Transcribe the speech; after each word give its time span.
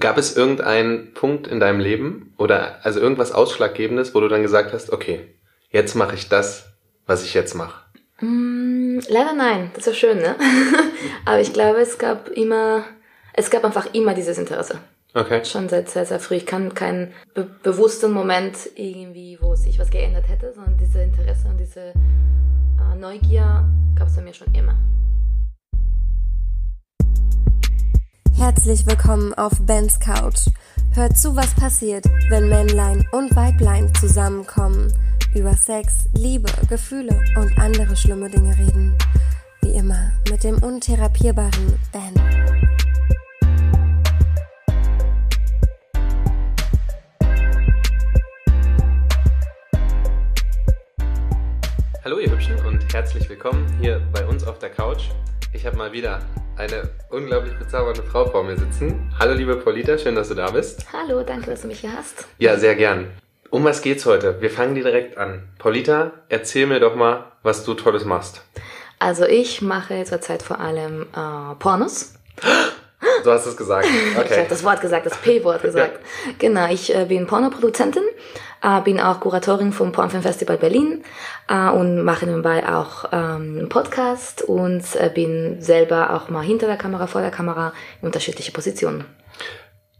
Gab 0.00 0.16
es 0.16 0.36
irgendeinen 0.36 1.12
Punkt 1.12 1.46
in 1.46 1.60
deinem 1.60 1.78
Leben 1.78 2.34
oder 2.38 2.84
also 2.84 3.00
irgendwas 3.00 3.32
Ausschlaggebendes, 3.32 4.14
wo 4.14 4.20
du 4.20 4.28
dann 4.28 4.42
gesagt 4.42 4.72
hast, 4.72 4.90
okay, 4.90 5.20
jetzt 5.70 5.94
mache 5.94 6.14
ich 6.14 6.28
das, 6.28 6.72
was 7.06 7.22
ich 7.22 7.34
jetzt 7.34 7.54
mache? 7.54 7.84
Mm, 8.20 9.00
leider 9.08 9.34
nein, 9.34 9.70
das 9.74 9.86
ist 9.86 9.98
schön, 9.98 10.18
ne? 10.18 10.36
Aber 11.26 11.40
ich 11.40 11.52
glaube, 11.52 11.80
es 11.80 11.98
gab 11.98 12.28
immer, 12.30 12.84
es 13.34 13.50
gab 13.50 13.64
einfach 13.64 13.92
immer 13.92 14.14
dieses 14.14 14.38
Interesse. 14.38 14.78
Okay. 15.12 15.44
Schon 15.44 15.68
seit 15.68 15.90
sehr, 15.90 16.06
sehr 16.06 16.20
früh. 16.20 16.36
Ich 16.36 16.46
kann 16.46 16.72
keinen 16.74 17.12
be 17.34 17.48
bewussten 17.62 18.12
Moment 18.12 18.56
irgendwie, 18.76 19.38
wo 19.40 19.54
sich 19.54 19.78
was 19.78 19.90
geändert 19.90 20.28
hätte, 20.28 20.52
sondern 20.54 20.78
diese 20.78 21.02
Interesse 21.02 21.48
und 21.48 21.58
diese 21.58 21.80
äh, 21.90 22.96
Neugier 22.98 23.68
gab 23.96 24.08
es 24.08 24.16
bei 24.16 24.22
mir 24.22 24.34
schon 24.34 24.54
immer. 24.54 24.76
Herzlich 28.40 28.86
willkommen 28.86 29.34
auf 29.34 29.52
Bens 29.66 30.00
Couch. 30.00 30.48
Hört 30.94 31.18
zu, 31.18 31.36
was 31.36 31.54
passiert, 31.54 32.06
wenn 32.30 32.48
Männlein 32.48 33.06
und 33.12 33.36
Weiblein 33.36 33.94
zusammenkommen, 33.94 34.90
über 35.34 35.52
Sex, 35.52 36.08
Liebe, 36.14 36.50
Gefühle 36.70 37.20
und 37.36 37.58
andere 37.58 37.94
schlimme 37.94 38.30
Dinge 38.30 38.56
reden. 38.56 38.96
Wie 39.60 39.72
immer 39.72 40.12
mit 40.30 40.42
dem 40.42 40.56
untherapierbaren 40.62 41.78
Ben. 41.92 42.14
Hallo 52.02 52.18
ihr 52.18 52.30
Hübschen 52.30 52.56
und 52.64 52.90
herzlich 52.90 53.28
willkommen 53.28 53.66
hier 53.82 54.00
bei 54.14 54.24
uns 54.26 54.44
auf 54.44 54.58
der 54.58 54.70
Couch. 54.70 55.10
Ich 55.52 55.66
habe 55.66 55.76
mal 55.76 55.92
wieder 55.92 56.20
eine 56.56 56.90
unglaublich 57.10 57.54
bezaubernde 57.58 58.02
Frau 58.02 58.26
vor 58.26 58.44
mir 58.44 58.56
sitzen. 58.56 59.12
Hallo 59.18 59.34
liebe 59.34 59.56
Paulita, 59.56 59.98
schön, 59.98 60.14
dass 60.14 60.28
du 60.28 60.34
da 60.34 60.50
bist. 60.50 60.86
Hallo, 60.92 61.22
danke, 61.22 61.50
dass 61.50 61.62
du 61.62 61.68
mich 61.68 61.80
hier 61.80 61.92
hast. 61.96 62.26
Ja, 62.38 62.56
sehr 62.56 62.74
gern. 62.76 63.08
Um 63.50 63.64
was 63.64 63.82
geht's 63.82 64.06
heute? 64.06 64.40
Wir 64.40 64.50
fangen 64.50 64.74
direkt 64.74 65.18
an. 65.18 65.42
Paulita, 65.58 66.12
erzähl 66.28 66.66
mir 66.66 66.78
doch 66.78 66.94
mal, 66.94 67.24
was 67.42 67.64
du 67.64 67.74
Tolles 67.74 68.04
machst. 68.04 68.42
Also 69.00 69.24
ich 69.24 69.60
mache 69.62 70.04
zurzeit 70.04 70.42
vor 70.42 70.60
allem 70.60 71.02
äh, 71.14 71.54
Pornos. 71.58 72.14
Du 73.24 73.30
hast 73.30 73.46
es 73.46 73.56
gesagt. 73.56 73.86
Ich 74.10 74.16
habe 74.16 74.26
Okay. 74.26 74.46
das 74.48 74.62
Wort 74.62 74.80
gesagt, 74.80 75.06
das 75.06 75.16
P-Wort 75.16 75.62
gesagt. 75.62 75.98
Genau, 76.38 76.70
ich 76.70 76.94
äh, 76.94 77.06
bin 77.06 77.26
Pornoproduzentin, 77.26 78.02
äh, 78.62 78.80
bin 78.82 79.00
auch 79.00 79.20
Kuratorin 79.20 79.72
vom 79.72 79.92
Pornfilm 79.92 80.22
Festival 80.22 80.56
Berlin 80.56 81.04
äh, 81.48 81.68
und 81.70 82.04
mache 82.04 82.26
nebenbei 82.26 82.68
auch 82.68 83.06
ähm, 83.12 83.58
einen 83.58 83.68
Podcast 83.68 84.42
und 84.42 84.84
äh, 84.96 85.10
bin 85.14 85.60
selber 85.60 86.14
auch 86.14 86.28
mal 86.28 86.42
hinter 86.42 86.66
der 86.66 86.76
Kamera, 86.76 87.06
vor 87.06 87.20
der 87.20 87.30
Kamera 87.30 87.72
in 88.00 88.06
unterschiedliche 88.06 88.52
Positionen. 88.52 89.04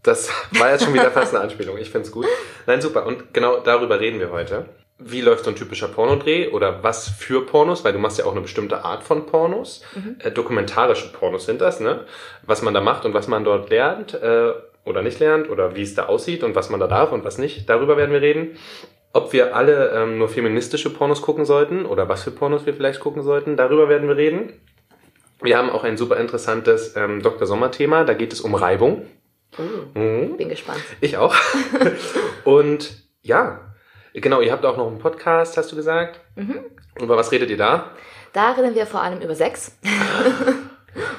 Das 0.03 0.31
war 0.53 0.71
jetzt 0.71 0.85
schon 0.85 0.95
wieder 0.95 1.11
fast 1.11 1.35
eine 1.35 1.45
Anspielung. 1.45 1.77
Ich 1.79 1.91
find's 1.91 2.11
gut. 2.11 2.27
Nein, 2.67 2.81
super. 2.81 3.07
Und 3.07 3.35
genau 3.35 3.61
darüber 3.61 4.01
reden 4.01 4.21
wir 4.21 4.31
heute. 4.31 4.67
Wie 5.03 5.23
läuft 5.23 5.45
so 5.45 5.51
ein 5.51 5.57
typischer 5.57 5.89
Pornodreh 5.89 6.49
oder 6.49 6.83
was 6.83 7.09
für 7.09 7.47
Pornos? 7.47 7.85
Weil 7.85 7.95
du 7.95 7.99
machst 7.99 8.19
ja 8.19 8.27
auch 8.27 8.33
eine 8.33 8.43
bestimmte 8.43 8.85
Art 8.85 9.03
von 9.03 9.25
Pornos. 9.25 9.83
Äh, 10.19 10.31
dokumentarische 10.31 11.11
Pornos 11.11 11.47
sind 11.47 11.63
das, 11.63 11.81
ne? 11.81 12.05
Was 12.43 12.61
man 12.61 12.75
da 12.75 12.83
macht 12.83 13.07
und 13.07 13.15
was 13.15 13.27
man 13.27 13.45
dort 13.45 13.71
lernt 13.71 14.13
äh, 14.15 14.53
oder 14.85 15.03
nicht 15.03 15.21
lernt 15.21 15.51
oder 15.51 15.77
wie 15.77 15.83
es 15.83 15.95
da 15.95 16.07
aussieht 16.07 16.43
und 16.43 16.55
was 16.55 16.71
man 16.71 16.81
da 16.81 16.87
darf 16.87 17.13
und 17.13 17.25
was 17.25 17.39
nicht. 17.39 17.69
Darüber 17.69 17.97
werden 17.97 18.13
wir 18.13 18.23
reden. 18.23 18.57
Ob 19.13 19.33
wir 19.33 19.57
alle 19.57 19.91
ähm, 19.91 20.19
nur 20.19 20.29
feministische 20.29 20.91
Pornos 20.91 21.23
gucken 21.23 21.45
sollten 21.45 21.85
oder 21.85 22.09
was 22.09 22.23
für 22.23 22.31
Pornos 22.31 22.65
wir 22.67 22.75
vielleicht 22.75 23.01
gucken 23.01 23.23
sollten, 23.23 23.57
darüber 23.57 23.89
werden 23.89 24.09
wir 24.09 24.17
reden. 24.17 24.53
Wir 25.43 25.59
haben 25.59 25.71
auch 25.71 25.85
ein 25.85 25.97
super 25.97 26.17
interessantes 26.19 26.95
ähm, 26.97 27.23
Dr. 27.23 27.47
Sommer-Thema. 27.47 28.05
Da 28.05 28.15
geht 28.15 28.33
es 28.33 28.41
um 28.41 28.55
Reibung. 28.55 29.07
Mhm. 29.95 30.37
Bin 30.37 30.49
gespannt. 30.49 30.83
Ich 31.01 31.17
auch. 31.17 31.35
Und 32.45 33.03
ja, 33.23 33.73
genau, 34.13 34.41
ihr 34.41 34.53
habt 34.53 34.65
auch 34.65 34.77
noch 34.77 34.87
einen 34.87 34.99
Podcast, 34.99 35.57
hast 35.57 35.73
du 35.73 35.77
gesagt. 35.77 36.21
Mhm. 36.37 36.61
Über 37.01 37.17
was 37.17 37.33
redet 37.33 37.51
ihr 37.51 37.57
da? 37.57 37.91
Da 38.33 38.53
reden 38.53 38.75
wir 38.75 38.87
vor 38.87 39.03
allem 39.03 39.21
über 39.21 39.35
Sex. 39.35 39.77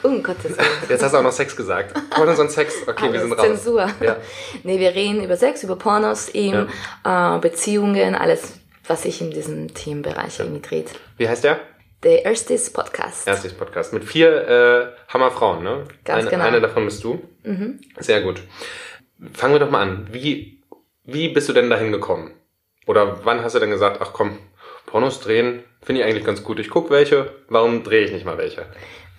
um 0.04 0.22
Gottes 0.24 0.58
Willen. 0.58 0.68
Jetzt 0.90 1.04
hast 1.04 1.14
du 1.14 1.18
auch 1.18 1.24
noch 1.24 1.32
Sex 1.32 1.56
gesagt. 1.56 1.94
Pornos 2.10 2.40
und 2.40 2.52
Sex, 2.52 2.76
okay, 2.88 3.04
wir 3.04 3.10
Alles 3.10 3.22
sind 3.22 3.34
raus. 3.34 3.46
Zensur. 3.48 3.90
Ja. 4.02 4.18
Nee, 4.64 4.80
wir 4.80 4.94
reden 4.94 5.24
über 5.24 5.38
Sex, 5.38 5.64
über 5.64 5.76
Pornos, 5.76 6.30
eben 6.30 6.68
äh, 7.04 7.40
Beziehungen, 7.40 8.16
alles, 8.16 8.54
was 8.88 9.04
sich 9.04 9.22
in 9.22 9.32
diesem 9.32 9.74
Themenbereich 9.74 10.40
irgendwie 10.40 10.62
dreht. 10.62 10.92
Wie 11.18 11.28
heißt 11.28 11.44
der? 11.44 11.60
Der 12.04 12.26
Erstis 12.26 12.72
Podcast. 12.72 13.28
Erstes 13.28 13.54
Podcast. 13.54 13.94
Mit 13.94 14.04
vier 14.04 14.48
äh, 14.48 15.14
Hammerfrauen, 15.14 15.64
ne? 15.64 15.84
Ganz 16.04 16.22
eine, 16.22 16.30
genau. 16.30 16.44
Mhm. 16.44 16.50
Eine 16.50 16.62
davon 16.62 16.86
bist 16.86 17.04
du. 17.04 17.22
Sehr 18.00 18.22
gut. 18.22 18.42
Fangen 19.34 19.54
wir 19.54 19.60
doch 19.60 19.70
mal 19.70 19.82
an. 19.82 20.08
Wie, 20.12 20.62
wie 21.04 21.30
bist 21.30 21.48
du 21.50 21.54
denn 21.54 21.70
dahin 21.70 21.92
gekommen? 21.92 22.32
Oder 22.88 23.24
wann 23.24 23.44
hast 23.44 23.56
du 23.56 23.60
denn 23.60 23.70
gesagt, 23.70 24.00
ach 24.02 24.14
komm, 24.14 24.40
Pornos 24.86 25.20
drehen, 25.20 25.64
finde 25.82 26.02
ich 26.02 26.08
eigentlich 26.08 26.26
ganz 26.26 26.44
gut. 26.44 26.60
Ich 26.60 26.70
guck 26.70 26.90
welche, 26.90 27.32
warum 27.50 27.84
drehe 27.84 28.04
ich 28.04 28.12
nicht 28.12 28.26
mal 28.26 28.38
welche? 28.38 28.66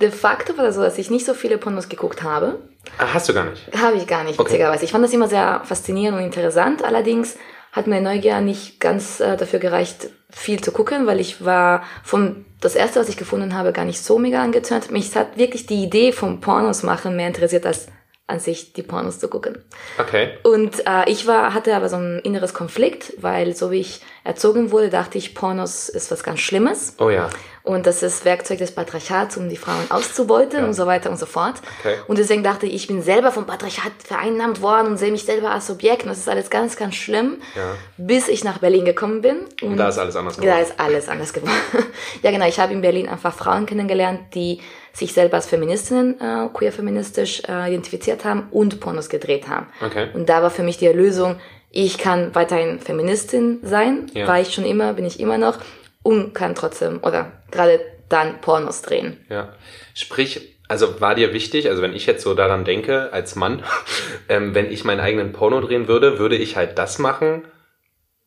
De 0.01 0.11
facto 0.11 0.57
war 0.57 0.65
das 0.65 0.75
so, 0.75 0.83
dass 0.83 0.99
ich 0.99 1.11
nicht 1.11 1.25
so 1.27 1.35
viele 1.35 1.59
Pornos 1.59 1.89
geguckt 1.89 2.23
habe. 2.23 2.61
Ah, 2.99 3.15
hast 3.15 3.29
du 3.29 3.35
gar 3.35 3.45
nicht. 3.45 3.63
Habe 3.77 3.97
ich 3.97 4.07
gar 4.07 4.25
nicht, 4.25 4.39
Okay. 4.39 4.51
witzigerweise. 4.51 4.85
Ich 4.85 4.91
fand 4.93 5.05
das 5.05 5.13
immer 5.13 5.29
sehr 5.29 5.63
faszinierend 5.65 6.19
und 6.19 6.25
interessant. 6.25 6.83
Allerdings 6.83 7.37
hat 7.71 7.87
meine 7.87 8.03
Neugier 8.03 8.41
nicht 8.41 8.81
ganz 8.81 9.21
äh, 9.21 9.37
dafür 9.37 9.59
gereicht, 9.61 10.09
viel 10.31 10.61
zu 10.61 10.73
gucken, 10.73 11.07
weil 11.07 11.21
ich 11.21 11.45
war 11.45 11.85
vom 12.03 12.45
das 12.61 12.75
erste, 12.75 13.01
was 13.01 13.09
ich 13.09 13.17
gefunden 13.17 13.55
habe, 13.55 13.73
gar 13.73 13.85
nicht 13.85 14.03
so 14.03 14.19
mega 14.19 14.43
angezündet. 14.43 14.91
Mich 14.91 15.15
hat 15.15 15.37
wirklich 15.37 15.67
die 15.67 15.83
Idee 15.85 16.13
vom 16.13 16.41
Pornos 16.41 16.83
machen 16.83 17.17
mehr 17.17 17.29
interessiert, 17.29 17.65
als 17.67 17.87
an 18.29 18.41
sich 18.41 18.73
die 18.73 18.83
Pornos 18.83 19.19
zu 19.19 19.29
gucken. 19.29 19.59
Okay. 19.99 20.39
Und 20.43 20.87
äh, 20.87 21.09
ich 21.11 21.27
war, 21.27 21.55
hatte 21.55 21.75
aber 21.75 21.89
so 21.89 21.97
ein 21.97 22.19
inneres 22.21 22.55
Konflikt, 22.55 23.13
weil 23.19 23.55
so 23.55 23.71
wie 23.71 23.81
ich 23.81 24.01
erzogen 24.25 24.71
wurde, 24.71 24.91
dachte 24.91 25.19
ich, 25.19 25.35
Pornos 25.35 25.89
ist 25.89 26.11
was 26.11 26.23
ganz 26.23 26.41
Schlimmes. 26.41 26.95
Oh 26.99 27.11
ja. 27.11 27.29
Und 27.65 27.87
das 27.87 28.03
ist 28.03 28.25
Werkzeug 28.25 28.59
des 28.59 28.73
Patriarchats, 28.73 29.37
um 29.37 29.49
die 29.49 29.57
Frauen 29.57 29.89
auszubeuten 29.89 30.61
Ja. 30.61 30.67
und 30.67 30.75
so 30.75 30.87
weiter 30.87 31.11
und 31.11 31.17
so 31.17 31.27
fort. 31.27 31.55
Okay. 31.81 31.95
Und 32.09 32.19
deswegen 32.19 32.43
dachte 32.43 32.67
ich, 32.67 32.75
ich 32.75 32.87
bin 32.89 33.03
selber 33.03 33.31
vom 33.31 33.47
Patriarchat 33.47 33.93
vereinnahmt 34.05 34.61
worden 34.63 34.89
und 34.89 34.97
sehe 34.97 35.13
mich 35.13 35.25
selber 35.25 35.51
als 35.53 35.71
Objekt. 35.71 36.03
Und 36.03 36.09
das 36.09 36.19
ist 36.19 36.29
alles 36.29 36.51
ganz, 36.51 36.75
ganz 36.77 36.97
schlimm, 36.97 37.37
Ja. 37.55 37.75
bis 37.99 38.27
ich 38.29 38.43
nach 38.43 38.59
Berlin 38.59 38.85
gekommen 38.85 39.21
bin. 39.21 39.37
Und 39.63 39.77
da 39.77 39.89
ist 39.89 39.99
alles 39.99 40.17
anders 40.17 40.37
Da 40.37 40.43
geworden. 40.43 40.63
ist 40.63 40.75
alles 40.81 41.09
anders 41.09 41.33
geworden. 41.33 41.53
ja, 42.23 42.31
genau. 42.33 42.47
Ich 42.49 42.59
habe 42.59 42.73
in 42.73 42.81
Berlin 42.81 43.09
einfach 43.09 43.33
Frauen 43.35 43.65
kennengelernt, 43.67 44.35
die 44.35 44.61
sich 44.93 45.13
selber 45.13 45.37
als 45.37 45.47
Feministinnen, 45.47 46.21
äh, 46.21 46.49
queer-feministisch 46.53 47.43
äh, 47.49 47.69
identifiziert 47.69 48.25
haben 48.25 48.49
und 48.51 48.81
Pornos 48.81 49.09
gedreht 49.09 49.47
haben. 49.49 49.67
Okay. 49.85 50.09
Und 50.15 50.29
da 50.29 50.43
war 50.43 50.51
für 50.51 50.63
mich 50.65 50.79
die 50.79 50.89
Lösung, 50.89 51.37
ich 51.71 51.97
kann 51.97 52.35
weiterhin 52.35 52.81
Feministin 52.81 53.61
sein, 53.63 54.11
Ja. 54.15 54.27
war 54.27 54.41
ich 54.41 54.53
schon 54.53 54.65
immer, 54.65 54.93
bin 54.95 55.07
ich 55.07 55.21
immer 55.21 55.39
noch 55.39 55.59
und 56.03 56.35
kann 56.35 56.55
trotzdem 56.55 56.99
oder 57.03 57.33
gerade 57.53 57.81
dann 58.09 58.41
Pornos 58.41 58.83
drehen. 58.83 59.25
Ja. 59.29 59.55
Sprich, 59.95 60.57
also 60.69 61.01
war 61.01 61.15
dir 61.15 61.33
wichtig, 61.33 61.69
also 61.69 61.83
wenn 61.83 61.95
ich 61.95 62.07
jetzt 62.07 62.23
so 62.23 62.35
daran 62.35 62.65
denke, 62.65 63.13
als 63.13 63.37
Mann, 63.37 63.63
ähm, 64.29 64.55
wenn 64.55 64.71
ich 64.71 64.85
meinen 64.85 65.01
eigenen 65.01 65.33
Porno 65.33 65.61
drehen 65.61 65.89
würde, 65.89 66.19
würde 66.19 66.37
ich 66.37 66.57
halt 66.57 66.79
das 66.79 66.99
machen, 66.99 67.45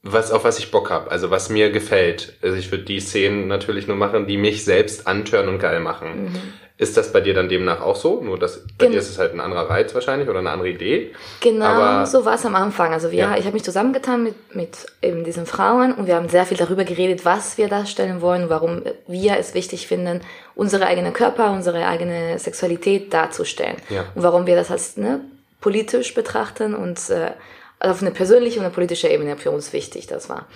was, 0.08 0.32
auf 0.32 0.44
was 0.44 0.60
ich 0.60 0.70
Bock 0.72 0.92
habe, 0.92 1.10
also 1.12 1.32
was 1.32 1.50
mir 1.50 1.72
gefällt. 1.72 2.34
Also 2.42 2.56
ich 2.56 2.72
würde 2.72 2.84
die 2.86 3.00
Szenen 3.00 3.48
natürlich 3.48 3.88
nur 3.88 3.98
machen, 3.98 4.28
die 4.28 4.38
mich 4.38 4.64
selbst 4.64 5.08
antören 5.08 5.50
und 5.50 5.60
geil 5.60 5.80
machen. 5.80 6.32
Ist 6.78 6.98
das 6.98 7.14
bei 7.14 7.22
dir 7.22 7.34
dann 7.34 7.48
demnach 7.50 7.80
auch 7.82 7.96
so? 7.96 8.22
Nur 8.22 8.38
dass 8.38 8.60
bei 8.78 8.86
Gen- 8.86 8.92
dir 8.92 9.00
ist 9.00 9.10
es 9.10 9.18
halt 9.18 9.34
ein 9.34 9.40
anderer 9.40 9.70
Reiz 9.70 9.96
wahrscheinlich 9.96 10.28
oder 10.30 10.40
eine 10.40 10.50
andere 10.52 10.70
Idee. 10.70 11.14
Genau, 11.40 11.66
Aber- 11.66 12.06
so 12.06 12.26
war 12.26 12.36
es 12.36 12.46
am 12.46 12.54
Anfang. 12.54 12.92
Also 12.94 13.12
wir, 13.12 13.20
Ja. 13.20 13.38
ich 13.38 13.46
habe 13.46 13.54
mich 13.54 13.64
zusammengetan 13.64 14.24
mit, 14.24 14.36
mit 14.56 14.78
eben 15.02 15.24
diesen 15.24 15.46
Frauen 15.46 15.94
und 15.94 16.06
wir 16.06 16.16
haben 16.18 16.28
sehr 16.30 16.46
viel 16.46 16.58
darüber 16.58 16.84
geredet, 16.84 17.24
was 17.26 17.58
wir 17.58 17.70
darstellen 17.70 18.22
wollen, 18.22 18.50
warum 18.50 18.84
wir 19.08 19.38
es 19.40 19.54
wichtig 19.54 19.88
finden, 19.88 20.20
unsere 20.54 20.86
eigenen 20.86 21.14
Körper, 21.14 21.52
unsere 21.52 21.88
eigene 21.88 22.38
Sexualität 22.38 23.14
darzustellen. 23.14 23.78
Ja. 23.90 24.04
Und 24.14 24.22
warum 24.24 24.46
wir 24.46 24.56
das 24.58 24.70
als 24.70 24.98
ne, 24.98 25.22
politisch 25.62 26.14
betrachten 26.14 26.76
und 26.76 27.10
äh, 27.10 27.32
auf 27.80 28.02
eine 28.02 28.12
persönliche 28.12 28.60
und 28.60 28.66
eine 28.66 28.74
politische 28.74 29.08
Ebene 29.08 29.38
für 29.38 29.52
uns 29.52 29.74
wichtig 29.74 30.08
das 30.08 30.30
war. 30.30 30.48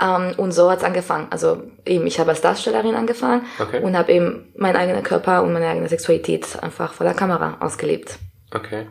Ähm, 0.00 0.34
und 0.36 0.52
so 0.52 0.70
hat's 0.70 0.84
angefangen. 0.84 1.26
Also 1.30 1.62
eben, 1.84 2.06
ich 2.06 2.20
habe 2.20 2.30
als 2.30 2.40
Darstellerin 2.40 2.94
angefangen 2.94 3.46
Okay. 3.58 3.82
und 3.82 3.96
habe 3.96 4.12
eben 4.12 4.52
meinen 4.56 4.76
eigenen 4.76 5.02
Körper 5.02 5.42
und 5.42 5.52
meine 5.52 5.66
eigene 5.68 5.88
Sexualität 5.88 6.46
einfach 6.62 6.92
vor 6.92 7.04
der 7.04 7.14
Kamera 7.14 7.56
ausgelebt. 7.60 8.18
Okay. 8.54 8.86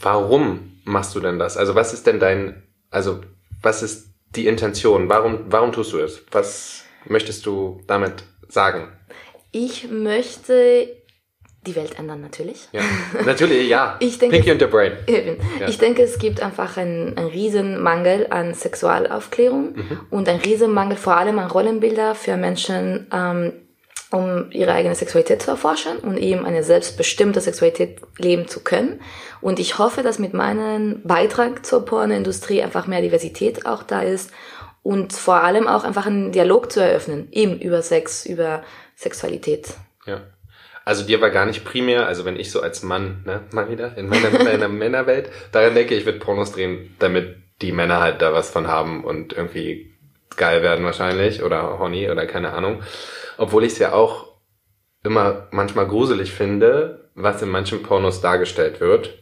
Warum 0.00 0.80
machst 0.84 1.14
du 1.14 1.20
denn 1.20 1.38
das? 1.38 1.56
Also 1.56 1.74
was 1.74 1.92
ist 1.92 2.06
denn 2.06 2.20
dein, 2.20 2.62
also 2.90 3.20
was 3.62 3.82
ist 3.82 4.14
die 4.36 4.46
Intention? 4.46 5.08
Warum, 5.08 5.46
warum 5.48 5.72
tust 5.72 5.92
du 5.92 5.98
es? 5.98 6.22
Was 6.30 6.84
möchtest 7.06 7.44
du 7.46 7.80
damit 7.86 8.22
sagen? 8.48 8.92
Ich 9.50 9.90
möchte 9.90 10.88
die 11.68 11.76
Welt 11.76 11.98
ändern, 11.98 12.20
natürlich. 12.20 12.68
Ja, 12.72 12.80
natürlich, 13.24 13.68
ja. 13.68 13.96
Ich 14.00 14.18
denke- 14.18 14.36
Pinky 14.36 14.52
und 14.52 14.60
the 14.60 14.66
Brain. 14.66 14.92
Ja. 15.60 15.68
Ich 15.68 15.78
denke, 15.78 16.02
es 16.02 16.18
gibt 16.18 16.42
einfach 16.42 16.76
einen, 16.76 17.16
einen 17.16 17.28
riesen 17.28 17.82
Mangel 17.82 18.26
an 18.30 18.54
Sexualaufklärung 18.54 19.74
Mhm. 19.76 20.00
und 20.10 20.28
einen 20.28 20.40
riesen 20.40 20.72
Mangel 20.72 20.96
vor 20.96 21.16
allem 21.16 21.38
an 21.38 21.50
Rollenbilder 21.50 22.14
für 22.14 22.36
Menschen, 22.36 23.06
ähm, 23.12 23.52
um 24.10 24.50
ihre 24.52 24.72
eigene 24.72 24.94
Sexualität 24.94 25.42
zu 25.42 25.50
erforschen 25.50 25.98
und 25.98 26.16
eben 26.16 26.46
eine 26.46 26.62
selbstbestimmte 26.64 27.40
Sexualität 27.40 28.00
leben 28.16 28.48
zu 28.48 28.60
können. 28.60 29.00
Und 29.42 29.58
ich 29.58 29.78
hoffe, 29.78 30.02
dass 30.02 30.18
mit 30.18 30.32
meinem 30.32 31.02
Beitrag 31.04 31.66
zur 31.66 31.84
Pornoindustrie 31.84 32.62
einfach 32.62 32.86
mehr 32.86 33.02
Diversität 33.02 33.66
auch 33.66 33.82
da 33.82 34.00
ist 34.00 34.30
und 34.82 35.12
vor 35.12 35.42
allem 35.42 35.68
auch 35.68 35.84
einfach 35.84 36.06
einen 36.06 36.32
Dialog 36.32 36.72
zu 36.72 36.80
eröffnen, 36.80 37.28
eben 37.32 37.60
über 37.60 37.82
Sex, 37.82 38.24
über 38.24 38.62
Sexualität. 38.96 39.68
Ja. 40.06 40.22
Also 40.88 41.04
dir 41.04 41.20
war 41.20 41.28
gar 41.28 41.44
nicht 41.44 41.66
primär, 41.66 42.06
also 42.06 42.24
wenn 42.24 42.40
ich 42.40 42.50
so 42.50 42.62
als 42.62 42.82
Mann, 42.82 43.20
ne, 43.26 43.42
mal 43.52 43.68
wieder, 43.68 43.98
in 43.98 44.08
meiner, 44.08 44.28
in 44.28 44.42
meiner 44.42 44.68
Männerwelt, 44.70 45.28
daran 45.52 45.74
denke, 45.74 45.94
ich 45.94 46.06
würde 46.06 46.18
Pornos 46.18 46.52
drehen, 46.52 46.96
damit 46.98 47.36
die 47.60 47.72
Männer 47.72 48.00
halt 48.00 48.22
da 48.22 48.32
was 48.32 48.48
von 48.48 48.68
haben 48.68 49.04
und 49.04 49.34
irgendwie 49.34 49.94
geil 50.38 50.62
werden 50.62 50.86
wahrscheinlich 50.86 51.42
oder 51.42 51.78
horny 51.78 52.08
oder 52.08 52.24
keine 52.24 52.54
Ahnung. 52.54 52.82
Obwohl 53.36 53.64
ich 53.64 53.72
es 53.72 53.78
ja 53.80 53.92
auch 53.92 54.32
immer 55.04 55.48
manchmal 55.50 55.86
gruselig 55.86 56.32
finde, 56.32 57.10
was 57.14 57.42
in 57.42 57.50
manchen 57.50 57.82
Pornos 57.82 58.22
dargestellt 58.22 58.80
wird. 58.80 59.18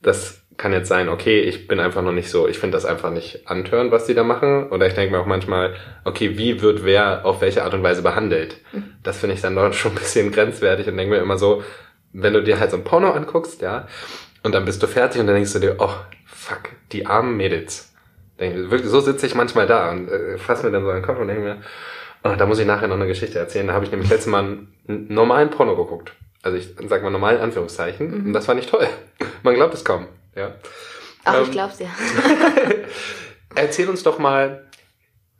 Das 0.00 0.39
kann 0.60 0.74
jetzt 0.74 0.88
sein, 0.88 1.08
okay, 1.08 1.40
ich 1.40 1.66
bin 1.68 1.80
einfach 1.80 2.02
noch 2.02 2.12
nicht 2.12 2.28
so, 2.28 2.46
ich 2.46 2.58
finde 2.58 2.76
das 2.76 2.84
einfach 2.84 3.10
nicht 3.10 3.48
antören, 3.48 3.90
was 3.90 4.04
die 4.04 4.12
da 4.12 4.24
machen. 4.24 4.68
Oder 4.68 4.86
ich 4.86 4.92
denke 4.92 5.14
mir 5.14 5.22
auch 5.22 5.26
manchmal, 5.26 5.74
okay, 6.04 6.36
wie 6.36 6.60
wird 6.60 6.84
wer 6.84 7.24
auf 7.24 7.40
welche 7.40 7.64
Art 7.64 7.72
und 7.72 7.82
Weise 7.82 8.02
behandelt? 8.02 8.58
Mhm. 8.72 8.92
Das 9.02 9.18
finde 9.18 9.36
ich 9.36 9.40
dann 9.40 9.54
dort 9.54 9.74
schon 9.74 9.92
ein 9.92 9.98
bisschen 9.98 10.30
grenzwertig 10.30 10.86
und 10.86 10.98
denke 10.98 11.14
mir 11.14 11.22
immer 11.22 11.38
so, 11.38 11.64
wenn 12.12 12.34
du 12.34 12.42
dir 12.42 12.60
halt 12.60 12.72
so 12.72 12.76
ein 12.76 12.84
Porno 12.84 13.10
anguckst, 13.12 13.62
ja, 13.62 13.88
und 14.42 14.54
dann 14.54 14.66
bist 14.66 14.82
du 14.82 14.86
fertig 14.86 15.22
und 15.22 15.28
dann 15.28 15.36
denkst 15.36 15.54
du 15.54 15.60
dir, 15.60 15.76
oh, 15.78 15.94
fuck, 16.26 16.68
die 16.92 17.06
armen 17.06 17.38
Mädels. 17.38 17.94
Wirklich, 18.36 18.90
so 18.90 19.00
sitze 19.00 19.26
ich 19.26 19.34
manchmal 19.34 19.66
da 19.66 19.90
und 19.90 20.10
äh, 20.10 20.36
fasse 20.36 20.66
mir 20.66 20.72
dann 20.72 20.84
so 20.84 20.90
einen 20.90 21.02
Kopf 21.02 21.18
und 21.18 21.28
denke 21.28 21.42
mir, 21.42 21.56
oh, 22.22 22.34
da 22.36 22.44
muss 22.44 22.58
ich 22.58 22.66
nachher 22.66 22.88
noch 22.88 22.96
eine 22.96 23.06
Geschichte 23.06 23.38
erzählen. 23.38 23.66
Da 23.66 23.72
habe 23.72 23.86
ich 23.86 23.90
nämlich 23.90 24.10
letztes 24.10 24.30
Mal 24.30 24.44
einen 24.44 25.06
normalen 25.08 25.48
Porno 25.48 25.74
geguckt. 25.74 26.12
Also 26.42 26.58
ich 26.58 26.74
sag 26.86 27.02
mal 27.02 27.10
normal 27.10 27.36
in 27.36 27.40
Anführungszeichen. 27.40 28.10
Mhm. 28.10 28.26
Und 28.26 28.32
das 28.34 28.46
war 28.46 28.54
nicht 28.54 28.68
toll. 28.68 28.86
Man 29.42 29.54
glaubt 29.54 29.72
es 29.72 29.86
kaum. 29.86 30.06
Ja. 30.34 30.54
Ach, 31.24 31.36
ähm, 31.36 31.42
ich 31.44 31.50
glaub's 31.50 31.78
ja. 31.78 31.88
erzähl 33.54 33.88
uns 33.88 34.02
doch 34.02 34.18
mal, 34.18 34.68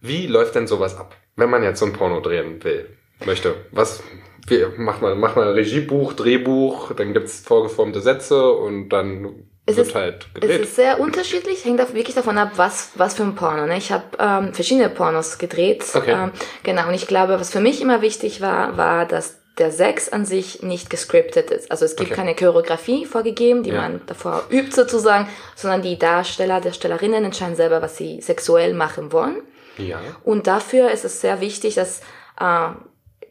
wie 0.01 0.27
läuft 0.27 0.55
denn 0.55 0.67
sowas 0.67 0.97
ab, 0.97 1.17
wenn 1.37 1.51
man 1.51 1.63
jetzt 1.63 1.81
so 1.81 1.87
ein 1.87 1.93
Porno 1.93 2.21
drehen 2.21 2.63
will, 2.65 2.97
möchte? 3.25 3.55
Was, 3.71 4.03
wie, 4.47 4.65
macht 4.77 5.03
man, 5.03 5.19
macht 5.19 5.37
man 5.37 5.49
ein 5.49 5.55
Regiebuch, 5.55 6.15
Drehbuch, 6.15 6.93
dann 6.95 7.13
gibt's 7.13 7.41
vorgeformte 7.41 8.01
Sätze 8.01 8.51
und 8.53 8.89
dann 8.91 9.47
es 9.67 9.79
ist, 9.79 9.95
halt 9.95 10.35
gedreht. 10.35 10.63
Es 10.63 10.69
ist 10.69 10.77
sehr 10.77 10.99
unterschiedlich, 10.99 11.65
hängt 11.65 11.81
auch 11.81 11.95
wirklich 11.95 12.17
davon 12.17 12.39
ab, 12.39 12.53
was, 12.57 12.93
was 12.97 13.15
für 13.15 13.23
ein 13.23 13.35
Porno. 13.35 13.67
Ne? 13.67 13.77
Ich 13.77 13.93
habe 13.93 14.05
ähm, 14.19 14.55
verschiedene 14.55 14.89
Pornos 14.89 15.39
gedreht. 15.39 15.85
Okay. 15.95 16.13
Ähm, 16.13 16.33
genau, 16.63 16.89
und 16.89 16.95
ich 16.95 17.07
glaube, 17.07 17.39
was 17.39 17.51
für 17.51 17.61
mich 17.61 17.81
immer 17.81 18.03
wichtig 18.03 18.41
war, 18.41 18.77
war, 18.77 19.07
dass 19.07 19.40
der 19.61 19.71
Sex 19.71 20.09
an 20.09 20.25
sich 20.25 20.63
nicht 20.63 20.91
gescriptet 20.91 21.51
ist. 21.51 21.71
Also 21.71 21.85
es 21.85 21.95
gibt 21.95 22.11
okay. 22.11 22.17
keine 22.17 22.35
Choreografie 22.35 23.05
vorgegeben, 23.05 23.63
die 23.63 23.71
ja. 23.71 23.83
man 23.83 24.01
davor 24.07 24.45
übt 24.51 24.73
sozusagen, 24.73 25.29
sondern 25.55 25.83
die 25.83 25.99
Darsteller, 25.99 26.61
Darstellerinnen 26.61 27.25
entscheiden 27.25 27.57
selber, 27.57 27.83
was 27.83 27.97
sie 27.97 28.21
sexuell 28.21 28.75
machen 28.75 29.13
wollen. 29.13 29.43
Ja. 29.77 30.01
Und 30.25 30.47
dafür 30.47 30.91
ist 30.91 31.05
es 31.05 31.21
sehr 31.21 31.41
wichtig, 31.41 31.75
dass 31.75 32.01
äh, 32.41 32.71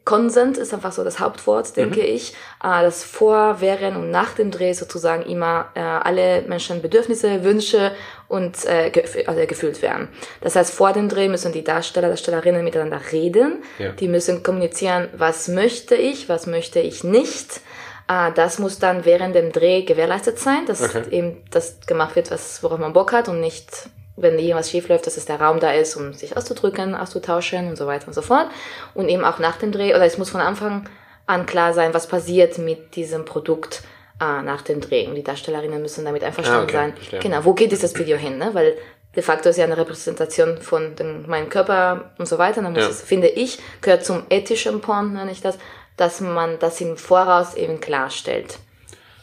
Consent 0.10 0.58
ist 0.58 0.74
einfach 0.74 0.92
so 0.92 1.04
das 1.04 1.20
Hauptwort, 1.20 1.78
denke 1.78 2.00
mhm. 2.00 2.08
ich, 2.08 2.34
äh, 2.64 2.82
dass 2.82 3.04
vor, 3.04 3.58
während 3.60 3.96
und 3.96 4.10
nach 4.10 4.34
dem 4.34 4.50
Dreh 4.50 4.74
sozusagen 4.74 5.22
immer 5.22 5.70
äh, 5.76 5.82
alle 5.82 6.42
Menschen 6.48 6.82
Bedürfnisse, 6.82 7.44
Wünsche 7.44 7.92
und 8.28 8.66
äh, 8.66 8.90
gef 8.90 9.16
also 9.28 9.46
gefüllt 9.46 9.84
werden. 9.84 10.08
Das 10.42 10.56
heißt, 10.56 10.74
vor 10.74 10.94
dem 10.94 11.10
Dreh 11.10 11.28
müssen 11.28 11.52
die 11.52 11.64
Darsteller, 11.64 12.08
Darstellerinnen 12.08 12.64
miteinander 12.64 13.00
reden. 13.12 13.64
Ja. 13.78 13.92
Die 13.92 14.08
müssen 14.08 14.42
kommunizieren, 14.42 15.10
was 15.16 15.48
möchte 15.48 15.94
ich, 15.94 16.28
was 16.28 16.48
möchte 16.48 16.80
ich 16.80 17.04
nicht. 17.04 17.62
Ah, 18.08 18.32
das 18.32 18.58
muss 18.58 18.80
dann 18.80 19.06
während 19.06 19.36
dem 19.36 19.52
Dreh 19.52 19.84
gewährleistet 19.84 20.40
sein, 20.40 20.66
dass 20.66 20.82
okay. 20.82 21.04
eben 21.12 21.44
das 21.52 21.82
gemacht 21.86 22.16
wird, 22.16 22.32
was, 22.32 22.64
worauf 22.64 22.80
man 22.80 22.94
Bock 22.94 23.14
hat 23.14 23.30
und 23.30 23.42
nicht 23.42 23.92
wenn 24.22 24.38
irgendwas 24.38 24.70
schief 24.70 24.88
läuft, 24.88 25.08
dass 25.08 25.18
es 25.18 25.26
der 25.26 25.40
Raum 25.40 25.60
da 25.60 25.72
ist, 25.72 25.96
um 25.96 26.14
sich 26.14 26.36
auszudrücken, 26.36 26.96
auszutauschen 26.96 27.68
und 27.68 27.78
so 27.78 27.88
weiter 27.88 28.08
und 28.08 28.14
so 28.14 28.22
fort. 28.22 28.48
Und 28.94 29.10
eben 29.10 29.24
auch 29.24 29.40
nach 29.40 29.58
dem 29.58 29.72
Dreh, 29.72 29.96
oder 29.96 30.06
es 30.06 30.18
muss 30.18 30.30
von 30.30 30.42
Anfang 30.42 30.88
an 31.26 31.46
klar 31.46 31.74
sein, 31.74 31.94
was 31.94 32.08
passiert 32.08 32.58
mit 32.58 32.96
diesem 32.96 33.26
Produkt 33.26 33.84
äh, 34.20 34.42
nach 34.42 34.62
dem 34.62 34.82
Dreh. 34.82 35.08
Und 35.08 35.16
die 35.16 35.24
Darstellerinnen 35.24 35.82
müssen 35.82 36.06
damit 36.06 36.24
einverstanden 36.24 36.62
ah, 36.62 36.64
okay. 36.64 36.74
sein. 36.74 36.94
Verstehe. 36.96 37.20
Genau, 37.20 37.46
wo 37.46 37.54
geht 37.54 37.72
dieses 37.72 37.98
Video 37.98 38.18
hin? 38.18 38.38
Ne? 38.38 38.50
Weil 38.54 38.78
de 39.16 39.24
facto 39.24 39.50
ist 39.50 39.58
ja 39.58 39.66
eine 39.66 39.78
Repräsentation 39.78 40.58
von 40.58 40.96
den, 40.96 41.28
meinem 41.28 41.50
Körper 41.50 42.12
und 42.18 42.28
so 42.28 42.38
weiter. 42.38 42.62
Dann 42.62 42.74
muss 42.74 42.84
ja. 42.84 42.90
es, 42.90 43.02
finde 43.02 43.28
ich, 43.28 43.60
gehört 43.82 44.06
zum 44.06 44.24
ethischen 44.30 44.82
Porn, 44.82 45.14
nenne 45.14 45.32
ich 45.32 45.42
das, 45.42 45.58
dass 45.98 46.22
man 46.22 46.60
das 46.60 46.82
im 46.82 46.98
Voraus 46.98 47.56
eben 47.56 47.80
klarstellt. 47.80 48.60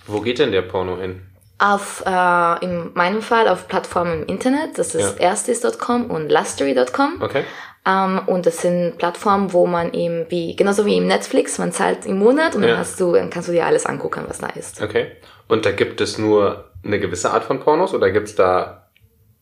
Wo 0.07 0.21
geht 0.21 0.39
denn 0.39 0.53
der 0.53 0.63
Porno 0.63 0.99
hin? 0.99 1.23
Auf, 1.59 2.05
äh, 2.05 2.65
in 2.65 2.91
meinem 2.95 3.23
Fall 3.23 3.49
auf 3.49 3.67
Plattformen 3.67 4.23
im 4.23 4.27
Internet, 4.27 4.79
das 4.79 4.95
ist 4.95 5.19
ja. 5.19 5.29
erstis.com 5.31 6.11
und 6.11 6.31
lustery.com. 6.31 7.23
Okay. 7.23 7.45
Ähm, 7.87 8.21
und 8.27 8.45
das 8.47 8.61
sind 8.61 8.99
Plattformen, 8.99 9.53
wo 9.53 9.67
man 9.67 9.95
eben 9.95 10.27
wie, 10.29 10.57
genauso 10.57 10.85
wie 10.85 10.97
im 10.97 11.07
Netflix, 11.07 11.59
man 11.59 11.73
zahlt 11.73 12.05
im 12.05 12.19
Monat 12.19 12.57
und 12.57 12.63
ja. 12.63 12.71
dann 12.71 12.79
hast 12.79 13.01
du, 13.01 13.13
dann 13.13 13.31
kannst 13.31 13.49
du 13.49 13.53
dir 13.53 13.65
alles 13.65 13.87
angucken, 13.87 14.25
was 14.27 14.39
da 14.39 14.49
ist. 14.49 14.83
Okay. 14.83 15.13
Und 15.49 15.65
da 15.65 15.71
gibt 15.71 16.01
es 16.01 16.19
nur 16.19 16.71
eine 16.85 16.99
gewisse 16.99 17.31
Art 17.31 17.45
von 17.45 17.61
Pornos 17.61 17.95
oder 17.95 18.11
gibt 18.11 18.29
es 18.29 18.35
da 18.35 18.89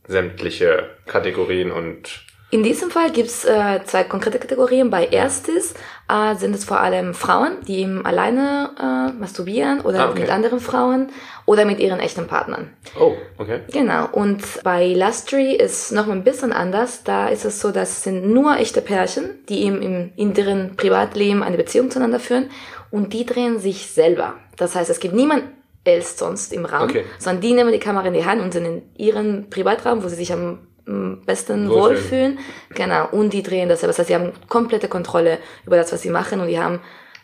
sämtliche 0.06 0.90
Kategorien 1.06 1.72
und 1.72 2.24
in 2.54 2.62
diesem 2.62 2.88
Fall 2.88 3.10
gibt's 3.10 3.44
äh, 3.44 3.80
zwei 3.84 4.04
konkrete 4.04 4.38
Kategorien. 4.38 4.88
Bei 4.88 5.06
Erstes 5.06 5.74
äh, 6.08 6.36
sind 6.36 6.54
es 6.54 6.64
vor 6.64 6.78
allem 6.78 7.12
Frauen, 7.12 7.56
die 7.66 7.80
eben 7.80 8.06
alleine 8.06 8.70
äh, 8.78 9.12
masturbieren 9.18 9.80
oder 9.80 10.04
ah, 10.04 10.10
okay. 10.10 10.20
mit 10.20 10.30
anderen 10.30 10.60
Frauen 10.60 11.08
oder 11.46 11.64
mit 11.64 11.80
ihren 11.80 11.98
echten 11.98 12.28
Partnern. 12.28 12.70
Oh, 12.96 13.14
okay. 13.38 13.62
Genau. 13.72 14.06
Und 14.12 14.62
bei 14.62 14.92
Lustry 14.92 15.56
ist 15.56 15.90
noch 15.90 16.08
ein 16.08 16.22
bisschen 16.22 16.52
anders. 16.52 17.02
Da 17.02 17.26
ist 17.26 17.44
es 17.44 17.60
so, 17.60 17.72
dass 17.72 17.90
es 17.90 18.02
sind 18.04 18.32
nur 18.32 18.56
echte 18.56 18.82
Pärchen, 18.82 19.30
die 19.48 19.64
eben 19.64 19.82
im, 19.82 20.12
in 20.14 20.32
deren 20.32 20.76
Privatleben 20.76 21.42
eine 21.42 21.56
Beziehung 21.56 21.90
zueinander 21.90 22.20
führen 22.20 22.50
und 22.92 23.12
die 23.12 23.26
drehen 23.26 23.58
sich 23.58 23.90
selber. 23.90 24.34
Das 24.56 24.76
heißt, 24.76 24.90
es 24.90 25.00
gibt 25.00 25.14
niemand 25.14 25.42
else 25.82 26.16
sonst 26.16 26.52
im 26.52 26.66
Raum, 26.66 26.84
okay. 26.84 27.04
sondern 27.18 27.40
die 27.40 27.52
nehmen 27.52 27.72
die 27.72 27.80
Kamera 27.80 28.06
in 28.06 28.14
die 28.14 28.24
Hand 28.24 28.40
und 28.40 28.52
sind 28.52 28.64
in 28.64 28.82
ihrem 28.96 29.50
Privatraum, 29.50 30.04
wo 30.04 30.08
sie 30.08 30.14
sich 30.14 30.32
am 30.32 30.60
besten 30.84 31.68
Wohlfühlen. 31.68 32.36
wohlfühlen. 32.36 32.38
Genau. 32.74 33.08
Und 33.10 33.32
die 33.32 33.42
drehen 33.42 33.68
das. 33.68 33.80
Das 33.80 33.98
heißt, 33.98 34.08
sie 34.08 34.14
haben 34.14 34.32
komplette 34.48 34.88
Kontrolle 34.88 35.38
über 35.66 35.76
das, 35.76 35.92
was 35.92 36.02
sie 36.02 36.10
machen 36.10 36.40
und 36.40 36.48
die 36.48 36.58
haben, 36.58 36.80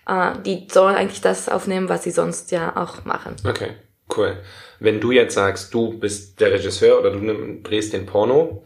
äh, 0.07 0.33
die 0.45 0.67
sollen 0.71 0.97
eigentlich 0.97 1.21
das 1.21 1.49
aufnehmen, 1.49 1.89
was 1.89 2.05
sie 2.05 2.11
sonst 2.11 2.51
ja 2.51 2.77
auch 2.77 3.05
machen. 3.05 3.37
Okay, 3.47 3.73
cool. 4.17 4.39
Wenn 4.79 5.01
du 5.01 5.13
jetzt 5.13 5.35
sagst, 5.35 5.75
du 5.75 5.99
bist 5.99 6.41
der 6.41 6.53
Regisseur 6.53 6.99
oder 7.01 7.11
du 7.11 7.61
drehst 7.63 7.93
den 7.93 8.07
Porno 8.07 8.63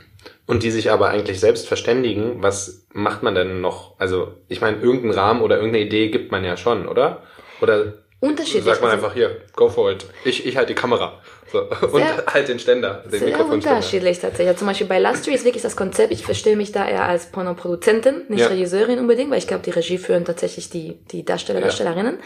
und 0.46 0.62
die 0.62 0.70
sich 0.70 0.90
aber 0.90 1.08
eigentlich 1.08 1.40
selbst 1.40 1.66
verständigen, 1.66 2.42
was 2.42 2.86
macht 2.92 3.22
man 3.22 3.34
denn 3.34 3.60
noch? 3.60 3.98
Also, 3.98 4.34
ich 4.48 4.60
meine, 4.60 4.78
irgendeinen 4.78 5.14
Rahmen 5.14 5.42
oder 5.42 5.56
irgendeine 5.56 5.84
Idee 5.84 6.10
gibt 6.10 6.30
man 6.30 6.44
ja 6.44 6.56
schon, 6.56 6.86
oder? 6.86 7.22
Oder 7.60 8.04
Unterschiedlich. 8.24 8.64
Sagt 8.64 8.80
man 8.80 8.90
also 8.90 9.04
einfach 9.04 9.14
hier, 9.14 9.42
go 9.54 9.68
for 9.68 9.92
it. 9.92 10.06
Ich, 10.24 10.46
ich 10.46 10.56
halte 10.56 10.72
die 10.72 10.80
Kamera. 10.80 11.20
So. 11.54 11.86
Und 11.86 12.04
halt 12.26 12.48
den 12.48 12.58
Ständer, 12.58 13.04
den 13.10 13.20
sehr 13.20 13.46
unterschiedlich 13.46 14.18
tatsächlich. 14.18 14.48
Also 14.48 14.58
zum 14.58 14.68
Beispiel 14.68 14.88
bei 14.88 14.98
Lustry 14.98 15.34
ist 15.34 15.44
wirklich 15.44 15.62
das 15.62 15.76
Konzept, 15.76 16.12
ich 16.12 16.24
verstehe 16.24 16.56
mich 16.56 16.72
da 16.72 16.86
eher 16.86 17.04
als 17.04 17.26
Pornoproduzentin, 17.26 18.22
nicht 18.28 18.40
ja. 18.40 18.48
Regisseurin 18.48 18.98
unbedingt, 18.98 19.30
weil 19.30 19.38
ich 19.38 19.46
glaube, 19.46 19.62
die 19.62 19.70
Regie 19.70 19.98
führen 19.98 20.24
tatsächlich 20.24 20.68
die, 20.68 20.98
die 21.12 21.24
Darsteller, 21.24 21.60
ja. 21.60 21.66
Darstellerinnen. 21.66 22.18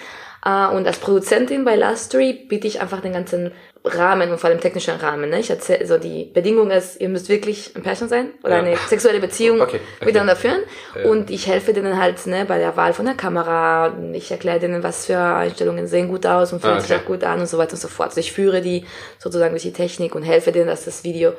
Uh, 0.47 0.75
und 0.77 0.87
als 0.87 0.99
Produzentin 0.99 1.65
bei 1.65 1.75
Lustry 1.75 2.33
biete 2.33 2.69
ich 2.69 2.81
einfach 2.81 3.01
den 3.01 3.13
ganzen 3.13 3.51
Rahmen 3.85 4.31
und 4.31 4.39
vor 4.39 4.51
allem 4.51 4.61
technischen 4.61 4.95
Rahmen. 4.97 5.31
Ne? 5.31 5.41
Ich 5.41 5.51
erzähle, 5.51 5.81
also 5.81 5.99
die 5.99 6.25
Bedingung 6.25 6.71
ist, 6.71 7.01
ihr 7.01 7.09
müsst 7.09 7.29
wirklich 7.29 7.75
ein 7.75 7.83
Pärchen 7.83 8.09
sein 8.09 8.31
oder 8.43 8.57
ja. 8.57 8.63
eine 8.63 8.77
sexuelle 8.77 9.21
Beziehung 9.21 9.61
okay. 9.61 9.81
Okay. 9.97 10.05
miteinander 10.07 10.37
führen. 10.37 10.61
Ja. 10.97 11.11
Und 11.11 11.31
ich 11.31 11.47
helfe 11.47 11.73
denen 11.73 12.01
halt 12.01 12.25
ne, 12.27 12.45
bei 12.47 12.59
der 12.59 12.77
Wahl 12.77 12.93
von 12.93 13.05
der 13.05 13.15
Kamera. 13.15 13.97
Ich 14.13 14.31
erkläre 14.31 14.61
denen, 14.61 14.83
was 14.83 15.07
für 15.07 15.19
Einstellungen 15.19 15.87
sehen 15.87 16.09
gut 16.09 16.27
aus 16.27 16.53
und 16.53 16.61
fühlen 16.61 16.75
ah, 16.75 16.79
okay. 16.79 16.87
sich 16.87 16.97
auch 16.97 17.05
gut 17.05 17.25
an 17.25 17.41
und 17.41 17.47
so 17.49 17.59
weiter 17.59 17.73
und 17.73 17.81
so 17.81 17.89
fort. 17.89 18.11
Also 18.11 18.21
ich 18.21 18.33
führe 18.33 18.61
die 18.61 18.85
sozusagen 19.19 19.51
durch 19.51 19.63
die 19.63 19.73
Technik 19.73 20.15
und 20.15 20.23
helfe 20.23 20.53
denen, 20.53 20.67
dass 20.67 20.85
das 20.85 21.05
Video 21.05 21.33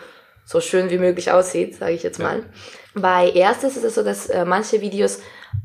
so 0.45 0.61
schön 0.61 0.89
wie 0.89 0.97
möglich 0.97 1.31
aussieht, 1.31 1.75
sage 1.75 1.93
ich 1.93 2.03
jetzt 2.03 2.19
mal. 2.19 2.39
Ja. 2.39 2.43
Bei 2.95 3.29
erstes 3.29 3.77
ist 3.77 3.83
es 3.83 3.95
so, 3.95 4.03
dass 4.03 4.29
äh, 4.29 4.45
manche 4.45 4.81
Videos 4.81 5.19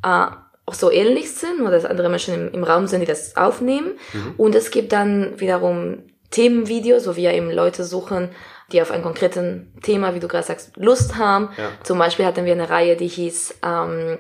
äh, 0.04 0.26
auch 0.66 0.74
so 0.74 0.90
ähnlich 0.90 1.32
sind 1.32 1.60
oder 1.60 1.72
dass 1.72 1.84
andere 1.84 2.08
Menschen 2.08 2.34
im, 2.34 2.54
im 2.54 2.64
Raum 2.64 2.86
sind, 2.86 3.00
die 3.00 3.06
das 3.06 3.36
aufnehmen. 3.36 3.98
Mhm. 4.12 4.34
Und 4.36 4.54
es 4.54 4.70
gibt 4.70 4.92
dann 4.92 5.38
wiederum 5.38 6.04
Themenvideos, 6.30 7.06
wo 7.06 7.16
wir 7.16 7.32
eben 7.32 7.50
Leute 7.50 7.84
suchen, 7.84 8.30
die 8.72 8.80
auf 8.80 8.90
ein 8.90 9.02
konkreten 9.02 9.72
Thema, 9.82 10.14
wie 10.14 10.20
du 10.20 10.28
gerade 10.28 10.46
sagst, 10.46 10.72
Lust 10.76 11.16
haben. 11.16 11.50
Ja. 11.56 11.70
Zum 11.82 11.98
Beispiel 11.98 12.24
hatten 12.24 12.44
wir 12.44 12.52
eine 12.52 12.70
Reihe, 12.70 12.96
die 12.96 13.06
hieß 13.08 13.56
ähm, 13.62 14.18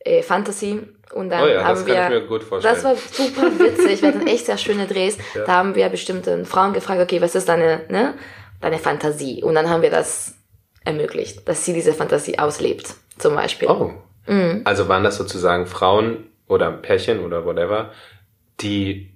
äh, 0.00 0.22
Fantasy. 0.22 0.82
Und 1.12 1.30
dann 1.30 1.44
oh 1.44 1.46
ja, 1.46 1.64
haben 1.64 1.86
wir, 1.86 2.28
das 2.60 2.84
war 2.84 2.96
super 2.96 3.46
witzig, 3.58 4.02
wir 4.02 4.08
hatten 4.08 4.26
echt 4.26 4.46
sehr 4.46 4.58
schöne 4.58 4.86
Drehs. 4.86 5.16
Ja. 5.34 5.44
Da 5.44 5.52
haben 5.52 5.74
wir 5.74 5.88
bestimmte 5.88 6.44
Frauen 6.44 6.72
gefragt, 6.72 7.00
okay, 7.00 7.22
was 7.22 7.34
ist 7.34 7.48
deine, 7.48 7.82
ne, 7.88 8.14
deine 8.60 8.78
Fantasie? 8.78 9.42
Und 9.42 9.54
dann 9.54 9.70
haben 9.70 9.82
wir 9.82 9.90
das 9.90 10.34
ermöglicht, 10.84 11.48
dass 11.48 11.64
sie 11.64 11.72
diese 11.72 11.94
Fantasie 11.94 12.38
auslebt, 12.38 12.94
zum 13.18 13.34
Beispiel. 13.34 13.68
Oh. 13.68 13.94
Mhm. 14.26 14.62
Also 14.64 14.88
waren 14.88 15.04
das 15.04 15.16
sozusagen 15.16 15.66
Frauen, 15.66 16.24
oder 16.48 16.70
Pärchen 16.70 17.24
oder 17.24 17.44
whatever, 17.44 17.92
die 18.60 19.12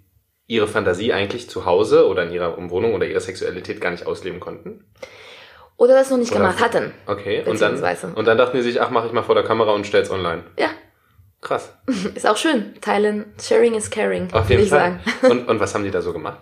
ihre 0.47 0.67
Fantasie 0.67 1.13
eigentlich 1.13 1.49
zu 1.49 1.65
Hause 1.65 2.09
oder 2.09 2.25
in 2.25 2.33
ihrer 2.33 2.59
Umwohnung 2.59 2.95
oder 2.95 3.07
ihre 3.07 3.21
Sexualität 3.21 3.81
gar 3.81 3.91
nicht 3.91 4.07
ausleben 4.07 4.41
konnten? 4.41 4.85
Oder 5.77 5.95
das 5.95 6.11
noch 6.11 6.19
nicht 6.19 6.33
Oder- 6.33 6.41
gemacht 6.41 6.61
hatten. 6.61 6.93
Okay, 7.07 7.43
und 7.47 7.61
dann, 7.61 7.81
und 8.15 8.27
dann 8.27 8.37
dachten 8.37 8.57
die 8.57 8.63
sich, 8.63 8.83
ach, 8.83 8.91
mache 8.91 9.07
ich 9.07 9.13
mal 9.13 9.23
vor 9.23 9.35
der 9.35 9.45
Kamera 9.45 9.73
und 9.73 9.87
stell's 9.87 10.11
online. 10.11 10.43
Ja, 10.59 10.69
Krass. 11.43 11.73
ist 12.15 12.27
auch 12.29 12.37
schön. 12.37 12.75
Teilen, 12.83 13.25
sharing 13.41 13.75
is 13.75 13.89
caring, 13.91 14.25
Auf 14.33 14.45
würde 14.49 14.49
jeden 14.51 14.63
ich 14.65 14.69
Fall. 14.69 15.01
sagen. 15.23 15.31
Und, 15.31 15.49
und 15.49 15.59
was 15.61 15.75
haben 15.75 15.85
die 15.85 15.91
da 15.91 16.03
so 16.03 16.13
gemacht? 16.13 16.41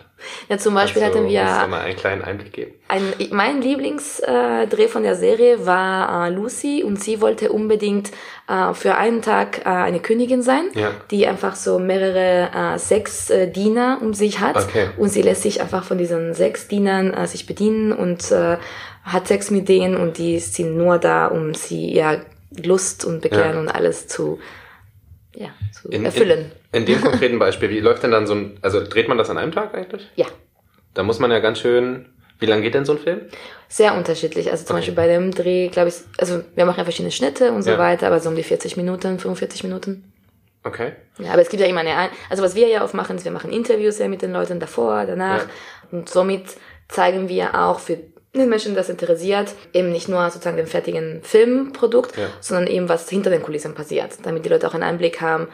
Ja, 0.49 0.57
zum 0.57 0.73
Beispiel 0.73 1.01
Also, 1.01 1.15
hatten 1.19 1.23
Musst 1.25 1.35
du 1.37 1.41
wir 1.41 1.67
mal 1.67 1.79
einen 1.81 1.95
kleinen 1.95 2.21
Einblick 2.21 2.51
geben. 2.51 2.73
Ein, 2.89 3.13
mein 3.31 3.61
Lieblingsdreh 3.61 4.87
von 4.89 5.03
der 5.03 5.15
Serie 5.15 5.65
war 5.65 6.27
äh, 6.27 6.29
Lucy 6.31 6.83
und 6.83 7.01
sie 7.01 7.21
wollte 7.21 7.51
unbedingt 7.53 8.11
äh, 8.49 8.73
für 8.73 8.95
einen 8.95 9.21
Tag 9.21 9.59
äh, 9.59 9.69
eine 9.69 10.01
Königin 10.01 10.41
sein, 10.41 10.65
Ja. 10.73 10.91
die 11.11 11.27
einfach 11.27 11.55
so 11.55 11.79
mehrere 11.79 12.77
sechs 12.77 13.31
Diener 13.55 13.99
um 14.01 14.13
sich 14.13 14.39
hat 14.41 14.57
Okay. 14.57 14.89
und 14.97 15.09
sie 15.09 15.21
lässt 15.21 15.43
sich 15.43 15.61
einfach 15.61 15.83
von 15.85 15.97
diesen 15.97 16.33
sechs 16.33 16.67
Dienern 16.67 17.25
sich 17.27 17.45
bedienen 17.45 17.91
und 17.93 18.33
hat 19.03 19.27
Sex 19.27 19.49
mit 19.51 19.69
denen 19.69 19.95
und 19.97 20.17
die 20.17 20.39
sind 20.39 20.75
nur 20.77 20.97
da, 20.97 21.27
um 21.27 21.53
sie 21.53 21.93
ja 21.93 22.17
Lust 22.63 23.05
und 23.05 23.21
Begehren 23.21 23.53
Ja. 23.53 23.59
und 23.59 23.69
alles 23.69 24.07
zu, 24.07 24.39
ja, 25.35 25.49
zu 25.71 25.89
In, 25.89 26.05
erfüllen. 26.05 26.51
In, 26.71 26.81
in 26.81 26.85
dem 26.85 27.01
konkreten 27.01 27.39
Beispiel, 27.39 27.69
wie 27.69 27.79
läuft 27.79 28.03
denn 28.03 28.11
dann 28.11 28.27
so 28.27 28.33
ein, 28.35 28.57
also 28.61 28.81
dreht 28.83 29.07
man 29.07 29.17
das 29.17 29.29
an 29.29 29.37
einem 29.37 29.51
Tag 29.51 29.73
eigentlich? 29.75 30.07
ja. 30.15 30.25
Da 30.95 31.03
muss 31.03 31.19
man 31.19 31.29
ja 31.29 31.37
ganz 31.39 31.59
schön, 31.59 32.07
wie 32.39 32.47
lange 32.47 32.63
geht 32.63 32.73
denn 32.73 32.83
so 32.83 32.93
ein 32.93 32.97
Film? 32.97 33.21
Sehr 33.67 33.93
unterschiedlich. 33.93 34.49
Also 34.49 34.65
zum 34.65 34.75
Okay. 34.75 34.79
Beispiel 34.81 34.95
bei 34.95 35.07
dem 35.07 35.29
Dreh, 35.31 35.67
glaube 35.67 35.89
ich, 35.89 35.95
also 36.17 36.41
wir 36.55 36.65
machen 36.65 36.79
ja 36.79 36.83
verschiedene 36.83 37.11
Schnitte 37.11 37.51
und 37.51 37.61
so 37.61 37.69
Ja. 37.71 37.77
weiter, 37.77 38.07
aber 38.07 38.19
so 38.19 38.29
um 38.29 38.35
die 38.35 38.41
40 38.43 38.75
Minuten, 38.75 39.19
45 39.19 39.63
Minuten. 39.63 40.11
Okay. 40.63 40.93
Ja, 41.19 41.31
aber 41.33 41.43
es 41.43 41.49
gibt 41.49 41.61
ja 41.61 41.67
immer 41.69 41.81
eine, 41.81 41.95
Ein- 41.95 42.09
also 42.29 42.41
was 42.41 42.55
wir 42.55 42.67
ja 42.67 42.83
oft 42.83 42.95
machen, 42.95 43.15
ist, 43.17 43.23
wir 43.23 43.31
machen 43.31 43.51
Interviews 43.51 43.99
ja 43.99 44.07
mit 44.07 44.23
den 44.23 44.33
Leuten 44.33 44.59
davor, 44.59 45.05
danach. 45.05 45.43
Ja. 45.43 45.49
Und 45.91 46.09
somit 46.09 46.45
zeigen 46.87 47.29
wir 47.29 47.53
auch 47.53 47.79
für 47.79 47.99
den 48.35 48.49
Menschen, 48.49 48.75
das 48.75 48.89
interessiert, 48.89 49.53
eben 49.73 49.91
nicht 49.91 50.07
nur 50.07 50.23
sozusagen 50.29 50.57
den 50.57 50.67
fertigen 50.67 51.21
Filmprodukt, 51.23 52.15
Ja. 52.17 52.27
sondern 52.41 52.67
eben 52.67 52.87
was 52.89 53.09
hinter 53.09 53.29
den 53.29 53.41
Kulissen 53.41 53.73
passiert, 53.73 54.17
damit 54.23 54.45
die 54.45 54.49
Leute 54.49 54.67
auch 54.67 54.73
einen 54.73 54.83
Einblick 54.83 55.19
haben, 55.21 55.47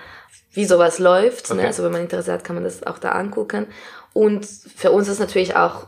wie 0.52 0.66
sowas 0.66 1.00
läuft. 1.00 1.50
Okay. 1.52 1.62
Ne? 1.62 1.68
Also 1.68 1.84
wenn 1.84 1.92
man 1.92 2.02
Interesse 2.02 2.34
hat, 2.34 2.44
kann 2.44 2.56
man 2.56 2.64
das 2.64 2.86
auch 2.86 3.00
da 3.00 3.12
angucken. 3.12 3.68
Und 4.14 4.46
für 4.46 4.92
uns 4.92 5.08
ist 5.08 5.20
natürlich 5.20 5.56
auch 5.56 5.88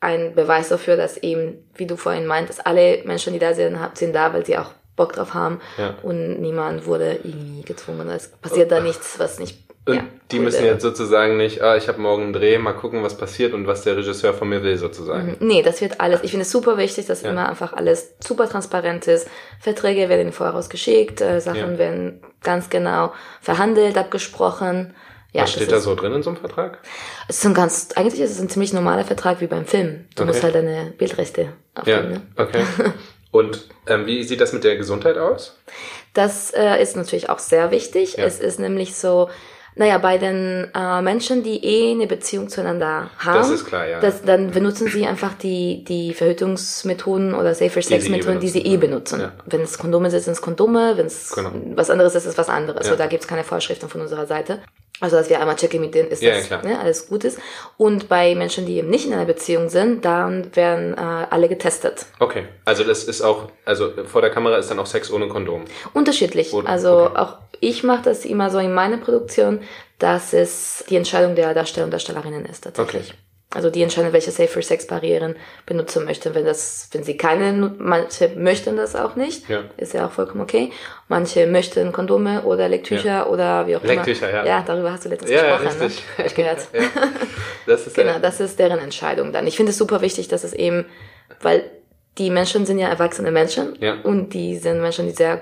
ein 0.00 0.34
Beweis 0.34 0.68
dafür, 0.68 0.96
dass 0.96 1.16
eben, 1.18 1.68
wie 1.74 1.86
du 1.86 1.96
vorhin 1.96 2.26
meintest, 2.26 2.66
alle 2.66 3.02
Menschen, 3.04 3.32
die 3.32 3.38
da 3.38 3.54
sind, 3.54 3.78
sind 3.94 4.12
da, 4.14 4.32
weil 4.34 4.44
sie 4.44 4.58
auch 4.58 4.70
Bock 4.96 5.12
drauf 5.14 5.34
haben 5.34 5.60
Ja. 5.78 5.96
und 6.02 6.40
niemand 6.40 6.86
wurde 6.86 7.18
irgendwie 7.24 7.62
gezwungen. 7.62 8.08
Es 8.10 8.28
passiert 8.28 8.70
da 8.70 8.80
nichts, 8.80 9.18
was 9.18 9.38
nicht. 9.38 9.63
Und 9.86 9.94
ja, 9.96 10.04
die 10.30 10.38
cool 10.38 10.44
müssen 10.44 10.62
wäre. 10.62 10.72
jetzt 10.74 10.82
sozusagen 10.82 11.36
nicht, 11.36 11.60
ah, 11.60 11.76
ich 11.76 11.88
habe 11.88 12.00
morgen 12.00 12.22
einen 12.24 12.32
Dreh, 12.32 12.56
mal 12.58 12.72
gucken, 12.72 13.02
was 13.02 13.16
passiert 13.18 13.52
und 13.52 13.66
was 13.66 13.82
der 13.82 13.96
Regisseur 13.96 14.32
von 14.32 14.48
mir 14.48 14.62
will, 14.62 14.78
sozusagen. 14.78 15.36
Nee, 15.40 15.62
das 15.62 15.80
wird 15.82 16.00
alles. 16.00 16.20
Ich 16.22 16.30
finde 16.30 16.42
es 16.42 16.50
super 16.50 16.78
wichtig, 16.78 17.04
dass 17.06 17.20
Ja. 17.22 17.30
immer 17.30 17.48
einfach 17.50 17.74
alles 17.74 18.14
super 18.24 18.48
transparent 18.48 19.06
ist. 19.08 19.28
Verträge 19.60 20.08
werden 20.08 20.28
im 20.28 20.32
Voraus 20.32 20.70
geschickt, 20.70 21.20
äh, 21.20 21.40
Sachen 21.40 21.72
Ja. 21.72 21.78
werden 21.78 22.22
ganz 22.42 22.70
genau 22.70 23.12
verhandelt, 23.42 23.98
abgesprochen. 23.98 24.94
Ja, 25.32 25.42
was 25.42 25.52
das 25.52 25.62
steht 25.62 25.72
da 25.72 25.80
so 25.80 25.94
drin 25.96 26.12
in 26.14 26.22
so 26.22 26.30
einem 26.30 26.38
Vertrag? 26.38 26.78
Es 27.28 27.38
ist 27.38 27.44
ein 27.46 27.54
ganz, 27.54 27.88
eigentlich 27.96 28.20
ist 28.20 28.30
es 28.30 28.40
ein 28.40 28.48
ziemlich 28.48 28.72
normaler 28.72 29.04
Vertrag 29.04 29.40
wie 29.40 29.48
beim 29.48 29.66
Film. 29.66 30.06
Du 30.14 30.22
Okay. 30.22 30.26
musst 30.30 30.42
halt 30.44 30.54
deine 30.54 30.92
Bildrechte 30.96 31.42
Ja, 31.42 31.50
aufnehmen. 31.74 32.10
Ne? 32.12 32.20
okay. 32.36 32.64
Und 33.32 33.68
ähm, 33.88 34.06
wie 34.06 34.22
sieht 34.22 34.40
das 34.40 34.52
mit 34.52 34.62
der 34.62 34.76
Gesundheit 34.76 35.18
aus? 35.18 35.58
Das 36.14 36.52
äh, 36.52 36.80
ist 36.80 36.96
natürlich 36.96 37.28
auch 37.30 37.40
sehr 37.40 37.72
wichtig. 37.72 38.14
Ja. 38.16 38.24
Es 38.24 38.38
ist 38.38 38.60
nämlich 38.60 38.94
so, 38.94 39.28
naja, 39.76 39.98
bei 39.98 40.18
den 40.18 40.68
äh, 40.74 41.02
Menschen, 41.02 41.42
die 41.42 41.64
eh 41.64 41.92
eine 41.92 42.06
Beziehung 42.06 42.48
zueinander 42.48 43.10
haben, 43.18 43.38
Das 43.38 43.50
ist 43.50 43.64
klar, 43.66 43.86
ja. 43.86 44.00
das, 44.00 44.22
dann 44.22 44.52
benutzen 44.52 44.88
sie 44.88 45.04
einfach 45.06 45.34
die, 45.34 45.84
die 45.84 46.14
Verhütungsmethoden 46.14 47.34
oder 47.34 47.54
Safer 47.54 47.82
Sex 47.82 48.04
sie 48.04 48.10
eh 48.10 48.16
Methoden, 48.16 48.40
die 48.40 48.48
sie 48.48 48.60
eh 48.64 48.76
benutzen. 48.76 49.20
Ja. 49.20 49.32
Wenn 49.46 49.62
es 49.62 49.76
Kondome 49.78 50.10
sind, 50.10 50.22
sind 50.22 50.34
es 50.34 50.42
Kondome, 50.42 50.96
wenn 50.96 51.06
es 51.06 51.32
Genau. 51.34 51.50
was 51.74 51.90
anderes 51.90 52.14
ist, 52.14 52.24
ist 52.24 52.32
es 52.32 52.38
was 52.38 52.48
anderes. 52.48 52.86
Ja. 52.86 52.92
So, 52.92 52.98
da 52.98 53.06
gibt 53.06 53.22
es 53.22 53.28
keine 53.28 53.42
Vorschriften 53.44 53.88
von 53.88 54.00
unserer 54.00 54.26
Seite. 54.26 54.60
Also, 55.00 55.16
dass 55.16 55.28
wir 55.28 55.40
einmal 55.40 55.56
checken 55.56 55.80
mit 55.80 55.94
denen, 55.94 56.08
ist 56.08 56.22
Ja, 56.22 56.34
das 56.34 56.48
ne, 56.62 56.78
alles 56.78 57.08
gut 57.08 57.24
ist. 57.24 57.38
Und 57.76 58.08
bei 58.08 58.34
Menschen, 58.36 58.64
die 58.64 58.76
eben 58.76 58.88
nicht 58.88 59.06
in 59.06 59.12
einer 59.12 59.24
Beziehung 59.24 59.68
sind, 59.68 60.04
dann 60.04 60.54
werden 60.54 60.94
äh, 60.94 61.26
alle 61.30 61.48
getestet. 61.48 62.06
Okay, 62.20 62.46
also 62.64 62.84
das 62.84 63.04
ist 63.04 63.20
auch, 63.20 63.48
also 63.64 63.90
vor 64.06 64.20
der 64.20 64.30
Kamera 64.30 64.56
ist 64.56 64.70
dann 64.70 64.78
auch 64.78 64.86
Sex 64.86 65.10
ohne 65.10 65.26
Kondom. 65.28 65.64
Unterschiedlich. 65.94 66.52
Oder- 66.52 66.68
also 66.68 67.06
okay. 67.06 67.16
auch 67.16 67.38
ich 67.60 67.82
mache 67.82 68.02
das 68.02 68.24
immer 68.24 68.50
so 68.50 68.58
in 68.58 68.72
meiner 68.72 68.98
Produktion, 68.98 69.60
dass 69.98 70.32
es 70.32 70.84
die 70.88 70.96
Entscheidung 70.96 71.34
der 71.34 71.54
Darsteller 71.54 71.86
und 71.86 71.92
Darstellerinnen 71.92 72.44
ist 72.44 72.64
tatsächlich. 72.64 73.10
Okay. 73.10 73.18
Also 73.54 73.70
die 73.70 73.82
entscheiden, 73.82 74.12
welche 74.12 74.30
Safer 74.30 74.60
Sex 74.62 74.86
Barrieren 74.86 75.36
benutzen 75.64 76.04
möchten. 76.04 76.34
Wenn 76.34 76.44
das, 76.44 76.88
wenn 76.92 77.04
sie 77.04 77.16
keine, 77.16 77.72
manche 77.78 78.30
möchten 78.36 78.76
das 78.76 78.94
auch 78.96 79.16
nicht, 79.16 79.48
Ja. 79.48 79.62
ist 79.76 79.94
ja 79.94 80.06
auch 80.06 80.10
vollkommen 80.12 80.40
okay. 80.42 80.70
Manche 81.08 81.46
möchten 81.46 81.92
Kondome 81.92 82.42
oder 82.42 82.68
Lecktücher 82.68 83.30
oder 83.30 83.66
wie 83.66 83.76
auch 83.76 83.82
Lecktücher, 83.84 84.28
immer. 84.28 84.38
ja. 84.40 84.58
Ja, 84.58 84.64
darüber 84.66 84.92
hast 84.92 85.04
du 85.04 85.08
letztens 85.08 85.30
Ja, 85.30 85.46
ja, 85.46 85.56
gesprochen, 85.58 85.82
richtig. 85.82 86.04
ne? 86.18 86.26
Ich 86.26 86.34
gehört. 86.34 86.58
Ja. 86.74 86.80
Das 87.66 87.86
ist 87.86 87.96
Genau, 87.96 88.12
ja, 88.12 88.18
das 88.18 88.40
ist 88.40 88.58
deren 88.58 88.78
Entscheidung 88.78 89.32
dann. 89.32 89.46
Ich 89.46 89.56
finde 89.56 89.70
es 89.70 89.78
super 89.78 90.00
wichtig, 90.02 90.28
dass 90.28 90.44
es 90.44 90.52
eben, 90.52 90.84
weil 91.40 91.64
die 92.18 92.30
Menschen 92.30 92.66
sind 92.66 92.78
ja 92.78 92.88
erwachsene 92.88 93.30
Menschen 93.30 93.76
Ja. 93.80 93.94
und 94.02 94.34
die 94.34 94.56
sind 94.58 94.80
Menschen, 94.80 95.06
die 95.06 95.12
sehr 95.14 95.40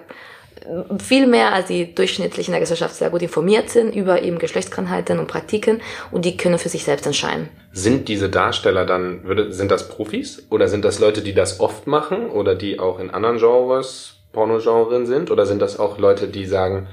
viel 0.98 1.26
mehr 1.26 1.52
als 1.52 1.68
die 1.68 1.94
durchschnittlichen 1.94 2.52
der 2.52 2.60
Gesellschaft 2.60 2.94
sehr 2.94 3.10
gut 3.10 3.22
informiert 3.22 3.70
sind 3.70 3.94
über 3.94 4.22
eben 4.22 4.38
Geschlechtskrankheiten 4.38 5.18
und 5.18 5.26
Praktiken 5.26 5.80
und 6.10 6.24
die 6.24 6.36
können 6.36 6.58
für 6.58 6.68
sich 6.68 6.84
selbst 6.84 7.06
entscheiden. 7.06 7.48
Sind 7.72 8.08
diese 8.08 8.28
Darsteller 8.28 8.86
dann, 8.86 9.22
sind 9.50 9.70
das 9.70 9.88
Profis? 9.88 10.46
Oder 10.50 10.68
sind 10.68 10.84
das 10.84 10.98
Leute, 10.98 11.22
die 11.22 11.34
das 11.34 11.60
oft 11.60 11.86
machen? 11.86 12.30
Oder 12.30 12.54
die 12.54 12.78
auch 12.78 12.98
in 12.98 13.10
anderen 13.10 13.38
Genres, 13.38 14.16
Pornogenren 14.32 15.06
sind? 15.06 15.30
Oder 15.30 15.46
sind 15.46 15.60
das 15.60 15.78
auch 15.78 15.98
Leute, 15.98 16.28
die 16.28 16.46
sagen, 16.46 16.88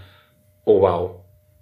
oh 0.65 0.81
wow, 0.81 1.11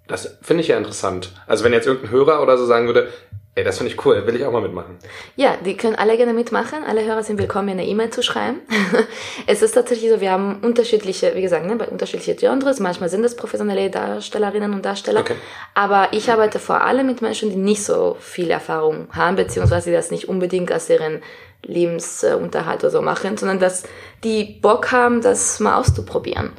das 0.08 0.38
finde 0.42 0.62
ich 0.62 0.68
ja 0.68 0.76
interessant. 0.76 1.32
Also 1.46 1.64
wenn 1.64 1.72
jetzt 1.72 1.86
irgendein 1.86 2.10
Hörer 2.10 2.42
oder 2.42 2.58
so 2.58 2.66
sagen 2.66 2.86
würde, 2.86 3.08
ey, 3.54 3.64
das 3.64 3.76
finde 3.76 3.92
ich 3.92 4.04
cool, 4.06 4.24
will 4.26 4.36
ich 4.36 4.44
auch 4.44 4.52
mal 4.52 4.62
mitmachen. 4.62 4.96
Ja, 5.36 5.56
die 5.64 5.76
können 5.76 5.96
alle 5.96 6.16
gerne 6.16 6.32
mitmachen. 6.32 6.84
Alle 6.84 7.04
Hörer 7.04 7.22
sind 7.22 7.38
willkommen, 7.38 7.66
mir 7.66 7.72
eine 7.72 7.86
E-Mail 7.86 8.10
zu 8.10 8.22
schreiben. 8.22 8.60
es 9.46 9.62
ist 9.62 9.72
tatsächlich 9.72 10.10
so, 10.10 10.20
wir 10.20 10.30
haben 10.30 10.60
unterschiedliche, 10.62 11.34
wie 11.34 11.42
gesagt, 11.42 11.66
ne, 11.66 11.76
bei 11.76 11.86
unterschiedliche 11.86 12.36
Genres. 12.36 12.80
Manchmal 12.80 13.08
sind 13.08 13.24
es 13.24 13.36
professionelle 13.36 13.90
Darstellerinnen 13.90 14.72
und 14.72 14.84
Darsteller. 14.84 15.20
Okay. 15.20 15.34
Aber 15.74 16.08
ich 16.12 16.30
arbeite 16.30 16.58
vor 16.58 16.82
allem 16.82 17.06
mit 17.06 17.20
Menschen, 17.20 17.50
die 17.50 17.56
nicht 17.56 17.84
so 17.84 18.16
viel 18.20 18.50
Erfahrung 18.50 19.08
haben, 19.10 19.36
beziehungsweise 19.36 19.90
die 19.90 19.96
das 19.96 20.10
nicht 20.10 20.28
unbedingt 20.28 20.70
als 20.70 20.88
ihren 20.88 21.20
Lebensunterhalt 21.64 22.80
oder 22.80 22.90
so 22.90 23.02
machen, 23.02 23.36
sondern 23.36 23.58
dass 23.58 23.82
die 24.22 24.44
Bock 24.62 24.92
haben, 24.92 25.20
das 25.20 25.58
mal 25.58 25.76
auszuprobieren. 25.76 26.52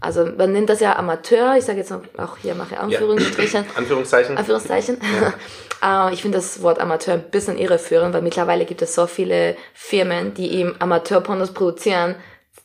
Also 0.00 0.24
man 0.24 0.52
nennt 0.52 0.70
das 0.70 0.80
ja 0.80 0.96
Amateur. 0.96 1.56
Ich 1.56 1.64
sage 1.64 1.78
jetzt 1.78 1.92
auch 1.92 2.36
hier 2.40 2.54
mache 2.54 2.74
ich 2.74 2.80
Anführungsstrichen. 2.80 3.64
Anführungszeichen. 3.76 4.36
Anführungszeichen. 4.36 4.98
Äh, 5.82 6.12
ich 6.14 6.22
finde 6.22 6.38
das 6.38 6.62
Wort 6.62 6.78
Amateur 6.78 7.14
ein 7.14 7.30
bisschen 7.30 7.58
irreführend, 7.58 8.14
weil 8.14 8.22
mittlerweile 8.22 8.64
gibt 8.64 8.80
es 8.82 8.94
so 8.94 9.06
viele 9.06 9.56
Firmen, 9.74 10.32
die 10.34 10.52
eben 10.54 10.74
Amateurpornos 10.78 11.52
produzieren, 11.52 12.14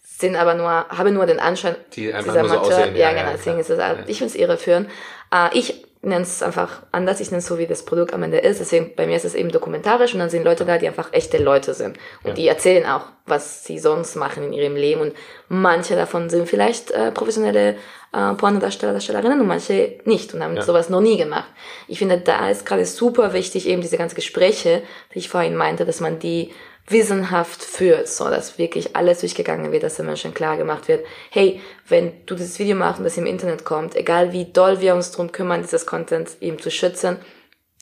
sind 0.01 0.37
aber 0.37 0.53
nur, 0.53 0.69
haben 0.69 1.13
nur 1.13 1.25
den 1.25 1.39
Anschein, 1.39 1.75
Die 1.93 2.13
einfach 2.13 2.33
nur 2.35 2.47
so 2.47 2.57
aussehen. 2.59 2.95
Ja, 2.95 3.09
Ja, 3.09 3.09
genau, 3.11 3.31
ja, 3.31 3.33
deswegen 3.33 3.59
ist 3.59 3.69
es, 3.69 3.79
Ja. 3.79 3.97
ich 4.07 4.17
finde 4.19 4.33
es 4.33 4.39
irreführend. 4.39 4.89
Äh, 5.33 5.57
ich 5.57 5.84
nenne 6.05 6.21
es 6.23 6.41
einfach 6.43 6.83
anders, 6.91 7.19
ich 7.19 7.31
nenne 7.31 7.39
es 7.39 7.47
so, 7.47 7.57
wie 7.57 7.67
das 7.67 7.83
Produkt 7.83 8.13
am 8.13 8.23
Ende 8.23 8.37
ist. 8.37 8.59
Deswegen, 8.59 8.93
bei 8.95 9.05
mir 9.07 9.15
ist 9.17 9.25
es 9.25 9.35
eben 9.35 9.49
dokumentarisch 9.51 10.13
und 10.13 10.19
dann 10.19 10.29
sind 10.29 10.43
Leute 10.43 10.63
da, 10.65 10.77
die 10.77 10.87
einfach 10.87 11.11
echte 11.11 11.37
Leute 11.37 11.73
sind. 11.73 11.97
Und 12.23 12.29
Ja. 12.29 12.33
die 12.33 12.47
erzählen 12.47 12.85
auch, 12.85 13.05
was 13.25 13.63
sie 13.65 13.79
sonst 13.79 14.15
machen 14.15 14.43
in 14.43 14.53
ihrem 14.53 14.75
Leben. 14.75 15.01
Und 15.01 15.13
manche 15.49 15.95
davon 15.95 16.29
sind 16.29 16.47
vielleicht 16.47 16.91
äh, 16.91 17.11
professionelle 17.11 17.75
äh, 18.13 18.33
Pornodarsteller, 18.35 18.93
Darstellerinnen 18.93 19.41
und 19.41 19.47
manche 19.47 19.99
nicht 20.05 20.33
und 20.33 20.41
haben 20.43 20.55
Ja. 20.55 20.61
sowas 20.61 20.89
noch 20.89 21.01
nie 21.01 21.17
gemacht. 21.17 21.49
Ich 21.87 21.99
finde, 21.99 22.17
da 22.19 22.49
ist 22.49 22.65
gerade 22.65 22.85
super 22.85 23.33
wichtig, 23.33 23.67
eben 23.67 23.81
diese 23.81 23.97
ganzen 23.97 24.15
Gespräche, 24.15 24.83
die 25.13 25.19
ich 25.19 25.27
vorhin 25.29 25.55
meinte, 25.55 25.85
dass 25.85 25.99
man 25.99 26.19
die 26.19 26.53
wissenhaft 26.87 27.63
führt, 27.63 28.07
so 28.07 28.29
dass 28.29 28.57
wirklich 28.57 28.95
alles 28.95 29.21
durchgegangen 29.21 29.71
wird, 29.71 29.83
dass 29.83 29.95
den 29.95 30.05
Menschen 30.05 30.33
klar 30.33 30.57
gemacht 30.57 30.87
wird, 30.87 31.05
hey, 31.31 31.61
wenn 31.87 32.25
du 32.25 32.35
dieses 32.35 32.59
Video 32.59 32.75
machst 32.75 32.99
und 32.99 33.05
das 33.05 33.17
im 33.17 33.25
Internet 33.25 33.65
kommt, 33.65 33.95
egal 33.95 34.33
wie 34.33 34.45
doll 34.45 34.81
wir 34.81 34.93
uns 34.93 35.11
drum 35.11 35.31
kümmern, 35.31 35.63
dieses 35.63 35.85
Content 35.85 36.29
eben 36.41 36.59
zu 36.59 36.69
schützen, 36.69 37.17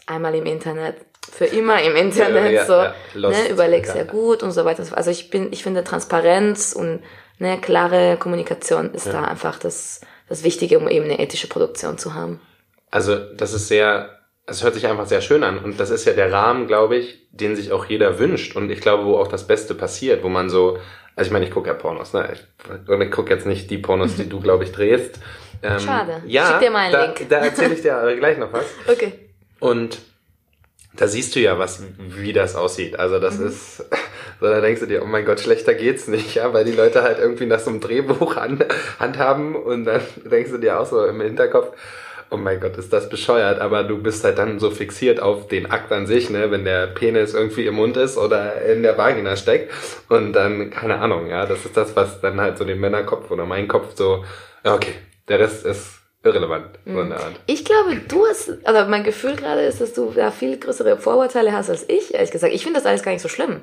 einmal 0.05 0.36
im 0.36 0.45
Internet, 0.45 0.95
für 1.31 1.45
immer 1.45 1.81
im 1.81 1.95
Internet, 1.95 2.45
Ja, 2.45 2.51
ja, 2.51 2.65
so, 2.65 2.74
ja, 2.74 2.95
lost, 3.13 3.43
ne, 3.43 3.50
überleg 3.50 3.86
ja. 3.88 3.93
sehr 3.93 4.05
gut 4.05 4.43
und 4.43 4.51
so 4.51 4.65
weiter. 4.65 4.86
Also 4.91 5.12
ich 5.12 5.29
bin, 5.29 5.51
ich 5.51 5.63
finde 5.63 5.83
Transparenz 5.83 6.74
und 6.74 7.01
ne, 7.39 7.60
klare 7.60 8.17
Kommunikation 8.17 8.93
ist 8.93 9.07
da 9.07 9.24
einfach 9.24 9.57
das, 9.57 10.01
das 10.29 10.43
Wichtige, 10.43 10.79
um 10.79 10.88
eben 10.88 11.05
eine 11.05 11.19
ethische 11.19 11.48
Produktion 11.48 11.98
zu 11.98 12.13
haben. 12.13 12.41
Also 12.91 13.17
das 13.17 13.53
ist 13.53 13.67
sehr, 13.67 14.19
es 14.45 14.63
hört 14.63 14.73
sich 14.73 14.88
einfach 14.88 15.05
sehr 15.07 15.21
schön 15.21 15.43
an 15.43 15.57
und 15.59 15.79
das 15.79 15.89
ist 15.89 16.05
ja 16.05 16.13
der 16.13 16.31
Rahmen, 16.31 16.67
glaube 16.67 16.97
ich, 16.97 17.27
den 17.31 17.55
sich 17.55 17.71
auch 17.71 17.85
jeder 17.85 18.19
wünscht 18.19 18.55
und 18.55 18.69
ich 18.69 18.81
glaube, 18.81 19.05
wo 19.05 19.17
auch 19.17 19.27
das 19.27 19.47
Beste 19.47 19.73
passiert, 19.75 20.23
wo 20.23 20.29
man 20.29 20.50
so, 20.50 20.77
also 21.15 21.27
ich 21.27 21.31
meine, 21.31 21.45
ich 21.45 21.51
gucke 21.51 21.69
ja 21.69 21.73
Pornos, 21.73 22.13
ne? 22.13 22.33
Ich, 22.33 22.89
und 22.89 23.01
ich 23.01 23.12
gucke 23.12 23.33
jetzt 23.33 23.45
nicht 23.45 23.69
die 23.71 23.77
Pornos, 23.77 24.15
die 24.15 24.27
du, 24.27 24.39
glaube 24.41 24.63
ich, 24.65 24.71
drehst, 24.71 25.19
Ähm, 25.65 25.79
Schade. 25.79 26.21
Ja, 26.25 26.45
Schick 26.47 26.59
dir 26.59 26.71
mal 26.71 26.79
einen 26.79 26.91
da, 26.91 27.05
Link. 27.05 27.29
Da 27.29 27.38
erzähle 27.38 27.73
ich 27.73 27.81
dir 27.81 27.95
aber 27.95 28.13
gleich 28.15 28.38
noch 28.38 28.51
was. 28.51 28.65
Okay. 28.91 29.13
Und 29.62 30.00
da 30.97 31.07
siehst 31.07 31.35
du 31.35 31.39
ja, 31.39 31.57
was, 31.57 31.81
wie 31.97 32.33
das 32.33 32.55
aussieht. 32.57 33.00
Also 33.00 33.17
das 33.19 33.39
Mhm. 33.39 33.47
ist, 33.47 33.77
so 34.41 34.45
da 34.47 34.59
denkst 34.59 34.81
du 34.81 34.88
dir, 34.88 35.01
oh 35.03 35.05
mein 35.05 35.23
Gott, 35.23 35.39
schlechter 35.39 35.73
geht's 35.73 36.09
nicht, 36.09 36.35
ja, 36.35 36.53
weil 36.53 36.65
die 36.65 36.73
Leute 36.73 37.01
halt 37.01 37.17
irgendwie 37.17 37.45
nach 37.45 37.59
so 37.62 37.69
einem 37.69 37.79
Drehbuch 37.79 38.35
an, 38.35 38.62
handhaben 39.00 39.55
und 39.55 39.85
dann 39.85 40.01
denkst 40.25 40.51
du 40.51 40.57
dir 40.57 40.77
auch 40.81 40.85
so 40.85 41.05
im 41.05 41.21
Hinterkopf, 41.21 41.71
oh 42.30 42.38
mein 42.38 42.60
Gott, 42.60 42.77
ist 42.77 42.92
das 42.92 43.10
bescheuert, 43.10 43.60
aber 43.60 43.84
du 43.84 43.98
bist 43.98 44.24
halt 44.24 44.38
dann 44.38 44.60
so 44.60 44.72
fixiert 44.72 45.20
auf 45.20 45.48
den 45.48 45.70
Akt 45.70 45.92
an 45.92 46.08
sich, 46.08 46.30
ne, 46.30 46.51
wenn 46.51 46.65
der 46.65 46.88
Penis 46.88 47.34
irgendwie 47.34 47.65
im 47.65 47.75
Mund 47.75 47.98
ist 47.98 48.18
oder 48.18 48.62
in 48.62 48.84
der 48.84 48.98
Vagina 48.98 49.36
steckt 49.36 49.72
und 50.10 50.34
dann, 50.34 50.70
keine 50.70 51.00
Ahnung, 51.00 51.27
ja, 51.30 51.46
das 51.46 51.65
ist 51.65 51.77
das, 51.77 51.96
was 51.96 52.22
dann 52.22 52.39
halt 52.39 52.58
so 52.58 52.65
den 52.65 52.80
Männerkopf 52.80 53.32
oder 53.32 53.46
mein 53.46 53.68
Kopf 53.68 53.96
so, 53.96 54.24
ja, 54.63 54.74
okay, 54.74 54.94
der 55.27 55.39
Rest 55.39 55.65
ist 55.65 56.00
irrelevant, 56.24 56.80
so 56.86 57.01
in 57.01 57.10
der 57.10 57.20
Art. 57.20 57.34
Ich 57.48 57.65
glaube, 57.65 57.98
du 58.08 58.25
hast, 58.25 58.53
also 58.63 58.89
mein 58.89 59.03
Gefühl 59.03 59.36
gerade 59.36 59.62
ist, 59.62 59.82
dass 59.82 59.94
du 59.94 60.12
da 60.12 60.32
viel 60.32 60.58
größere 60.58 60.98
Vorurteile 60.98 61.51
hast 61.51 61.70
als 61.70 61.88
ich, 61.89 62.13
ehrlich 62.13 62.32
gesagt. 62.32 62.53
Ich 62.53 62.63
finde 62.63 62.80
das 62.80 62.86
alles 62.86 63.03
gar 63.03 63.12
nicht 63.12 63.22
so 63.22 63.27
schlimm. 63.27 63.62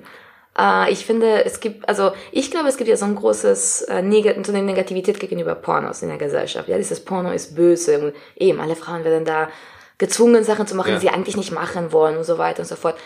Äh, 0.58 0.90
ich 0.92 1.04
finde, 1.06 1.44
es 1.44 1.60
gibt, 1.60 1.88
also 1.88 2.12
ich 2.32 2.50
glaube, 2.50 2.68
es 2.68 2.76
gibt 2.76 2.88
ja 2.88 2.96
so 2.96 3.04
ein 3.04 3.14
großes 3.14 3.82
äh, 3.82 4.02
Neg 4.02 4.34
so 4.44 4.52
eine 4.52 4.62
Negativität 4.62 5.20
gegenüber 5.20 5.54
Pornos 5.54 6.02
in 6.02 6.08
der 6.08 6.18
Gesellschaft. 6.18 6.68
Ja, 6.68 6.76
dieses 6.76 7.04
Porno 7.04 7.30
ist 7.32 7.54
böse 7.54 7.98
und 7.98 8.14
eben 8.36 8.60
alle 8.60 8.76
Frauen 8.76 9.04
werden 9.04 9.24
da 9.24 9.48
gezwungen, 9.98 10.44
Sachen 10.44 10.66
zu 10.66 10.74
machen, 10.74 10.90
Ja. 10.90 10.94
die 10.96 11.02
sie 11.02 11.10
eigentlich 11.10 11.36
nicht 11.36 11.52
machen 11.52 11.92
wollen 11.92 12.16
und 12.16 12.24
so 12.24 12.38
weiter 12.38 12.60
und 12.60 12.66
so 12.68 12.76
fort. 12.76 12.96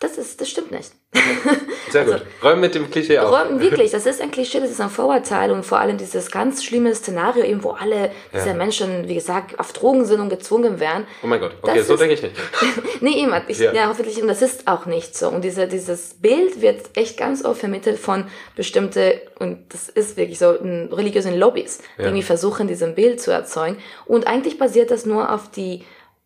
Das 0.00 0.16
ist, 0.16 0.40
das 0.40 0.48
stimmt 0.48 0.70
nicht. 0.70 0.92
Sehr 1.90 2.02
Also- 2.02 2.12
gut. 2.12 2.22
Räum 2.44 2.60
mit 2.60 2.74
dem 2.76 2.88
Klischee 2.88 3.18
auf. 3.18 3.32
Räumen, 3.32 3.58
wirklich, 3.60 3.90
das 3.90 4.06
ist 4.06 4.20
ein 4.20 4.30
Klischee, 4.30 4.60
das 4.60 4.70
ist 4.70 4.80
ein 4.80 4.90
Vorurteil 4.90 5.50
und 5.50 5.64
vor 5.66 5.80
allem 5.80 5.96
dieses 5.98 6.30
ganz 6.30 6.62
schlimme 6.62 6.94
Szenario, 6.94 7.42
eben 7.44 7.64
wo 7.64 7.70
alle 7.70 8.12
diese 8.32 8.48
Ja. 8.50 8.54
Menschen, 8.54 9.08
wie 9.08 9.14
gesagt, 9.14 9.58
auf 9.58 9.72
Drogen 9.72 10.04
sind 10.04 10.20
und 10.20 10.28
gezwungen 10.28 10.78
werden. 10.78 11.04
Oh 11.24 11.26
mein 11.26 11.40
Gott, 11.40 11.56
okay, 11.62 11.80
so 11.82 11.94
ist- 11.94 12.00
denke 12.00 12.14
ich 12.14 12.22
nicht. 12.22 12.36
Nee, 13.00 13.22
eben, 13.22 13.32
ich, 13.48 13.58
Ja. 13.58 13.72
ja. 13.72 13.88
hoffentlich, 13.88 14.20
und 14.22 14.28
das 14.28 14.40
ist 14.42 14.68
auch 14.68 14.86
nicht 14.86 15.16
so. 15.16 15.28
Und 15.30 15.42
diese, 15.42 15.66
dieses 15.66 16.14
Bild 16.14 16.60
wird 16.60 16.96
echt 16.96 17.16
ganz 17.16 17.44
oft 17.44 17.58
vermittelt 17.58 17.98
von 17.98 18.24
bestimmte, 18.54 19.20
und 19.40 19.72
das 19.72 19.88
ist 19.88 20.16
wirklich 20.16 20.38
so, 20.38 20.50
religiösen 20.50 21.36
Lobbys, 21.36 21.78
die 21.96 22.02
Ja. 22.02 22.08
irgendwie 22.08 22.22
versuchen, 22.22 22.68
diesen 22.68 22.94
Bild 22.94 23.20
zu 23.20 23.32
erzeugen. 23.32 23.78
Und 24.06 24.26
eigentlich 24.28 24.58
basiert 24.58 24.90
das 24.92 25.06
nur 25.06 25.32
auf 25.32 25.50
die, 25.50 25.84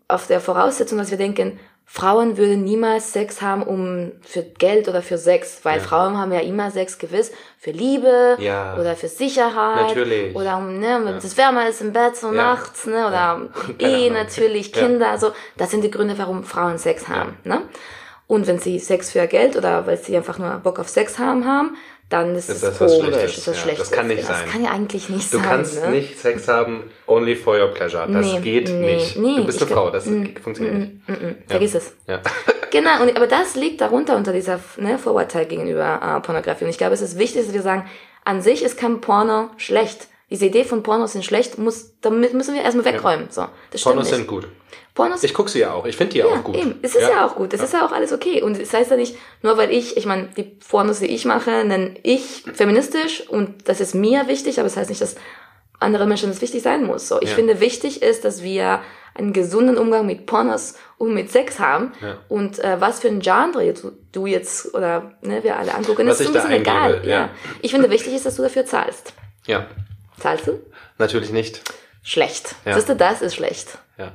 auf 0.09 0.27
der 0.27 0.41
Voraussetzung, 0.41 0.99
dass 0.99 1.11
wir 1.11 1.19
denken, 1.19 1.59
Frauen 1.85 2.39
würden 2.39 2.65
niemals 2.65 3.13
Sex 3.13 3.43
haben, 3.43 3.63
um 3.63 4.13
für 4.23 4.43
Geld 4.43 4.89
oder 4.89 5.03
für 5.03 5.19
Sex, 5.19 5.61
weil 5.63 5.79
Ja. 5.79 5.83
Frauen 5.85 6.17
haben 6.17 6.33
ja 6.33 6.41
immer 6.41 6.71
Sex 6.71 6.99
gewiss 6.99 7.33
für 7.59 7.71
Liebe 7.71 8.37
Ja. 8.39 8.77
oder 8.79 8.97
für 8.97 9.09
Sicherheit 9.09 9.89
Natürlich. 9.89 10.35
oder 10.35 10.57
um, 10.57 10.79
ne, 10.79 11.01
wenn 11.05 11.17
es 11.17 11.37
wärmer 11.37 11.69
ist 11.69 11.83
im 11.83 11.93
Bett 11.93 12.17
so 12.17 12.29
Ja. 12.29 12.33
nachts, 12.33 12.87
ne, 12.87 13.07
oder 13.07 13.13
Ja. 13.13 13.33
Ahnung. 13.83 14.13
natürlich, 14.15 14.75
Ja. 14.75 14.87
Kinder, 14.87 15.11
also 15.11 15.33
das 15.59 15.71
sind 15.71 15.85
die 15.85 15.91
Gründe, 15.91 16.17
warum 16.17 16.45
Frauen 16.45 16.79
Sex 16.79 17.09
haben, 17.09 17.37
ne? 17.45 17.63
Und 18.27 18.47
wenn 18.47 18.59
sie 18.59 18.79
Sex 18.79 19.11
für 19.11 19.27
Geld 19.27 19.57
oder 19.57 19.87
weil 19.87 19.99
sie 19.99 20.17
einfach 20.17 20.39
nur 20.39 20.51
Bock 20.63 20.79
auf 20.79 20.89
Sex 20.89 21.19
haben 21.19 21.45
haben, 21.47 21.77
dann 22.09 22.35
ist, 22.35 22.49
Ist 22.49 22.63
es 22.63 22.79
das 22.79 22.79
komisch, 22.79 23.17
ist 23.37 23.47
das 23.47 23.57
ja. 23.57 23.63
schlecht. 23.63 23.81
Das 23.81 23.91
kann 23.91 24.07
nicht 24.07 24.21
das 24.29 24.39
sein. 24.41 24.49
kann 24.49 24.65
ja 24.65 24.71
eigentlich 24.71 25.09
nicht 25.11 25.33
Du 25.33 25.39
sein. 25.39 25.47
kannst 25.47 25.83
ne? 25.83 25.91
nicht 25.91 26.19
Sex 26.19 26.47
haben 26.49 26.91
only 27.13 27.37
for 27.37 27.59
your 27.59 27.69
pleasure. 27.69 28.07
Das 28.11 28.27
Nee, 28.27 28.41
geht 28.41 28.69
nee, 28.69 28.97
nicht. 28.97 29.17
nee, 29.17 29.37
du 29.37 29.45
bist 29.47 29.61
eine 29.63 29.71
Frau, 29.71 29.91
das 29.91 30.07
mm, 30.07 30.37
funktioniert 30.43 30.77
nicht. 30.79 31.09
Mm, 31.09 31.13
mm, 31.13 31.37
Vergiss 31.47 31.75
es. 31.75 31.95
Ja. 32.07 32.21
Genau, 32.73 33.03
und, 33.03 33.15
aber 33.15 33.27
das 33.27 33.55
liegt 33.55 33.83
darunter 33.83 34.17
unter 34.17 34.33
dieser 34.33 34.59
ne, 34.79 34.99
Vorurteil 34.99 35.45
gegenüber 35.45 36.01
äh, 36.03 36.21
Pornografie. 36.25 36.65
Und 36.65 36.71
ich 36.71 36.79
glaube, 36.79 36.95
es 36.95 37.03
ist 37.03 37.19
wichtig, 37.19 37.45
dass 37.45 37.53
wir 37.53 37.61
sagen, 37.61 37.85
an 38.25 38.41
sich 38.41 38.63
ist 38.63 38.79
kein 38.79 39.03
Porno 39.03 39.51
schlecht. 39.59 40.09
Diese 40.33 40.47
Idee 40.47 40.65
von 40.65 40.83
Pornos 40.83 41.13
sind 41.13 41.27
schlecht, 41.27 41.59
muss, 41.59 41.91
damit 42.01 42.33
müssen 42.33 42.55
wir 42.55 42.63
erstmal 42.63 42.87
wegräumen. 42.87 43.27
So, 43.29 43.45
das 43.71 43.83
Pornos 43.83 44.07
nicht. 44.07 44.17
sind 44.17 44.27
gut. 44.27 44.49
Pornos 44.95 45.23
Ich 45.23 45.35
gucke 45.35 45.51
sie 45.51 45.59
ja 45.59 45.75
auch. 45.75 45.85
Ich 45.85 45.95
finde 45.95 46.15
die 46.15 46.19
ja 46.21 46.25
auch 46.25 46.43
gut. 46.43 46.57
Eben. 46.57 46.79
Es 46.81 46.95
ist 46.95 47.03
ja, 47.03 47.27
auch 47.27 47.37
gut. 47.37 47.53
Es 47.53 47.63
ist 47.63 47.75
ja 47.75 47.85
auch 47.85 47.93
alles 47.93 48.15
okay. 48.15 48.41
Und 48.41 48.59
es 48.59 48.73
heißt 48.73 48.91
ja 48.91 48.97
nicht, 48.97 49.15
nur 49.43 49.59
weil 49.59 49.71
ich, 49.71 49.99
ich 49.99 50.07
meine, 50.07 50.31
die 50.35 50.45
Pornos, 50.45 51.01
die 51.01 51.07
ich 51.09 51.27
mache, 51.27 51.65
nenne 51.67 51.97
ich 52.03 52.45
feministisch 52.55 53.29
und 53.29 53.69
das 53.69 53.81
ist 53.81 53.95
mir 53.95 54.27
wichtig, 54.27 54.59
aber 54.59 54.69
es 54.69 54.73
das 54.73 54.81
heißt 54.81 54.89
nicht, 54.89 55.03
dass 55.03 55.17
anderen 55.83 56.09
Menschen 56.09 56.29
das 56.31 56.41
wichtig 56.41 56.63
sein 56.63 56.85
muss. 56.85 57.09
So, 57.09 57.21
ich 57.21 57.31
Ja. 57.31 57.35
finde, 57.35 57.61
wichtig 57.61 58.03
ist, 58.03 58.25
dass 58.25 58.43
wir 58.43 58.81
einen 59.15 59.33
gesunden 59.35 59.77
Umgang 59.77 60.07
mit 60.07 60.25
Pornos 60.25 60.75
und 60.97 61.13
mit 61.13 61.31
Sex 61.31 61.59
haben. 61.59 61.93
Ja. 62.01 62.17
Und 62.29 62.59
äh, 62.61 62.81
was 62.81 63.01
für 63.01 63.09
ein 63.09 63.21
Genre 63.21 63.73
du, 63.75 63.93
du 64.13 64.27
jetzt 64.27 64.75
oder 64.75 65.13
ne, 65.21 65.43
wir 65.45 65.59
alle 65.59 65.75
angucken, 65.75 66.07
Was 66.07 66.21
ist 66.21 66.29
so 66.29 66.33
ein 66.33 66.43
bisschen 66.43 66.53
egal. 66.63 66.95
eingebe, 66.95 67.11
ja. 67.11 67.29
Ich 67.61 67.73
finde, 67.73 67.91
wichtig 67.91 68.15
ist, 68.15 68.25
dass 68.25 68.37
du 68.37 68.43
dafür 68.43 68.65
zahlst. 68.65 69.13
Ja, 69.47 69.67
Zahlst 70.19 70.47
du? 70.47 70.61
natürlich 70.99 71.31
nicht. 71.33 71.61
Schlecht. 72.03 72.55
Ja. 72.65 72.75
Siehst 72.75 72.89
du, 72.89 72.97
das 72.97 73.21
ist 73.23 73.35
schlecht. 73.35 73.77
Ja. 73.99 74.13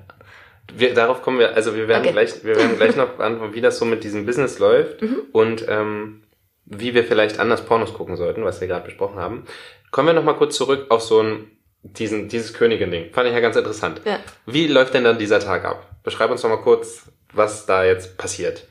Wir, 0.74 0.94
darauf 0.94 1.22
kommen 1.22 1.40
wir, 1.40 1.56
also 1.56 1.76
wir 1.76 1.88
werden 1.88 2.02
Okay. 2.04 2.12
gleich, 2.12 2.44
wir 2.44 2.56
werden 2.56 2.76
gleich 2.78 2.96
noch 2.96 3.10
beantworten, 3.12 3.54
wie 3.54 3.62
das 3.62 3.78
so 3.78 3.86
mit 3.86 4.04
diesem 4.04 4.26
Business 4.26 4.60
läuft 4.60 5.02
Mhm. 5.02 5.18
und 5.32 5.66
ähm, 5.70 6.24
wie 6.66 6.94
wir 6.94 7.04
vielleicht 7.06 7.40
anders 7.40 7.62
Pornos 7.66 7.94
gucken 7.94 8.18
sollten, 8.18 8.44
was 8.44 8.60
wir 8.62 8.68
gerade 8.68 8.84
besprochen 8.86 9.20
haben. 9.20 9.46
Kommen 9.92 10.08
wir 10.08 10.14
noch 10.14 10.24
mal 10.24 10.34
kurz 10.34 10.58
zurück 10.58 10.88
auf 10.90 11.02
so 11.02 11.22
ein 11.22 11.50
diesen 11.94 12.28
dieses 12.30 12.54
Königin-Ding. 12.54 13.14
Fand 13.14 13.28
ich 13.28 13.34
ja 13.34 13.40
ganz 13.40 13.56
interessant. 13.56 14.02
Ja. 14.06 14.20
Wie 14.46 14.68
läuft 14.68 14.94
denn 14.94 15.04
dann 15.04 15.18
dieser 15.18 15.40
Tag 15.40 15.66
ab? 15.66 15.86
Beschreib 16.04 16.32
uns 16.32 16.44
noch 16.44 16.50
mal 16.50 16.58
kurz, 16.62 17.04
was 17.34 17.66
da 17.66 17.84
jetzt 17.84 18.18
passiert. 18.18 18.66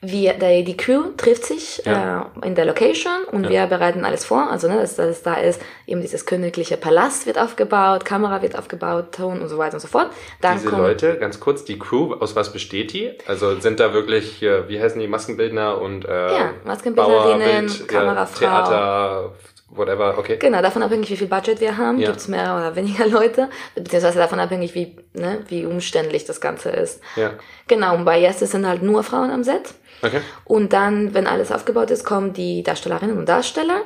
Wir, 0.00 0.34
die, 0.34 0.62
die 0.62 0.76
Crew 0.76 1.06
trifft 1.16 1.44
sich 1.44 1.82
Ja. 1.84 2.30
äh, 2.40 2.46
in 2.46 2.54
der 2.54 2.66
Location 2.66 3.24
und 3.32 3.42
Ja. 3.44 3.50
wir 3.50 3.66
bereiten 3.66 4.04
alles 4.04 4.24
vor. 4.24 4.48
Also, 4.48 4.68
ne, 4.68 4.76
dass 4.76 4.94
das 4.94 5.24
da 5.24 5.34
ist, 5.34 5.60
eben 5.88 6.00
dieses 6.02 6.24
königliche 6.24 6.76
Palast 6.76 7.26
wird 7.26 7.36
aufgebaut, 7.36 8.04
Kamera 8.04 8.40
wird 8.40 8.56
aufgebaut, 8.56 9.06
Ton 9.16 9.40
und 9.42 9.48
so 9.48 9.58
weiter 9.58 9.74
und 9.74 9.80
so 9.80 9.88
fort. 9.88 10.10
Dann 10.40 10.54
Diese 10.58 10.68
kommt, 10.68 10.82
Leute, 10.82 11.16
ganz 11.18 11.40
kurz, 11.40 11.64
die 11.64 11.80
Crew, 11.80 12.14
aus 12.14 12.36
was 12.36 12.52
besteht 12.52 12.92
die? 12.92 13.10
Also 13.26 13.58
sind 13.58 13.80
da 13.80 13.92
wirklich, 13.92 14.40
äh, 14.40 14.68
wie 14.68 14.80
heißen 14.80 15.00
die, 15.00 15.08
Maskenbildner 15.08 15.80
und 15.80 16.04
äh, 16.04 16.32
Ja, 16.32 16.50
Maskenbildnerinnen, 16.64 17.66
Bauer, 17.66 17.66
Bild, 17.66 17.88
Kamerafrau. 17.88 18.38
Theater, 18.38 19.32
whatever, 19.70 20.16
okay. 20.18 20.36
Genau, 20.38 20.62
davon 20.62 20.82
abhängig, 20.82 21.10
wie 21.10 21.16
viel 21.16 21.26
Budget 21.26 21.60
wir 21.60 21.76
haben, 21.76 21.98
Ja. 21.98 22.08
gibt's 22.08 22.28
mehr 22.28 22.56
oder 22.56 22.74
weniger 22.76 23.06
Leute, 23.18 23.48
beziehungsweise 23.74 24.18
davon 24.18 24.40
abhängig, 24.40 24.74
wie, 24.74 24.96
ne, 25.14 25.40
wie 25.48 25.66
umständlich 25.66 26.24
das 26.24 26.40
Ganze 26.40 26.70
ist. 26.70 27.00
Ja, 27.16 27.32
Genau, 27.66 27.94
und 27.94 28.04
bei 28.04 28.18
Yes 28.20 28.38
sind 28.40 28.66
halt 28.66 28.82
nur 28.82 29.02
Frauen 29.02 29.30
am 29.30 29.44
Set. 29.44 29.74
Okay. 30.02 30.20
Und 30.44 30.72
dann, 30.72 31.14
wenn 31.14 31.26
alles 31.26 31.52
aufgebaut 31.52 31.90
ist, 31.90 32.04
kommen 32.04 32.32
die 32.32 32.62
Darstellerinnen 32.62 33.18
und 33.18 33.28
Darsteller. 33.28 33.82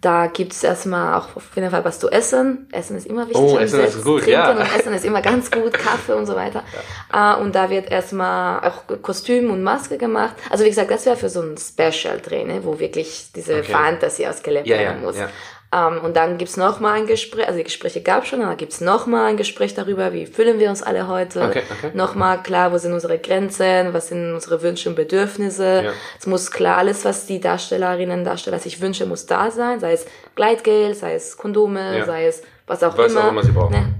Da 0.00 0.26
gibt's 0.26 0.62
erstmal 0.62 1.14
auch 1.14 1.34
auf 1.34 1.56
jeden 1.56 1.70
Fall 1.70 1.82
was 1.82 1.98
zu 1.98 2.10
essen. 2.10 2.68
Essen 2.72 2.94
ist 2.98 3.06
immer 3.06 3.22
wichtig. 3.26 3.40
Oh, 3.40 3.56
Essen 3.56 3.80
ist 3.80 4.04
gut, 4.04 4.18
Trinken 4.20 4.32
ja. 4.32 4.50
und 4.50 4.60
Essen 4.60 4.92
ist 4.92 5.02
immer 5.06 5.22
ganz 5.22 5.50
gut, 5.50 5.72
Kaffee 5.86 6.12
und 6.12 6.26
so 6.26 6.34
weiter. 6.34 6.62
Äh, 7.10 7.40
und 7.40 7.54
da 7.54 7.70
wird 7.70 7.90
erstmal 7.90 8.68
auch 8.68 8.82
Kostüm 9.00 9.50
und 9.50 9.62
Maske 9.62 9.96
gemacht. 9.96 10.34
Also 10.50 10.64
wie 10.64 10.68
gesagt, 10.68 10.90
das 10.90 11.06
wäre 11.06 11.16
für 11.16 11.30
so 11.30 11.40
ein 11.40 11.56
Special-Dreh, 11.56 12.44
ne, 12.44 12.60
wo 12.64 12.78
wirklich 12.78 13.28
diese 13.34 13.54
Okay. 13.60 13.72
Fantasy 13.72 14.26
ausgelebt 14.26 14.66
Ja, 14.66 14.76
werden 14.76 15.00
ja, 15.00 15.06
muss. 15.06 15.16
ja. 15.16 15.30
Ähm, 15.74 16.00
und 16.04 16.16
dann 16.16 16.38
gibt's 16.38 16.56
noch 16.56 16.78
mal 16.78 16.92
ein 16.92 17.06
Gespräch, 17.06 17.46
also 17.46 17.58
die 17.58 17.64
Gespräche 17.64 18.00
gab 18.00 18.26
schon, 18.26 18.40
aber 18.42 18.54
gibt's 18.54 18.80
noch 18.80 19.06
mal 19.06 19.24
ein 19.26 19.36
Gespräch 19.36 19.74
darüber, 19.74 20.12
wie 20.12 20.26
fühlen 20.26 20.60
wir 20.60 20.70
uns 20.70 20.82
alle 20.84 21.08
heute. 21.08 21.42
Okay, 21.42 21.62
okay. 21.78 21.90
Noch 21.94 22.14
mal 22.14 22.36
klar, 22.42 22.70
wo 22.72 22.78
sind 22.78 22.92
unsere 22.92 23.18
Grenzen, 23.18 23.92
was 23.92 24.08
sind 24.08 24.34
unsere 24.34 24.62
Wünsche 24.62 24.88
und 24.88 24.94
Bedürfnisse. 24.94 25.82
Ja. 25.86 25.90
Es 26.20 26.26
muss 26.26 26.50
klar, 26.52 26.76
alles, 26.76 27.04
was 27.04 27.26
die 27.26 27.40
Darstellerinnen 27.40 28.20
und 28.20 28.24
Darsteller 28.24 28.60
sich 28.60 28.80
wünschen, 28.80 29.08
muss 29.08 29.26
da 29.26 29.50
sein. 29.50 29.80
Sei 29.80 29.92
es 29.94 30.06
Gleitgel, 30.36 30.94
sei 30.94 31.14
es 31.14 31.36
Kondome, 31.36 31.98
Ja. 31.98 32.04
sei 32.06 32.26
es 32.26 32.42
was 32.68 32.82
auch 32.84 32.96
Was 32.96 33.10
immer. 33.12 33.24
auch 33.24 33.28
immer 33.30 33.42
sie 33.42 33.50
brauchen. 33.52 33.72
Ne? 33.72 33.94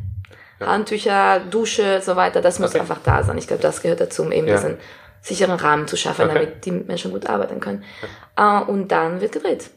Handtücher, 0.66 1.40
Dusche, 1.50 2.00
so 2.00 2.14
weiter. 2.16 2.40
Das 2.40 2.58
muss 2.58 2.70
Okay. 2.70 2.80
einfach 2.80 3.00
da 3.02 3.22
sein. 3.22 3.36
Ich 3.38 3.46
glaube, 3.48 3.62
das 3.62 3.82
gehört 3.82 4.00
dazu, 4.00 4.22
um 4.22 4.32
eben 4.32 4.46
Ja. 4.46 4.54
diesen 4.54 4.78
sicheren 5.20 5.58
Rahmen 5.58 5.88
zu 5.88 5.96
schaffen, 5.96 6.26
Okay. 6.26 6.34
damit 6.34 6.64
die 6.64 6.70
Menschen 6.70 7.10
gut 7.10 7.26
arbeiten 7.28 7.58
können. 7.60 7.82
Äh, 8.36 8.60
und 8.70 8.88
dann 8.88 9.20
wird 9.20 9.32
gedreht. 9.32 9.70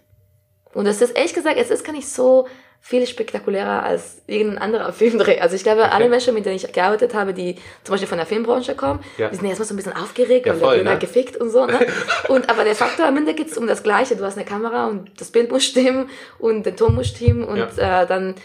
Und 0.77 0.85
das 0.85 1.01
ist 1.01 1.15
ehrlich 1.17 1.33
gesagt, 1.33 1.57
es 1.59 1.71
ist 1.71 1.83
gar 1.83 1.93
nicht 1.93 2.07
so 2.07 2.47
viel 2.81 3.07
spektakulärer 3.07 3.81
als 3.83 4.21
irgendein 4.27 4.59
anderer 4.61 4.93
Filmdreh. 4.99 5.39
Also 5.39 5.55
ich 5.55 5.63
glaube, 5.63 5.91
alle 5.91 6.07
Menschen, 6.07 6.33
mit 6.35 6.45
denen 6.45 6.55
ich 6.55 6.71
gearbeitet 6.71 7.15
habe, 7.15 7.33
die 7.33 7.55
zum 7.83 7.93
Beispiel 7.93 8.07
von 8.07 8.19
der 8.19 8.27
Filmbranche 8.27 8.75
kommen, 8.75 8.99
Ja. 9.17 9.29
die 9.29 9.35
sind 9.35 9.45
erstmal 9.45 9.67
so 9.67 9.73
ein 9.73 9.77
bisschen 9.77 9.95
aufgeregt, 9.95 10.45
Ja, 10.45 10.53
weil 10.53 10.59
voll, 10.59 10.75
der 10.75 10.83
ne? 10.83 10.89
halt 10.91 10.99
gefickt 10.99 11.35
und 11.37 11.49
so. 11.49 11.65
Ne? 11.65 11.79
Und 12.27 12.49
aber 12.49 12.63
der 12.63 12.75
Faktor 12.75 13.07
am 13.07 13.17
Ende 13.17 13.33
geht 13.33 13.47
es 13.49 13.57
um 13.57 13.65
das 13.65 13.81
Gleiche. 13.81 14.15
Du 14.15 14.23
hast 14.23 14.37
eine 14.37 14.45
Kamera 14.45 14.87
und 14.87 15.09
das 15.19 15.31
Bild 15.31 15.51
muss 15.51 15.65
stimmen 15.65 16.09
und 16.39 16.65
der 16.67 16.75
Ton 16.75 16.93
muss 16.95 17.07
stimmen 17.07 17.43
und 17.43 17.59
äh, 17.77 18.05
dann 18.05 18.35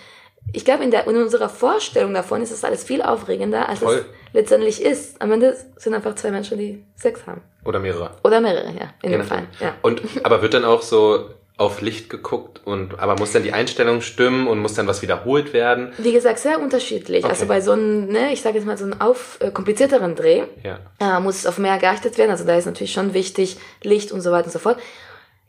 ich 0.53 0.65
glaube, 0.65 0.83
in, 0.83 0.91
der, 0.91 1.07
in 1.07 1.17
unserer 1.17 1.49
Vorstellung 1.49 2.13
davon 2.15 2.43
ist 2.43 2.51
es 2.51 2.65
alles 2.65 2.83
viel 2.83 3.01
aufregender, 3.01 3.69
als 3.69 3.79
Voll. 3.79 3.95
es 3.99 4.05
letztendlich 4.33 4.83
ist. 4.83 5.21
Am 5.23 5.31
Ende 5.31 5.57
sind 5.77 5.95
einfach 5.95 6.15
zwei 6.17 6.31
Menschen, 6.33 6.59
die 6.59 6.83
Sex 6.97 7.27
haben. 7.29 7.43
Oder 7.65 7.79
mehrere. 7.79 8.11
Oder 8.25 8.41
mehrere, 8.41 8.67
ja, 8.73 8.93
in 9.03 9.11
Je 9.13 9.19
dem 9.19 9.27
Fall. 9.27 9.45
Ja. 9.61 9.75
Und 9.83 10.03
aber 10.25 10.43
wird 10.43 10.55
dann 10.55 10.65
auch 10.65 10.83
so 10.83 11.31
auf 11.59 11.81
Licht 11.81 12.09
geguckt 12.11 12.61
und 12.65 12.99
aber 12.99 13.17
muss 13.17 13.33
dann 13.33 13.43
die 13.43 13.53
Einstellung 13.53 14.01
stimmen 14.01 14.47
und 14.49 14.59
muss 14.59 14.75
dann 14.75 14.87
was 14.87 15.03
wiederholt 15.03 15.53
werden? 15.53 15.93
Wie 15.99 16.13
gesagt, 16.13 16.39
sehr 16.39 16.61
unterschiedlich. 16.61 17.25
Okay. 17.25 17.31
Also 17.33 17.47
bei 17.47 17.61
so 17.61 17.73
einem, 17.73 18.07
ne, 18.09 18.33
ich 18.33 18.41
sage 18.43 18.57
jetzt 18.57 18.67
mal 18.67 18.77
so 18.79 18.85
einem 18.85 19.01
auf, 19.01 19.39
äh, 19.41 19.51
komplizierteren 19.51 20.15
Dreh 20.17 20.43
Ja. 20.65 20.79
äh, 20.99 21.21
muss 21.21 21.37
es 21.37 21.47
auf 21.47 21.59
mehr 21.59 21.79
geachtet 21.79 22.19
werden. 22.19 22.31
Also 22.31 22.45
da 22.45 22.57
ist 22.57 22.67
natürlich 22.67 22.93
schon 22.93 23.15
wichtig, 23.15 23.59
Licht 23.83 24.13
und 24.13 24.23
so 24.23 24.33
weiter 24.33 24.47
und 24.47 24.53
so 24.53 24.59
fort. 24.59 24.79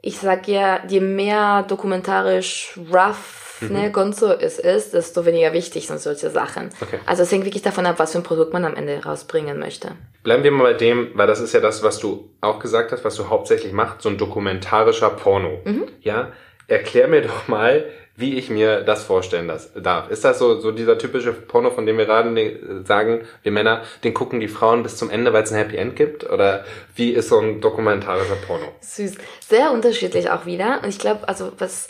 Ich 0.06 0.20
sag 0.20 0.48
ja, 0.48 0.82
je 0.88 1.00
mehr 1.00 1.63
dokumentarisch 1.63 2.78
rough, 2.94 3.39
Mhm. 3.62 3.72
ne, 3.72 3.92
Gonzo 3.92 4.32
es 4.34 4.60
ist, 4.60 4.94
desto 4.94 5.26
weniger 5.26 5.54
wichtig 5.54 5.88
sind 5.88 6.00
solche 6.00 6.30
Sachen. 6.30 6.70
Okay. 6.82 7.00
Also 7.06 7.24
es 7.24 7.32
hängt 7.32 7.46
wirklich 7.46 7.63
davon 7.63 7.86
ab, 7.86 7.96
was 8.00 8.12
für 8.12 8.18
ein 8.18 8.24
Produkt 8.24 8.52
man 8.52 8.66
am 8.66 8.76
Ende 8.76 9.02
rausbringen 9.04 9.58
möchte. 9.60 9.92
Bleiben 10.24 10.44
wir 10.44 10.52
mal 10.52 10.63
bei 10.63 10.74
dem, 10.74 11.12
weil 11.13 11.28
das 11.28 11.39
ist 11.39 11.54
ja 11.54 11.60
das, 11.62 11.82
was 11.84 12.00
du 12.00 12.30
auch 12.42 12.60
gesagt 12.60 12.92
hast, 12.92 13.06
was 13.06 13.16
du 13.16 13.30
hauptsächlich 13.30 13.72
machst, 13.72 14.02
so 14.02 14.10
ein 14.10 14.18
dokumentarischer 14.18 15.12
Porno. 15.12 15.62
Mhm. 15.63 15.86
Ja, 16.02 16.32
erklär 16.68 17.08
mir 17.08 17.22
doch 17.22 17.48
mal, 17.48 17.86
wie 18.15 18.38
ich 18.38 18.49
mir 18.49 18.82
das 18.82 19.04
vorstellen 19.04 19.52
darf. 19.76 20.10
Ist 20.12 20.23
das 20.23 20.38
so, 20.38 20.60
so 20.60 20.71
dieser 20.71 20.97
typische 20.99 21.34
Porno, 21.34 21.71
von 21.71 21.86
dem 21.86 21.97
wir 21.97 22.06
gerade 22.06 22.30
ne- 22.30 22.84
sagen, 22.86 23.21
wir 23.41 23.52
Männer, 23.52 23.82
den 24.04 24.13
gucken 24.13 24.39
die 24.39 24.47
Frauen 24.47 24.84
bis 24.84 24.97
zum 24.97 25.10
Ende, 25.10 25.34
weil 25.34 25.43
es 25.43 25.52
ein 25.52 25.58
Happy 25.58 25.78
End 25.78 25.95
gibt? 25.95 26.30
Oder 26.30 26.63
wie 26.95 27.12
ist 27.12 27.30
so 27.30 27.39
ein 27.39 27.60
dokumentarischer 27.60 28.36
Porno? 28.47 28.67
Süß. 28.82 29.15
Sehr 29.47 29.71
unterschiedlich 29.71 30.30
auch 30.30 30.45
wieder. 30.45 30.82
Und 30.84 30.89
ich 30.89 30.99
glaube, 30.99 31.28
also 31.28 31.52
was, 31.58 31.88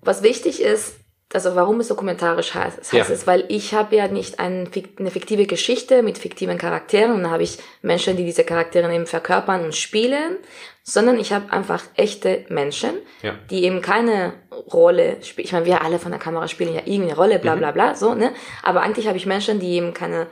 was 0.00 0.22
wichtig 0.22 0.62
ist, 0.62 0.96
also 1.36 1.54
warum 1.54 1.80
es 1.80 1.88
dokumentarisch 1.88 2.54
heißt, 2.54 2.78
das 2.78 2.92
heißt 2.92 3.08
Ja. 3.10 3.14
es, 3.14 3.26
weil 3.26 3.44
ich 3.48 3.74
habe 3.74 3.94
ja 3.94 4.08
nicht 4.08 4.38
eine 4.40 4.66
fiktive 5.10 5.46
Geschichte 5.46 6.02
mit 6.02 6.16
fiktiven 6.18 6.56
Charakteren 6.58 7.12
und 7.12 7.22
da 7.24 7.30
habe 7.30 7.42
ich 7.42 7.58
Menschen, 7.82 8.16
die 8.16 8.24
diese 8.24 8.42
Charaktere 8.44 8.92
eben 8.92 9.06
verkörpern 9.06 9.64
und 9.64 9.74
spielen, 9.74 10.38
sondern 10.82 11.18
ich 11.18 11.32
habe 11.32 11.52
einfach 11.52 11.82
echte 11.94 12.44
Menschen, 12.48 12.94
Ja. 13.22 13.34
die 13.50 13.64
eben 13.64 13.82
keine 13.82 14.32
Rolle 14.72 15.18
spielen. 15.22 15.44
Ich 15.46 15.52
meine, 15.52 15.66
wir 15.66 15.82
alle 15.82 15.98
von 15.98 16.10
der 16.10 16.20
Kamera 16.20 16.48
spielen 16.48 16.74
ja 16.74 16.80
irgendeine 16.84 17.16
Rolle, 17.16 17.36
Mhm. 17.38 17.42
bla 17.42 17.54
bla 17.56 17.70
bla, 17.72 17.94
so, 17.94 18.14
ne? 18.14 18.32
Aber 18.62 18.80
eigentlich 18.82 19.06
habe 19.06 19.18
ich 19.18 19.26
Menschen, 19.26 19.60
die 19.60 19.72
eben 19.74 19.92
keine 19.94 20.26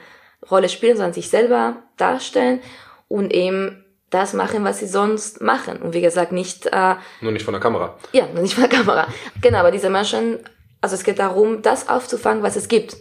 Rolle 0.50 0.68
spielen, 0.68 0.96
sondern 0.96 1.12
sich 1.12 1.28
selber 1.28 1.76
darstellen 1.96 2.60
und 3.08 3.32
eben 3.32 3.84
das 4.10 4.32
machen, 4.32 4.62
was 4.62 4.78
sie 4.78 4.86
sonst 4.86 5.40
machen. 5.40 5.78
Und 5.82 5.92
wie 5.92 6.00
gesagt, 6.00 6.30
nicht 6.30 6.66
äh, 6.66 6.94
Nur 7.20 7.32
nicht 7.32 7.44
von 7.44 7.52
der 7.52 7.60
Kamera. 7.60 7.96
ja, 8.12 8.26
nur 8.32 8.42
nicht 8.42 8.54
von 8.54 8.68
der 8.68 8.78
Kamera. 8.78 9.08
Genau, 9.42 9.58
aber 9.58 9.72
diese 9.72 9.90
Menschen, 9.90 10.38
also 10.84 10.96
es 10.96 11.02
geht 11.02 11.18
darum, 11.18 11.62
das 11.62 11.88
aufzufangen, 11.88 12.42
was 12.42 12.56
es 12.56 12.68
gibt. 12.68 12.98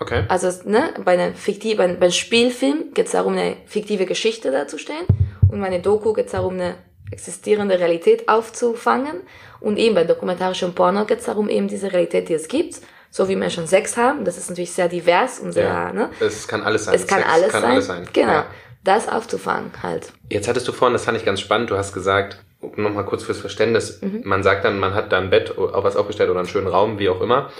Okay. 0.00 0.24
Also 0.26 0.50
ne, 0.68 0.94
bei 1.04 1.12
einem 1.12 1.36
fiktiv, 1.36 1.76
bei, 1.76 1.86
beim 1.86 2.10
Spielfilm 2.10 2.92
geht 2.92 3.06
es 3.06 3.12
darum, 3.12 3.34
eine 3.34 3.56
fiktive 3.66 4.04
Geschichte 4.04 4.50
darzustellen. 4.50 5.06
Und 5.48 5.60
bei 5.60 5.68
einer 5.68 5.78
Doku 5.78 6.12
geht 6.12 6.26
es 6.26 6.32
darum, 6.32 6.54
eine 6.54 6.74
existierende 7.12 7.78
Realität 7.78 8.28
aufzufangen. 8.28 9.20
Und 9.60 9.78
eben 9.78 9.94
bei 9.94 10.02
dokumentarischem 10.02 10.74
Porno 10.74 11.04
geht 11.04 11.20
es 11.20 11.26
darum, 11.26 11.48
eben 11.48 11.68
diese 11.68 11.92
Realität, 11.92 12.28
die 12.28 12.34
es 12.34 12.48
gibt, 12.48 12.80
so 13.10 13.28
wie 13.28 13.36
Menschen 13.36 13.68
Sex 13.68 13.96
haben. 13.96 14.24
Das 14.24 14.36
ist 14.36 14.48
natürlich 14.48 14.72
sehr 14.72 14.88
divers 14.88 15.38
und 15.38 15.52
sehr, 15.52 15.68
Ja. 15.68 15.92
ne? 15.92 16.10
Es 16.18 16.48
kann 16.48 16.62
alles 16.64 16.86
sein. 16.86 16.96
Es 16.96 17.06
kann, 17.06 17.20
Sex 17.20 17.32
alles, 17.32 17.52
kann 17.52 17.62
sein. 17.62 17.70
alles 17.70 17.86
sein. 17.86 18.08
Genau. 18.12 18.32
Ja. 18.32 18.46
Das 18.84 19.08
aufzufangen 19.08 19.70
halt. 19.82 20.12
Jetzt 20.30 20.48
hattest 20.48 20.66
du 20.68 20.72
vorhin, 20.72 20.92
das 20.94 21.04
fand 21.04 21.18
ich 21.18 21.24
ganz 21.24 21.40
spannend, 21.40 21.70
du 21.70 21.76
hast 21.76 21.92
gesagt, 21.92 22.42
nochmal 22.76 23.04
kurz 23.04 23.22
fürs 23.22 23.38
Verständnis, 23.38 24.00
Mhm. 24.02 24.22
man 24.24 24.42
sagt 24.42 24.64
dann, 24.64 24.78
man 24.78 24.94
hat 24.94 25.12
da 25.12 25.18
ein 25.18 25.30
Bett, 25.30 25.56
auf 25.58 25.84
was 25.84 25.96
aufgestellt 25.96 26.30
oder 26.30 26.40
einen 26.40 26.48
schönen 26.48 26.66
Raum, 26.68 26.98
wie 26.98 27.08
auch 27.08 27.20
immer, 27.20 27.50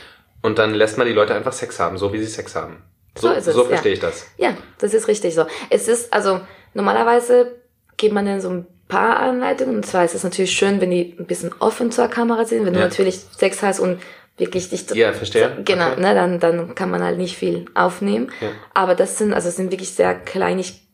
und 0.42 0.58
dann 0.58 0.72
lässt 0.74 0.96
man 0.98 1.06
die 1.06 1.12
Leute 1.12 1.34
einfach 1.34 1.52
Sex 1.52 1.78
haben, 1.80 1.98
so 1.98 2.12
wie 2.12 2.18
sie 2.18 2.26
Sex 2.26 2.54
haben. 2.56 2.82
So, 3.18 3.28
So 3.28 3.34
ist 3.34 3.46
es, 3.48 3.54
so 3.54 3.62
ja. 3.62 3.68
verstehe 3.68 3.92
ich 3.92 4.00
das. 4.00 4.26
Ja, 4.38 4.56
das 4.78 4.94
ist 4.94 5.08
richtig 5.08 5.34
so. 5.34 5.44
Es 5.68 5.88
ist, 5.88 6.12
also 6.12 6.40
normalerweise 6.74 7.56
gibt 7.96 8.14
man 8.14 8.24
dann 8.24 8.40
so 8.40 8.48
ein 8.50 8.66
paar 8.88 9.18
Anleitungen. 9.20 9.76
Und 9.76 9.86
zwar 9.86 10.04
ist 10.04 10.14
es 10.14 10.24
natürlich 10.24 10.52
schön, 10.52 10.80
wenn 10.80 10.90
die 10.90 11.14
ein 11.18 11.26
bisschen 11.26 11.52
offen 11.58 11.90
zur 11.90 12.08
Kamera 12.08 12.44
sind. 12.44 12.64
Wenn 12.64 12.72
du 12.72 12.80
Ja. 12.80 12.86
natürlich 12.86 13.16
Sex 13.36 13.62
hast 13.62 13.80
und 13.80 14.00
wirklich 14.38 14.70
dich... 14.70 14.88
Ja, 14.94 15.12
verstehe. 15.12 15.58
Genau, 15.64 15.90
Okay. 15.92 16.00
ne, 16.00 16.14
dann, 16.14 16.40
dann 16.40 16.74
kann 16.74 16.90
man 16.90 17.02
halt 17.02 17.18
nicht 17.18 17.36
viel 17.36 17.66
aufnehmen. 17.74 18.30
Ja. 18.40 18.48
Aber 18.74 18.94
das 18.94 19.18
sind, 19.18 19.34
also 19.34 19.48
es 19.48 19.56
sind 19.56 19.70
wirklich 19.70 19.90
sehr 19.90 20.14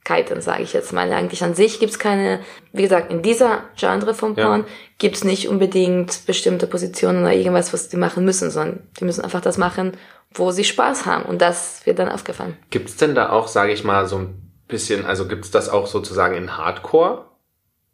Kleinigkeiten, 0.07 0.41
sage 0.41 0.63
ich 0.63 0.73
jetzt 0.73 0.93
mal. 0.93 1.13
Eigentlich 1.13 1.43
an 1.43 1.55
sich 1.55 1.81
gibt's 1.81 1.99
keine, 1.99 2.41
wie 2.73 2.83
gesagt, 2.83 3.11
in 3.11 3.23
dieser 3.23 3.65
Genre 3.77 4.15
von 4.15 4.35
Ja. 4.37 4.47
Porn 4.47 4.65
gibt's 4.99 5.25
nicht 5.25 5.49
unbedingt 5.49 6.27
bestimmte 6.27 6.67
Positionen 6.67 7.23
oder 7.23 7.33
irgendwas, 7.33 7.73
was 7.73 7.89
die 7.89 7.97
machen 7.97 8.25
müssen, 8.25 8.51
sondern 8.51 8.89
die 8.99 9.05
müssen 9.05 9.25
einfach 9.25 9.41
das 9.41 9.59
machen, 9.59 9.97
wo 10.33 10.53
sie 10.53 10.65
Spaß 10.65 11.07
haben. 11.07 11.25
Und 11.25 11.43
das 11.43 11.85
wird 11.87 11.99
dann 11.99 12.09
aufgefallen. 12.09 12.57
Gibt's 12.71 12.97
denn 12.97 13.15
da 13.15 13.31
auch, 13.31 13.49
sage 13.49 13.73
ich 13.73 13.85
mal, 13.85 14.07
so 14.07 14.19
ein 14.19 14.53
bisschen, 14.69 15.05
also 15.05 15.27
gibt's 15.27 15.51
das 15.51 15.69
auch 15.69 15.87
sozusagen 15.87 16.37
in 16.37 16.57
Hardcore, 16.57 17.27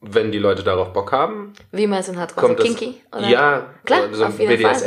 wenn 0.01 0.33
die 0.33 0.39
Leute 0.39 0.63
darauf 0.63 0.93
Bock 0.93 1.13
haben? 1.13 1.55
Wie 1.71 1.87
meinst 1.87 2.09
du 2.09 2.13
in 2.13 2.19
Hardcore? 2.19 2.47
Kommt 2.47 2.59
so 2.61 2.67
das, 2.67 2.77
kinky? 2.77 3.01
Oder? 3.17 3.29
Ja, 3.29 3.67
Klar, 3.85 4.13
so 4.13 4.27
jeden 4.27 4.61
Fall. 4.61 4.83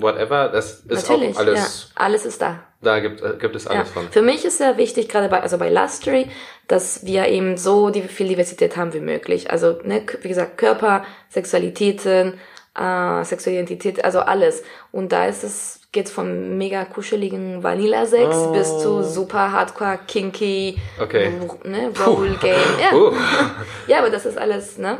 Whatever, 0.00 0.48
das 0.48 0.80
ist 0.88 1.08
Natürlich, 1.08 1.34
auch 1.36 1.40
alles, 1.40 1.88
ja, 1.94 2.02
alles 2.02 2.24
ist 2.24 2.40
da. 2.40 2.60
da 2.80 3.00
gibt, 3.00 3.20
äh, 3.20 3.34
gibt 3.38 3.56
es 3.56 3.64
Ja. 3.64 3.72
alles 3.72 3.90
von. 3.90 4.08
Für 4.10 4.22
mich 4.22 4.44
ist 4.44 4.58
sehr 4.58 4.78
wichtig, 4.78 5.08
gerade 5.08 5.28
bei, 5.28 5.40
also 5.42 5.58
bei 5.58 5.68
Lustery, 5.68 6.28
dass 6.68 7.04
wir 7.04 7.26
eben 7.28 7.56
so 7.56 7.90
die, 7.90 8.02
viel 8.02 8.28
Diversität 8.28 8.76
haben 8.76 8.94
wie 8.94 9.00
möglich. 9.00 9.50
Also, 9.50 9.78
ne, 9.82 10.02
wie 10.22 10.28
gesagt, 10.28 10.56
Körper, 10.56 11.04
Sexualitäten, 11.30 12.38
äh, 12.78 13.24
Sexualität, 13.24 14.04
also 14.04 14.20
alles. 14.20 14.62
Und 14.92 15.12
da 15.12 15.26
ist 15.26 15.44
es, 15.44 15.80
geht 15.92 16.08
von 16.08 16.56
mega 16.56 16.86
kuscheligen 16.86 17.62
Vanilla-Sex 17.62 18.34
Oh. 18.34 18.52
bis 18.52 18.78
zu 18.78 19.02
super 19.02 19.52
hardcore, 19.52 19.98
kinky, 20.08 20.78
Okay. 20.98 21.30
ne, 21.64 21.92
Roll-Game. 22.06 22.56
Ja. 22.80 22.96
Uh. 22.96 23.12
Ja, 23.88 23.98
aber 23.98 24.08
das 24.10 24.24
ist 24.24 24.38
alles, 24.38 24.78
ne? 24.78 24.98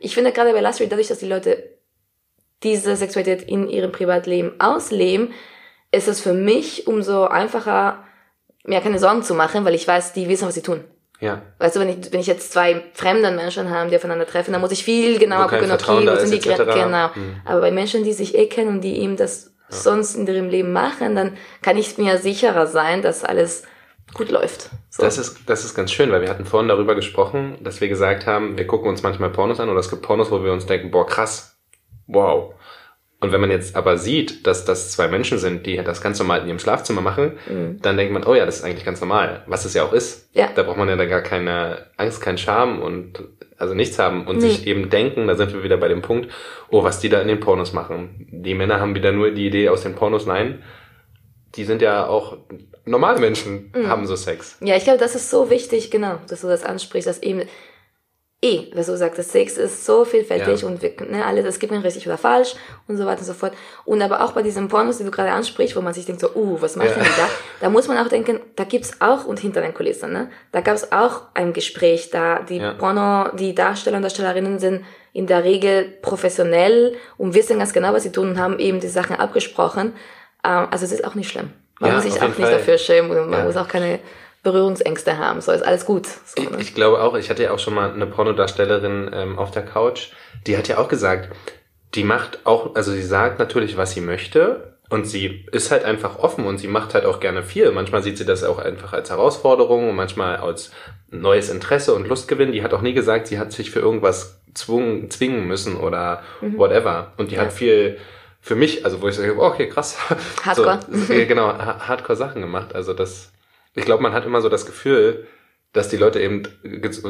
Ich 0.00 0.14
finde 0.14 0.32
gerade 0.32 0.52
bei 0.52 0.60
Lustery, 0.60 0.88
dadurch, 0.88 1.08
dass 1.08 1.18
die 1.18 1.26
Leute 1.28 1.70
diese 2.62 2.96
Sexualität 2.96 3.42
in 3.42 3.68
ihrem 3.68 3.92
Privatleben 3.92 4.52
ausleben, 4.58 5.32
ist 5.92 6.08
es 6.08 6.20
für 6.20 6.32
mich 6.32 6.86
umso 6.86 7.24
einfacher, 7.24 8.04
mir 8.64 8.80
keine 8.80 8.98
Sorgen 8.98 9.22
zu 9.22 9.34
machen, 9.34 9.64
weil 9.64 9.74
ich 9.74 9.86
weiß, 9.86 10.12
die 10.12 10.28
wissen, 10.28 10.48
was 10.48 10.54
sie 10.54 10.62
tun. 10.62 10.84
Ja. 11.20 11.42
Weißt 11.58 11.76
du, 11.76 11.80
wenn 11.80 11.88
ich, 11.88 12.12
wenn 12.12 12.20
ich 12.20 12.26
jetzt 12.26 12.52
zwei 12.52 12.82
fremde 12.92 13.30
Menschen 13.30 13.70
habe, 13.70 13.88
die 13.88 13.96
aufeinander 13.96 14.26
treffen, 14.26 14.52
dann 14.52 14.60
muss 14.60 14.72
ich 14.72 14.84
viel 14.84 15.18
genauer 15.18 15.48
gucken, 15.48 15.70
okay, 15.70 16.06
wo 16.06 16.16
sind 16.16 16.32
die 16.32 16.36
ist, 16.36 16.46
Gre- 16.46 16.62
etc.. 16.62 16.74
Genau. 16.74 17.14
Hm. 17.14 17.40
Aber 17.44 17.60
bei 17.60 17.70
Menschen, 17.70 18.04
die 18.04 18.12
sich 18.12 18.34
eh 18.34 18.46
kennen 18.48 18.68
und 18.68 18.80
die 18.82 18.98
eben 18.98 19.16
das 19.16 19.54
sonst 19.68 20.14
in 20.14 20.26
ihrem 20.26 20.48
Leben 20.48 20.72
machen, 20.72 21.16
dann 21.16 21.36
kann 21.62 21.76
ich 21.76 21.96
mir 21.98 22.18
sicherer 22.18 22.66
sein, 22.66 23.02
dass 23.02 23.24
alles 23.24 23.64
gut 24.14 24.30
läuft. 24.30 24.70
So. 24.90 25.02
Das 25.02 25.18
ist, 25.18 25.38
das 25.46 25.64
ist 25.64 25.74
ganz 25.74 25.90
schön, 25.90 26.12
weil 26.12 26.20
wir 26.20 26.28
hatten 26.28 26.44
vorhin 26.44 26.68
darüber 26.68 26.94
gesprochen, 26.94 27.58
dass 27.62 27.80
wir 27.80 27.88
gesagt 27.88 28.26
haben, 28.26 28.56
wir 28.56 28.66
gucken 28.66 28.88
uns 28.88 29.02
manchmal 29.02 29.30
Pornos 29.30 29.58
an 29.58 29.68
oder 29.68 29.80
es 29.80 29.90
gibt 29.90 30.02
Pornos, 30.02 30.30
wo 30.30 30.44
wir 30.44 30.52
uns 30.52 30.66
denken, 30.66 30.90
boah, 30.90 31.06
krass, 31.06 31.55
wow. 32.06 32.54
Und 33.18 33.32
wenn 33.32 33.40
man 33.40 33.50
jetzt 33.50 33.76
aber 33.76 33.96
sieht, 33.96 34.46
dass 34.46 34.66
das 34.66 34.92
zwei 34.92 35.08
Menschen 35.08 35.38
sind, 35.38 35.64
die 35.64 35.76
das 35.78 36.02
ganz 36.02 36.18
normal 36.18 36.42
in 36.42 36.48
ihrem 36.48 36.58
Schlafzimmer 36.58 37.00
machen, 37.00 37.38
dann 37.80 37.96
denkt 37.96 38.12
man, 38.12 38.24
oh 38.24 38.34
ja, 38.34 38.44
das 38.44 38.58
ist 38.58 38.64
eigentlich 38.64 38.84
ganz 38.84 39.00
normal, 39.00 39.42
was 39.46 39.64
es 39.64 39.72
ja 39.72 39.84
auch 39.84 39.94
ist. 39.94 40.28
Ja. 40.34 40.50
Da 40.54 40.62
braucht 40.62 40.76
man 40.76 40.88
ja 40.88 40.96
dann 40.96 41.08
gar 41.08 41.22
keine 41.22 41.86
Angst, 41.96 42.20
keinen 42.20 42.36
Scham 42.36 42.82
und 42.82 43.24
also 43.56 43.72
nichts 43.72 43.98
haben 43.98 44.26
und 44.26 44.36
Nee. 44.36 44.50
sich 44.50 44.66
eben 44.66 44.90
denken, 44.90 45.26
da 45.28 45.34
sind 45.34 45.54
wir 45.54 45.64
wieder 45.64 45.78
bei 45.78 45.88
dem 45.88 46.02
Punkt, 46.02 46.30
oh, 46.68 46.84
was 46.84 47.00
die 47.00 47.08
da 47.08 47.20
in 47.22 47.28
den 47.28 47.40
Pornos 47.40 47.72
machen. 47.72 48.28
Die 48.30 48.54
Männer 48.54 48.80
haben 48.80 48.94
wieder 48.94 49.12
nur 49.12 49.30
die 49.30 49.46
Idee 49.46 49.70
aus 49.70 49.82
den 49.82 49.94
Pornos, 49.94 50.26
nein, 50.26 50.62
die 51.54 51.64
sind 51.64 51.80
ja 51.80 52.06
auch 52.06 52.36
normale 52.84 53.18
Menschen, 53.18 53.72
haben 53.86 54.06
so 54.06 54.14
Sex. 54.14 54.58
Ja, 54.60 54.76
ich 54.76 54.84
glaube, 54.84 54.98
das 54.98 55.14
ist 55.14 55.30
so 55.30 55.48
wichtig, 55.48 55.90
genau, 55.90 56.18
dass 56.28 56.42
du 56.42 56.48
das 56.48 56.64
ansprichst, 56.64 57.08
dass 57.08 57.22
eben 57.22 57.42
eh, 58.42 58.66
was 58.74 58.86
du 58.86 58.96
sagst, 58.96 59.18
das 59.18 59.32
Sex 59.32 59.56
ist 59.56 59.84
so 59.86 60.04
vielfältig 60.04 60.60
Ja. 60.62 60.68
und 60.68 60.82
wir, 60.82 60.92
ne, 61.08 61.24
alles, 61.24 61.44
es 61.46 61.58
gibt 61.58 61.72
nicht 61.72 61.84
richtig 61.84 62.06
oder 62.06 62.18
falsch 62.18 62.54
und 62.86 62.96
so 62.98 63.06
weiter 63.06 63.20
und 63.20 63.26
so 63.26 63.32
fort. 63.32 63.52
Und 63.84 64.02
aber 64.02 64.22
auch 64.22 64.32
bei 64.32 64.42
diesen 64.42 64.68
Pornos, 64.68 64.98
die 64.98 65.04
du 65.04 65.10
gerade 65.10 65.30
ansprichst, 65.32 65.74
wo 65.74 65.80
man 65.80 65.94
sich 65.94 66.04
denkt 66.04 66.20
so, 66.20 66.28
uh, 66.34 66.60
was 66.60 66.76
machen 66.76 66.90
Ja. 66.96 67.02
die 67.02 67.08
da? 67.16 67.28
Da 67.60 67.70
muss 67.70 67.88
man 67.88 67.96
auch 67.98 68.08
denken, 68.08 68.40
da 68.54 68.64
gibt's 68.64 69.00
auch 69.00 69.24
und 69.24 69.40
hinter 69.40 69.62
den 69.62 69.72
Kulissen, 69.74 70.12
ne? 70.12 70.30
Da 70.52 70.60
gab's 70.60 70.92
auch 70.92 71.22
ein 71.34 71.52
Gespräch, 71.54 72.10
da 72.10 72.40
die 72.40 72.58
Ja. 72.58 72.74
Porno, 72.74 73.30
die 73.36 73.54
Darsteller 73.54 73.96
und 73.96 74.02
Darstellerinnen 74.02 74.58
sind 74.58 74.84
in 75.14 75.26
der 75.26 75.42
Regel 75.42 75.94
professionell 76.02 76.94
und 77.16 77.34
wissen 77.34 77.58
ganz 77.58 77.72
genau, 77.72 77.92
was 77.94 78.02
sie 78.02 78.12
tun 78.12 78.28
und 78.30 78.38
haben 78.38 78.58
eben 78.58 78.80
die 78.80 78.88
Sachen 78.88 79.16
abgesprochen. 79.16 79.94
Ähm, 80.44 80.68
also 80.70 80.84
es 80.84 80.92
ist 80.92 81.04
auch 81.06 81.14
nicht 81.14 81.30
schlimm. 81.30 81.50
Man 81.80 81.94
muss 81.94 82.04
sich 82.04 82.12
auch 82.14 82.22
jeden 82.22 82.28
nicht 82.38 82.40
Fall. 82.48 82.52
dafür 82.58 82.78
schämen 82.78 83.10
und 83.10 83.28
man 83.30 83.44
muss 83.44 83.56
auch 83.56 83.68
keine 83.68 83.98
Berührungsängste 84.50 85.18
haben. 85.18 85.40
So 85.40 85.52
ist 85.52 85.62
alles 85.62 85.84
gut. 85.84 86.06
So, 86.06 86.42
Ich, 86.42 86.50
ne? 86.50 86.56
ich 86.60 86.74
glaube 86.74 87.00
auch, 87.02 87.14
ich 87.16 87.28
hatte 87.30 87.42
ja 87.42 87.50
auch 87.52 87.58
schon 87.58 87.74
mal 87.74 87.92
eine 87.92 88.06
Pornodarstellerin 88.06 89.10
ähm, 89.12 89.38
auf 89.38 89.50
der 89.50 89.64
Couch, 89.64 90.08
die 90.46 90.56
hat 90.56 90.68
ja 90.68 90.78
auch 90.78 90.88
gesagt, 90.88 91.30
die 91.94 92.04
macht 92.04 92.40
auch, 92.44 92.74
also 92.74 92.92
sie 92.92 93.02
sagt 93.02 93.38
natürlich, 93.38 93.76
was 93.76 93.92
sie 93.92 94.00
möchte 94.00 94.74
und 94.88 95.06
sie 95.06 95.46
ist 95.50 95.70
halt 95.70 95.84
einfach 95.84 96.18
offen 96.18 96.46
und 96.46 96.58
sie 96.58 96.68
macht 96.68 96.94
halt 96.94 97.04
auch 97.06 97.18
gerne 97.20 97.42
viel. 97.42 97.70
Manchmal 97.72 98.02
sieht 98.02 98.18
sie 98.18 98.24
das 98.24 98.44
auch 98.44 98.58
einfach 98.58 98.92
als 98.92 99.10
Herausforderung 99.10 99.88
und 99.90 99.96
manchmal 99.96 100.36
als 100.36 100.70
neues 101.10 101.48
Interesse 101.50 101.94
und 101.94 102.06
Lustgewinn. 102.06 102.52
Die 102.52 102.62
hat 102.62 102.72
auch 102.74 102.82
nie 102.82 102.92
gesagt, 102.94 103.26
sie 103.26 103.38
hat 103.38 103.52
sich 103.52 103.70
für 103.70 103.80
irgendwas 103.80 104.40
zwungen, 104.54 105.10
zwingen 105.10 105.46
müssen 105.46 105.76
oder 105.76 106.22
whatever. 106.40 107.12
Und 107.16 107.30
die 107.30 107.34
Mhm. 107.34 107.40
Ja. 107.40 107.46
hat 107.46 107.52
viel 107.52 107.98
für 108.40 108.54
mich, 108.54 108.84
also 108.84 109.02
wo 109.02 109.08
ich 109.08 109.16
sage, 109.16 109.36
okay, 109.40 109.68
krass. 109.68 109.96
Hardcore. 110.44 110.78
So, 110.90 111.12
äh, 111.12 111.26
genau, 111.26 111.48
ha- 111.48 111.88
Hardcore-Sachen 111.88 112.40
gemacht. 112.40 112.74
Also 112.74 112.92
das, 112.94 113.32
ich 113.76 113.84
glaube, 113.84 114.02
man 114.02 114.12
hat 114.12 114.24
immer 114.26 114.40
so 114.40 114.48
das 114.48 114.66
Gefühl, 114.66 115.26
dass 115.72 115.88
die 115.88 115.96
Leute 115.96 116.20
eben 116.20 116.42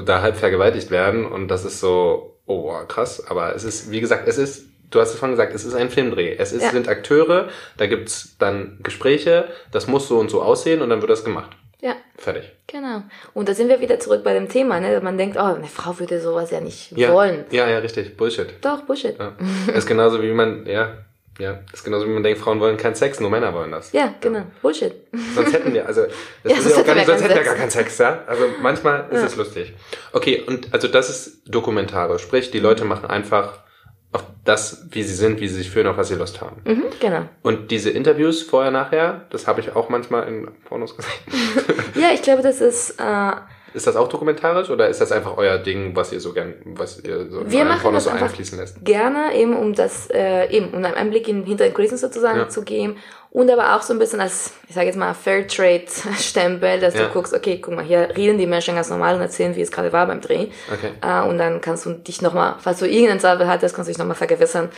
da 0.04 0.20
halb 0.22 0.36
vergewaltigt 0.36 0.90
werden 0.90 1.24
und 1.24 1.48
das 1.48 1.64
ist 1.64 1.80
so, 1.80 2.38
oh 2.46 2.72
krass. 2.88 3.24
Aber 3.28 3.54
es 3.54 3.64
ist, 3.64 3.90
wie 3.90 4.00
gesagt, 4.00 4.26
es 4.28 4.36
ist, 4.38 4.66
du 4.90 5.00
hast 5.00 5.10
es 5.10 5.18
vorhin 5.18 5.34
gesagt, 5.36 5.54
es 5.54 5.64
ist 5.64 5.74
ein 5.74 5.88
Filmdreh. 5.90 6.34
Es 6.36 6.52
ist, 6.52 6.62
Ja. 6.64 6.70
sind 6.70 6.88
Akteure, 6.88 7.48
da 7.76 7.86
gibt's 7.86 8.36
dann 8.38 8.78
Gespräche, 8.82 9.46
das 9.72 9.86
muss 9.86 10.08
so 10.08 10.18
und 10.18 10.30
so 10.30 10.42
aussehen 10.42 10.82
und 10.82 10.90
dann 10.90 11.00
wird 11.00 11.10
das 11.10 11.24
gemacht. 11.24 11.50
Ja, 11.80 11.94
Fertig. 12.16 12.50
genau. 12.66 13.02
Und 13.34 13.48
da 13.50 13.54
sind 13.54 13.68
wir 13.68 13.80
wieder 13.80 14.00
zurück 14.00 14.24
bei 14.24 14.32
dem 14.32 14.48
Thema, 14.48 14.80
ne? 14.80 14.98
Man 15.02 15.18
denkt, 15.18 15.36
oh, 15.36 15.42
eine 15.54 15.66
Frau 15.66 15.98
würde 15.98 16.20
sowas 16.20 16.50
ja 16.50 16.60
nicht 16.60 16.90
Ja, 16.96 17.12
wollen. 17.12 17.44
ja, 17.50 17.68
ja, 17.68 17.78
richtig. 17.78 18.16
Bullshit. 18.16 18.48
Doch, 18.62 18.80
Bullshit. 18.82 19.16
Ja. 19.18 19.34
ist 19.74 19.86
genauso 19.86 20.22
wie 20.22 20.32
man, 20.32 20.64
ja, 20.66 21.04
ja, 21.38 21.60
ist 21.72 21.84
genauso 21.84 22.06
wie 22.06 22.10
man 22.10 22.22
denkt, 22.22 22.40
Frauen 22.40 22.60
wollen 22.60 22.76
keinen 22.76 22.94
Sex, 22.94 23.20
nur 23.20 23.30
Männer 23.30 23.52
wollen 23.52 23.70
das. 23.70 23.92
Ja, 23.92 24.14
genau. 24.20 24.42
Bullshit. 24.62 24.94
Sonst 25.34 25.52
hätten 25.52 25.72
wir, 25.74 25.86
also, 25.86 26.02
das 26.42 26.52
Ja, 26.52 26.58
ist 26.58 26.62
sonst 26.64 26.76
ja 26.76 26.82
auch 26.82 26.86
gar 26.86 26.94
nicht, 26.94 27.06
sonst 27.06 27.22
hätten 27.22 27.30
wir 27.30 27.36
keinen 27.36 27.46
gar 27.46 27.54
keinen 27.56 27.70
Sex, 27.70 27.98
ja. 27.98 28.24
Also 28.26 28.44
manchmal 28.62 29.06
ist 29.10 29.22
es 29.22 29.36
lustig. 29.36 29.74
Okay, 30.12 30.42
und 30.46 30.72
also 30.72 30.88
das 30.88 31.10
ist 31.10 31.42
dokumentarisch. 31.46 32.22
Sprich, 32.22 32.50
die 32.50 32.60
Leute 32.60 32.84
machen 32.84 33.08
einfach 33.10 33.60
auf 34.12 34.24
das, 34.44 34.86
wie 34.90 35.02
sie 35.02 35.14
sind, 35.14 35.40
wie 35.40 35.48
sie 35.48 35.56
sich 35.56 35.70
fühlen, 35.70 35.88
auf 35.88 35.96
was 35.98 36.08
sie 36.08 36.14
Lust 36.14 36.40
haben. 36.40 36.62
Mhm, 36.64 36.84
genau. 37.00 37.28
Und 37.42 37.70
diese 37.70 37.90
Interviews 37.90 38.42
vorher, 38.42 38.70
nachher, 38.70 39.26
das 39.30 39.46
habe 39.46 39.60
ich 39.60 39.74
auch 39.76 39.88
manchmal 39.88 40.28
in 40.28 40.48
Pornos 40.64 40.96
gesehen. 40.96 41.12
Ja, 41.96 42.10
ich 42.12 42.22
glaube, 42.22 42.42
das 42.42 42.60
ist, 42.60 42.90
äh, 43.00 43.32
Ist 43.76 43.86
das 43.86 43.94
auch 43.94 44.08
dokumentarisch 44.08 44.70
oder 44.70 44.88
ist 44.88 45.00
das 45.02 45.12
einfach 45.12 45.36
euer 45.36 45.58
Ding, 45.58 45.94
was 45.94 46.10
ihr 46.12 46.18
so 46.20 46.32
gern, 46.32 46.54
was 46.64 46.98
ihr 47.04 47.30
so 47.30 47.42
Wir 47.50 47.64
machen 47.66 47.82
Pornos 47.82 48.04
das 48.04 48.12
so 48.18 48.24
einfließen 48.24 48.58
lässt? 48.58 48.82
gerne, 48.84 49.34
eben 49.36 49.54
um 49.54 49.74
das, 49.74 50.08
äh, 50.10 50.46
eben, 50.50 50.70
um 50.70 50.76
einen 50.84 50.94
Einblick 50.94 51.28
in 51.28 51.44
hinter 51.44 51.64
den 51.64 51.74
Kulissen 51.74 51.98
sozusagen 51.98 52.38
Ja. 52.38 52.48
zu 52.48 52.62
geben. 52.62 52.96
Und 53.30 53.50
aber 53.50 53.76
auch 53.76 53.82
so 53.82 53.92
ein 53.92 53.98
bisschen 53.98 54.20
als, 54.20 54.52
ich 54.66 54.74
sage 54.74 54.86
jetzt 54.86 54.96
mal, 54.96 55.12
Fairtrade-Stempel, 55.12 56.80
dass 56.80 56.94
Ja. 56.94 57.04
du 57.06 57.12
guckst, 57.12 57.34
okay, 57.34 57.60
guck 57.60 57.74
mal, 57.74 57.84
hier 57.84 58.08
reden 58.16 58.38
die 58.38 58.46
Menschen 58.46 58.74
ganz 58.74 58.88
normal 58.90 59.14
und 59.16 59.20
erzählen, 59.20 59.54
wie 59.56 59.60
es 59.60 59.70
gerade 59.70 59.92
war 59.92 60.06
beim 60.06 60.20
Dreh. 60.20 60.48
Okay. 60.72 60.92
Äh, 61.02 61.28
und 61.28 61.38
dann 61.38 61.60
kannst 61.60 61.84
du 61.86 61.92
dich 61.92 62.22
nochmal, 62.22 62.54
falls 62.58 62.78
du 62.78 62.86
irgendeinen 62.88 63.20
Zweifel 63.20 63.46
hattest, 63.46 63.74
kannst 63.74 63.88
du 63.88 63.92
dich 63.92 63.98
nochmal 63.98 64.16
vergewissern, 64.16 64.70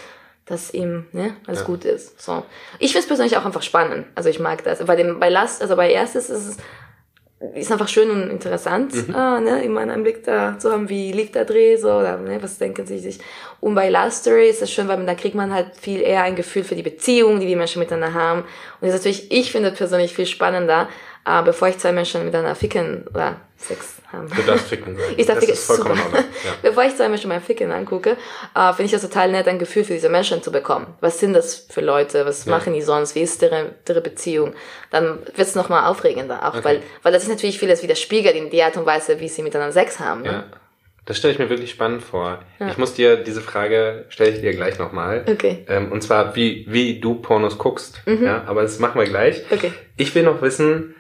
dass 0.47 0.73
ihm 0.73 1.07
ne, 1.13 1.35
alles 1.47 1.61
Ja. 1.61 1.67
gut 1.67 1.85
ist. 1.85 2.21
So. 2.21 2.43
Ich 2.79 2.93
finde 2.93 3.03
es 3.03 3.07
persönlich 3.07 3.37
auch 3.37 3.45
einfach 3.45 3.63
spannend. 3.63 4.07
Also 4.15 4.29
ich 4.29 4.41
mag 4.41 4.65
das. 4.65 4.85
Bei 4.85 4.97
dem, 4.97 5.21
bei 5.21 5.29
Last, 5.29 5.63
also 5.63 5.77
bei 5.77 5.91
erstes 5.93 6.31
ist 6.31 6.49
es 6.49 6.57
ist 7.55 7.71
einfach 7.71 7.87
schön 7.89 8.11
und 8.11 8.31
interessant, 8.31 8.93
Mhm. 8.95 9.15
äh, 9.15 9.41
ne, 9.41 9.63
immer 9.65 9.81
einen 9.81 10.03
Blick 10.03 10.25
da 10.25 10.59
zu 10.59 10.73
haben, 10.73 10.89
wie 10.89 11.13
lief 11.13 11.31
der 11.31 11.45
Dreh 11.45 11.77
so, 11.77 11.89
oder 11.93 12.17
ne, 12.19 12.43
was 12.43 12.59
denken 12.59 12.85
sie 12.87 12.99
sich. 12.99 13.19
Und 13.61 13.75
bei 13.77 13.89
Last 13.89 14.23
Story 14.23 14.49
ist 14.49 14.61
es 14.63 14.73
schön, 14.73 14.89
weil 14.89 15.05
da 15.07 15.15
kriegt 15.15 15.35
man 15.37 15.53
halt 15.55 15.69
viel 15.81 16.01
eher 16.01 16.23
ein 16.23 16.35
Gefühl 16.35 16.65
für 16.65 16.75
die 16.75 16.83
Beziehung, 16.83 17.39
die 17.39 17.47
die 17.47 17.57
Menschen 17.57 17.79
miteinander 17.79 18.13
haben. 18.15 18.41
Und 18.41 18.89
das 18.89 18.95
ist 18.95 19.01
natürlich, 19.05 19.31
ich 19.31 19.53
finde 19.53 19.71
persönlich 19.71 20.15
viel 20.15 20.27
spannender, 20.27 20.89
äh, 21.29 21.43
bevor 21.43 21.69
ich 21.69 21.79
zwei 21.79 21.93
Menschen 21.93 22.25
miteinander 22.25 22.55
ficken 22.55 23.05
oder 23.13 23.37
Sex 23.57 23.97
haben. 24.13 24.29
Du 24.35 24.43
darfst 24.43 24.69
ficken 24.69 24.97
sein. 24.97 25.05
Ich 25.17 25.27
darf 25.27 25.37
das 25.37 25.45
ficken, 25.47 25.55
ist 25.55 25.67
super. 25.67 25.95
Ja. 25.95 26.25
Bevor 26.63 26.85
ich 26.85 26.95
zwei 26.97 27.09
Menschen 27.09 27.29
beim 27.29 27.43
Ficken 27.43 27.73
angucke, 27.73 28.17
äh, 28.55 28.69
finde 28.73 28.85
ich 28.85 28.93
das 28.93 29.03
total 29.03 29.31
nett, 29.33 29.49
ein 29.49 29.59
Gefühl 29.59 29.83
für 29.85 29.93
diese 29.95 30.09
Menschen 30.09 30.43
zu 30.45 30.53
bekommen. 30.53 30.87
Was 31.01 31.19
sind 31.19 31.33
das 31.35 31.67
für 31.69 31.81
Leute? 31.81 32.25
Was 32.25 32.45
Ja. 32.45 32.53
machen 32.53 32.73
die 32.73 32.83
sonst? 32.83 33.17
Wie 33.17 33.21
ist 33.23 33.43
deren, 33.43 33.71
deren 33.87 34.03
Beziehung? 34.05 34.55
Dann 34.91 35.19
wird 35.27 35.39
es 35.49 35.55
nochmal 35.57 35.87
aufregender, 35.91 36.45
auch 36.49 36.55
Okay. 36.55 36.65
weil, 36.65 36.83
weil 37.03 37.13
das 37.13 37.25
ist 37.25 37.29
natürlich 37.31 37.59
vieles 37.59 37.83
widerspiegelt 37.83 38.37
in 38.37 38.49
die 38.49 38.63
Art 38.63 38.77
und 38.77 38.87
Weise, 38.87 39.19
wie 39.21 39.29
sie 39.29 39.43
miteinander 39.43 39.73
Sex 39.73 39.99
haben. 39.99 40.23
Ne? 40.23 40.31
Ja. 40.33 40.45
Das 41.05 41.17
stelle 41.17 41.33
ich 41.33 41.39
mir 41.41 41.49
wirklich 41.51 41.71
spannend 41.71 42.03
vor. 42.03 42.41
Ich 42.69 42.77
muss 42.79 42.93
dir 42.95 43.17
diese 43.17 43.41
Frage 43.41 44.05
stelle 44.11 44.31
ich 44.31 44.41
dir 44.43 44.53
gleich 44.53 44.79
nochmal. 44.79 45.25
Okay. 45.27 45.65
Ähm, 45.67 45.91
und 45.91 46.03
zwar, 46.03 46.37
wie, 46.37 46.65
wie 46.69 47.01
du 47.01 47.15
Pornos 47.17 47.57
guckst. 47.59 48.03
Ja, 48.07 48.45
aber 48.47 48.61
das 48.63 48.79
machen 48.79 49.01
wir 49.01 49.07
gleich. 49.09 49.43
Okay. 49.51 49.73
Ich 49.97 50.15
will 50.15 50.23
noch 50.23 50.43
wissen, 50.43 50.95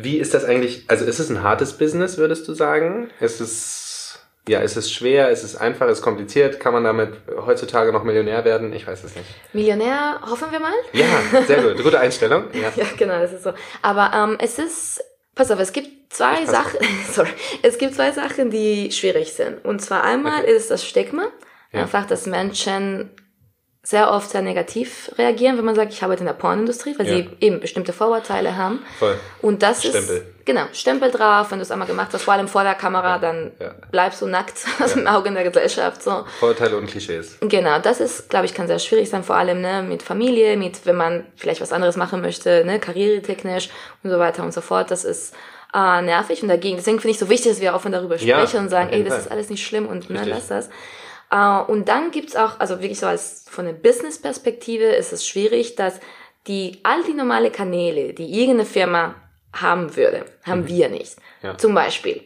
wie 0.00 0.18
ist 0.18 0.32
das 0.34 0.44
eigentlich, 0.44 0.84
also 0.88 1.04
ist 1.04 1.18
es 1.18 1.28
ein 1.28 1.42
hartes 1.42 1.72
Business, 1.72 2.18
würdest 2.18 2.46
du 2.46 2.54
sagen? 2.54 3.10
Ist 3.18 3.40
es, 3.40 4.20
ja, 4.48 4.60
ist 4.60 4.76
es 4.76 4.92
schwer, 4.92 5.30
ist 5.30 5.42
es 5.42 5.56
einfach, 5.56 5.86
ist 5.88 5.98
es 5.98 6.02
kompliziert? 6.02 6.60
Kann 6.60 6.72
man 6.72 6.84
damit 6.84 7.14
heutzutage 7.44 7.92
noch 7.92 8.04
Millionär 8.04 8.44
werden? 8.44 8.72
Ich 8.72 8.86
weiß 8.86 9.02
es 9.02 9.16
nicht. 9.16 9.26
Millionär, 9.52 10.20
hoffen 10.22 10.52
wir 10.52 10.60
mal? 10.60 10.72
Ja, 10.92 11.42
sehr 11.46 11.62
gut. 11.62 11.82
Gute 11.82 11.98
Einstellung. 11.98 12.44
Ja. 12.54 12.72
Ja, 12.76 12.84
genau, 12.96 13.18
das 13.18 13.32
ist 13.32 13.42
so. 13.42 13.52
Aber 13.82 14.12
ähm, 14.14 14.36
es 14.40 14.58
ist, 14.60 15.02
pass 15.34 15.50
auf, 15.50 15.58
es 15.58 15.72
gibt 15.72 16.12
zwei 16.14 16.46
Sachen, 16.46 16.78
sorry, 17.12 17.30
es 17.62 17.76
gibt 17.78 17.94
zwei 17.94 18.12
Sachen, 18.12 18.50
die 18.50 18.92
schwierig 18.92 19.32
sind. 19.32 19.64
Und 19.64 19.80
zwar 19.80 20.04
einmal 20.04 20.42
Okay. 20.42 20.52
ist 20.52 20.70
das 20.70 20.86
Stigma, 20.86 21.24
Ja. 21.72 21.80
einfach, 21.82 22.06
dass 22.06 22.26
Menschen 22.26 23.10
sehr 23.82 24.10
oft 24.10 24.28
sehr 24.30 24.42
negativ 24.42 25.10
reagieren, 25.16 25.56
wenn 25.56 25.64
man 25.64 25.74
sagt, 25.74 25.92
ich 25.92 26.02
arbeite 26.02 26.20
in 26.20 26.26
der 26.26 26.34
Pornindustrie, 26.34 26.94
weil 26.98 27.06
Ja. 27.06 27.16
sie 27.16 27.30
eben 27.40 27.60
bestimmte 27.60 27.92
Vorurteile 27.92 28.56
haben. 28.56 28.80
Voll. 28.98 29.16
Und 29.40 29.62
das 29.62 29.80
Stempel. 29.82 30.16
ist, 30.18 30.44
genau, 30.44 30.64
Stempel 30.72 31.10
drauf, 31.10 31.50
wenn 31.50 31.58
du 31.58 31.62
es 31.62 31.70
einmal 31.70 31.88
gemacht 31.88 32.10
hast, 32.12 32.22
vor 32.24 32.34
allem 32.34 32.48
vor 32.48 32.64
der 32.64 32.74
Kamera, 32.74 33.18
dann 33.18 33.52
Ja. 33.58 33.70
bleibst 33.90 34.20
du 34.20 34.26
nackt 34.26 34.56
aus 34.84 34.92
den 34.94 35.06
Augen 35.06 35.32
der 35.34 35.44
Gesellschaft, 35.44 36.02
so. 36.02 36.24
Vorurteile 36.40 36.76
und 36.76 36.86
Klischees. 36.90 37.38
Genau, 37.40 37.78
das 37.78 38.00
ist, 38.00 38.28
glaube 38.28 38.44
ich, 38.46 38.52
kann 38.52 38.66
sehr 38.66 38.78
schwierig 38.80 39.08
sein, 39.08 39.22
vor 39.24 39.36
allem 39.36 39.60
ne, 39.62 39.82
mit 39.82 40.02
Familie, 40.02 40.56
mit 40.58 40.84
wenn 40.84 40.96
man 40.96 41.24
vielleicht 41.36 41.60
was 41.62 41.72
anderes 41.72 41.96
machen 41.96 42.20
möchte, 42.20 42.64
ne, 42.66 42.80
karrieretechnisch 42.80 43.70
und 44.02 44.10
so 44.10 44.18
weiter 44.18 44.42
und 44.42 44.52
so 44.52 44.60
fort. 44.60 44.90
Das 44.90 45.04
ist 45.04 45.34
äh, 45.72 46.02
nervig 46.02 46.42
und 46.42 46.48
dagegen. 46.48 46.76
Deswegen 46.76 46.98
finde 46.98 47.12
ich 47.12 47.18
so 47.18 47.30
wichtig, 47.30 47.52
dass 47.52 47.60
wir 47.60 47.74
offen 47.74 47.92
darüber 47.92 48.16
Ja, 48.16 48.38
sprechen 48.40 48.60
und 48.64 48.68
sagen, 48.70 48.90
ey, 48.90 49.02
das 49.04 49.14
Fall. 49.14 49.22
ist 49.22 49.30
alles 49.30 49.50
nicht 49.50 49.64
schlimm 49.66 49.86
und 49.86 50.10
ne, 50.10 50.24
lass 50.26 50.48
das. 50.48 50.68
Äh, 51.30 51.60
und 51.70 51.88
dann 51.88 52.10
gibt's 52.10 52.36
auch, 52.36 52.60
also 52.60 52.80
wirklich 52.80 52.98
so 52.98 53.06
als 53.06 53.46
von 53.50 53.66
der 53.66 53.72
Business-Perspektive 53.72 54.84
ist 54.84 55.12
es 55.12 55.26
schwierig, 55.26 55.76
dass 55.76 56.00
die 56.46 56.78
all 56.82 57.02
die 57.04 57.14
normale 57.14 57.50
Kanäle, 57.50 58.14
die 58.14 58.40
irgendeine 58.40 58.64
Firma 58.64 59.14
haben 59.52 59.96
würde, 59.96 60.24
haben 60.44 60.66
wir 60.66 60.88
nicht. 60.88 61.16
Mhm. 61.16 61.48
Ja. 61.48 61.58
Zum 61.58 61.74
Beispiel 61.74 62.22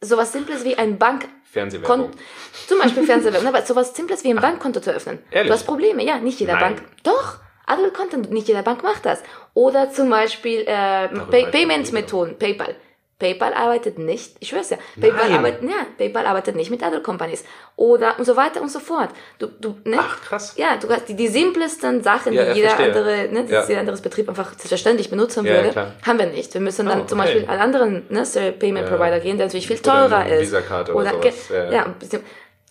sowas 0.00 0.32
Simples 0.32 0.64
wie 0.64 0.76
ein 0.76 0.98
Bank 0.98 1.28
Fernsehwerbung. 1.44 2.10
Kon 2.10 2.20
zum 2.66 2.78
Beispiel 2.78 3.02
Fernsehwerbung, 3.06 3.48
aber 3.48 3.62
sowas 3.62 3.94
Simples 3.94 4.24
wie 4.24 4.30
ein 4.30 4.40
Bankkonto 4.40 4.80
zu 4.80 4.90
öffnen. 4.90 5.20
Ehrlich? 5.30 5.48
Du 5.48 5.54
hast 5.54 5.64
Probleme, 5.64 6.04
ja, 6.04 6.18
nicht 6.18 6.38
jeder 6.38 6.54
Nein. 6.54 6.76
Bank. 6.76 6.82
Doch, 7.02 7.38
Adult 7.66 7.94
Content, 7.94 8.30
nicht 8.30 8.48
jeder 8.48 8.62
Bank 8.62 8.82
macht 8.82 9.06
das. 9.06 9.22
Oder 9.54 9.90
zum 9.90 10.10
Beispiel 10.10 10.60
äh, 10.60 11.08
Pay 11.08 11.44
ich 11.44 11.50
Payment-Methoden, 11.50 12.38
PayPal. 12.38 12.76
PayPal 13.18 13.54
arbeitet 13.54 13.98
nicht, 13.98 14.36
ich 14.40 14.48
schwör's 14.50 14.68
ja, 14.70 14.76
PayPal 15.00 15.28
Nein. 15.30 15.38
arbeitet, 15.38 15.62
ja, 15.70 15.86
PayPal 15.96 16.26
arbeitet 16.26 16.54
nicht 16.54 16.70
mit 16.70 16.82
Adult 16.82 17.02
Companies. 17.02 17.44
Oder 17.76 18.18
und 18.18 18.26
so 18.26 18.36
weiter 18.36 18.60
und 18.60 18.70
so 18.70 18.78
fort. 18.78 19.08
Du, 19.38 19.46
du, 19.58 19.76
ne? 19.84 19.96
Ach, 19.98 20.20
krass. 20.20 20.54
Ja, 20.56 20.76
du 20.76 20.88
hast 20.90 21.08
die, 21.08 21.14
die 21.14 21.28
simplesten 21.28 22.02
Sachen, 22.02 22.34
Ja, 22.34 22.42
die 22.42 22.48
ja, 22.48 22.54
jeder 22.54 22.68
verstehe. 22.70 22.86
andere, 22.94 23.28
ne, 23.32 23.46
Ja. 23.50 23.66
jeder 23.66 23.80
anderes 23.80 24.02
Betrieb 24.02 24.28
einfach 24.28 24.50
selbstverständlich 24.50 25.08
benutzen 25.08 25.46
Ja, 25.46 25.52
würde, 25.54 25.70
klar. 25.70 25.92
haben 26.06 26.18
wir 26.18 26.26
nicht. 26.26 26.52
Wir 26.52 26.60
müssen 26.60 26.84
dann 26.86 27.02
Oh, 27.02 27.04
zum 27.04 27.18
okay. 27.20 27.28
Beispiel 27.32 27.48
an 27.50 27.58
anderen 27.58 28.06
ne, 28.10 28.24
Payment 28.58 28.86
Provider 28.88 29.20
gehen, 29.20 29.38
der 29.38 29.46
natürlich 29.46 29.66
viel 29.66 29.78
Oder 29.78 30.08
teurer 30.08 30.26
ist. 30.26 30.40
Visa-Karte 30.42 30.94
oder 30.94 31.12
ge- 31.12 31.32
sowas, 31.32 31.48
ja. 31.48 31.70
Ja, 31.72 31.94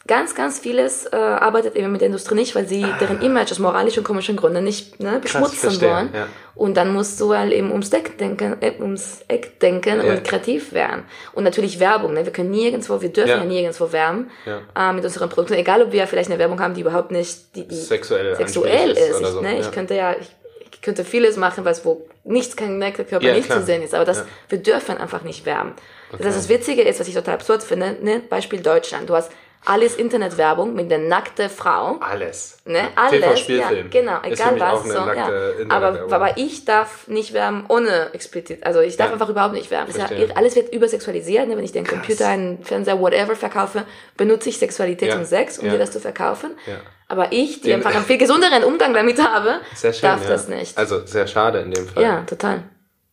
ganz, 0.08 0.36
ganz 0.36 0.60
vieles 0.60 1.06
äh, 1.08 1.16
arbeitet 1.16 1.76
eben 1.76 1.92
mit 1.92 2.02
der 2.02 2.08
Industrie 2.08 2.36
nicht, 2.36 2.54
weil 2.56 2.68
sie 2.68 2.86
deren 3.00 3.22
Image 3.22 3.52
aus 3.52 3.60
moralischen 3.60 4.00
und 4.00 4.04
komischen 4.06 4.36
Gründen 4.36 4.64
nicht 4.64 5.00
ne, 5.00 5.20
beschmutzen 5.20 5.58
verstehe, 5.58 5.90
wollen. 5.90 6.10
ja. 6.14 6.28
Und 6.54 6.78
dann 6.78 6.94
musst 6.94 7.20
du 7.20 7.36
halt 7.36 7.52
eben 7.52 7.72
ums 7.72 7.90
Eck 7.90 8.18
denken, 8.18 8.56
äh, 8.62 8.74
ums 8.80 9.24
Eck 9.28 9.60
denken 9.60 10.02
Ja. 10.06 10.14
und 10.14 10.24
kreativ 10.24 10.74
werden. 10.74 11.04
Und 11.34 11.44
natürlich 11.44 11.80
Werbung. 11.80 12.14
Ne? 12.14 12.24
Wir 12.26 12.32
können 12.32 12.52
nirgendwo, 12.52 13.02
wir 13.02 13.10
dürfen 13.10 13.30
Ja. 13.30 13.38
ja, 13.38 13.44
nirgendwo 13.44 13.92
werben 13.92 14.30
äh, 14.76 14.94
mit 14.94 15.04
unseren 15.04 15.28
Produkten. 15.30 15.54
Egal, 15.56 15.82
ob 15.82 15.92
wir 15.92 16.06
vielleicht 16.08 16.30
eine 16.30 16.40
Werbung 16.40 16.60
haben, 16.62 16.74
die 16.76 16.82
überhaupt 16.82 17.12
nicht 17.12 17.56
die, 17.56 17.68
die 17.68 17.76
Sexuell 17.76 18.36
sexuell 18.36 18.92
ist. 18.92 19.20
ich, 19.22 19.28
so. 19.28 19.42
ne? 19.42 19.60
Ich 19.60 19.72
könnte 19.72 19.96
ja, 19.96 20.14
ich, 20.14 20.28
ich 20.72 20.82
könnte 20.82 21.04
vieles 21.04 21.36
machen, 21.36 21.66
was 21.66 21.84
wo 21.84 22.08
nichts 22.24 22.56
kein 22.56 22.78
nackter 22.78 23.04
Körper 23.06 23.34
nicht 23.34 23.48
klar. 23.48 23.60
zu 23.60 23.66
sehen 23.66 23.82
ist. 23.82 23.94
Aber 23.96 24.06
das, 24.06 24.24
wir 24.50 24.60
dürfen 24.60 24.98
einfach 24.98 25.24
nicht 25.24 25.46
werben. 25.46 25.74
Das 26.12 26.20
Okay. 26.20 26.28
heißt, 26.30 26.38
das 26.38 26.50
Witzige 26.50 26.84
ist, 26.84 27.00
was 27.00 27.08
ich 27.08 27.16
total 27.16 27.34
absurd 27.34 27.64
finde, 27.64 27.98
ne? 28.02 28.22
Beispiel 28.30 28.62
Deutschland. 28.62 29.10
Du 29.10 29.16
hast 29.16 29.32
alles 29.66 29.96
Internetwerbung 29.96 30.74
mit 30.76 30.90
der 30.92 31.00
nackte 31.00 31.50
Frau. 31.50 31.98
Alles. 32.00 32.58
Ne, 32.66 32.88
alles, 32.96 33.48
ja, 33.48 33.70
genau, 33.92 34.18
Ist 34.22 34.22
für 34.22 34.32
egal 34.32 34.52
mich 34.54 34.62
was. 34.62 34.74
auch 34.74 34.84
eine 34.84 34.94
So, 34.94 35.06
nackte 35.06 35.56
ja. 35.60 35.66
aber, 35.70 36.00
aber 36.16 36.38
ich 36.38 36.66
darf 36.66 37.08
nicht 37.08 37.34
werben 37.34 37.66
ohne 37.68 38.14
explizit, 38.14 38.66
also 38.66 38.80
ich 38.82 38.98
darf 38.98 39.08
Ja. 39.08 39.14
einfach 39.14 39.30
überhaupt 39.30 39.54
nicht 39.54 39.70
werben. 39.72 39.90
Ist 39.90 39.98
ja, 40.00 40.08
alles 40.36 40.56
wird 40.56 40.74
übersexualisiert. 40.74 41.48
Ne? 41.48 41.58
Wenn 41.58 41.64
ich 41.64 41.72
den 41.72 41.86
Computer, 41.86 42.28
einen 42.28 42.64
Fernseher, 42.64 43.00
whatever 43.00 43.36
verkaufe, 43.36 43.84
benutze 44.18 44.50
ich 44.50 44.58
Sexualität 44.58 45.10
Ja. 45.10 45.18
und 45.18 45.26
Sex, 45.26 45.60
um 45.60 45.66
Ja. 45.66 45.74
dir 45.74 45.80
das 45.80 45.92
zu 45.92 46.00
verkaufen. 46.00 46.52
Ja. 46.66 46.76
Aber 47.08 47.32
ich, 47.32 47.62
die 47.62 47.68
Den- 47.68 47.76
einfach 47.76 47.94
einen 47.94 48.06
viel 48.06 48.18
gesünderen 48.18 48.64
Umgang 48.64 48.94
damit 48.94 49.24
habe, 49.24 49.60
schön, 49.80 49.94
darf 50.02 50.24
ja. 50.24 50.30
das 50.30 50.48
nicht. 50.48 50.78
Also 50.78 51.06
sehr 51.06 51.28
schade 51.28 51.60
in 51.60 51.72
dem 51.72 51.88
Fall. 51.88 52.02
ja, 52.02 52.22
total. 52.22 52.64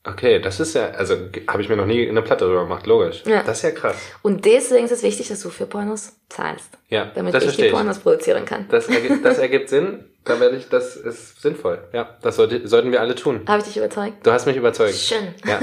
Okay, 0.05 0.41
das 0.41 0.59
ist 0.59 0.75
ja, 0.75 0.91
also 0.91 1.15
habe 1.47 1.63
ich 1.63 1.69
mir 1.69 1.77
noch 1.77 1.87
nie 1.87 2.09
eine 2.09 2.23
Platte 2.23 2.45
drüber 2.45 2.65
gemacht, 2.65 2.87
logisch. 2.89 3.23
Ja. 3.25 3.45
Das 3.45 3.59
ist 3.59 3.63
ja 3.63 3.71
krass. 3.71 3.97
Und 4.23 4.45
deswegen 4.45 4.85
ist 4.85 4.91
es 4.91 5.05
wichtig, 5.05 5.29
dass 5.29 5.41
du 5.41 5.49
für 5.49 5.67
Pornos 5.67 6.17
zahlst. 6.29 6.71
Ja, 6.89 7.13
Damit 7.15 7.35
ich 7.41 7.57
die 7.57 7.67
ich. 7.67 7.73
Pornos 7.73 8.01
produzieren 8.01 8.45
kann. 8.45 8.67
Das 8.69 8.89
ergibt, 8.89 9.25
das 9.25 9.39
ergibt 9.39 9.69
Sinn. 9.69 10.05
Da 10.25 10.41
werde 10.41 10.57
ich, 10.57 10.69
das 10.69 10.97
ist 10.97 11.41
sinnvoll. 11.41 11.79
Ja, 11.93 12.17
das 12.21 12.37
sollte, 12.37 12.67
sollten 12.67 12.91
wir 12.91 13.01
alle 13.01 13.15
tun. 13.15 13.43
Habe 13.47 13.59
ich 13.61 13.67
dich 13.67 13.77
überzeugt? 13.77 14.27
Du 14.27 14.33
hast 14.33 14.47
mich 14.47 14.57
überzeugt. 14.57 14.95
Schön. 14.95 15.35
Ja. 15.47 15.61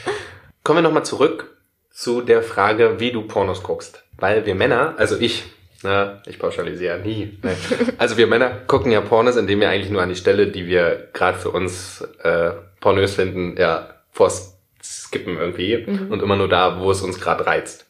Kommen 0.64 0.78
wir 0.78 0.82
nochmal 0.82 1.04
zurück 1.04 1.56
zu 1.92 2.20
der 2.20 2.42
Frage, 2.42 2.98
wie 2.98 3.12
du 3.12 3.22
Pornos 3.22 3.62
guckst. 3.62 4.02
Weil 4.16 4.44
wir 4.44 4.56
Männer, 4.56 4.94
also 4.98 5.16
ich, 5.18 5.44
na, 5.84 6.20
ich 6.26 6.40
pauschalisiere 6.40 6.98
nie. 6.98 7.38
Ne. 7.42 7.56
Also 7.98 8.16
wir 8.16 8.26
Männer 8.26 8.50
gucken 8.66 8.90
ja 8.90 9.00
Pornos, 9.00 9.36
indem 9.36 9.60
wir 9.60 9.68
eigentlich 9.68 9.90
nur 9.90 10.02
an 10.02 10.08
die 10.08 10.16
Stelle, 10.16 10.48
die 10.48 10.66
wir 10.66 11.08
gerade 11.12 11.38
für 11.38 11.50
uns 11.50 12.02
äh, 12.22 12.50
pornös 12.80 13.14
finden, 13.14 13.56
ja, 13.58 13.94
vorskippen 14.10 15.36
irgendwie. 15.38 15.84
Und 16.10 16.22
immer 16.22 16.36
nur 16.36 16.48
da, 16.48 16.80
wo 16.80 16.90
es 16.90 17.02
uns 17.02 17.20
gerade 17.20 17.46
reizt. 17.46 17.86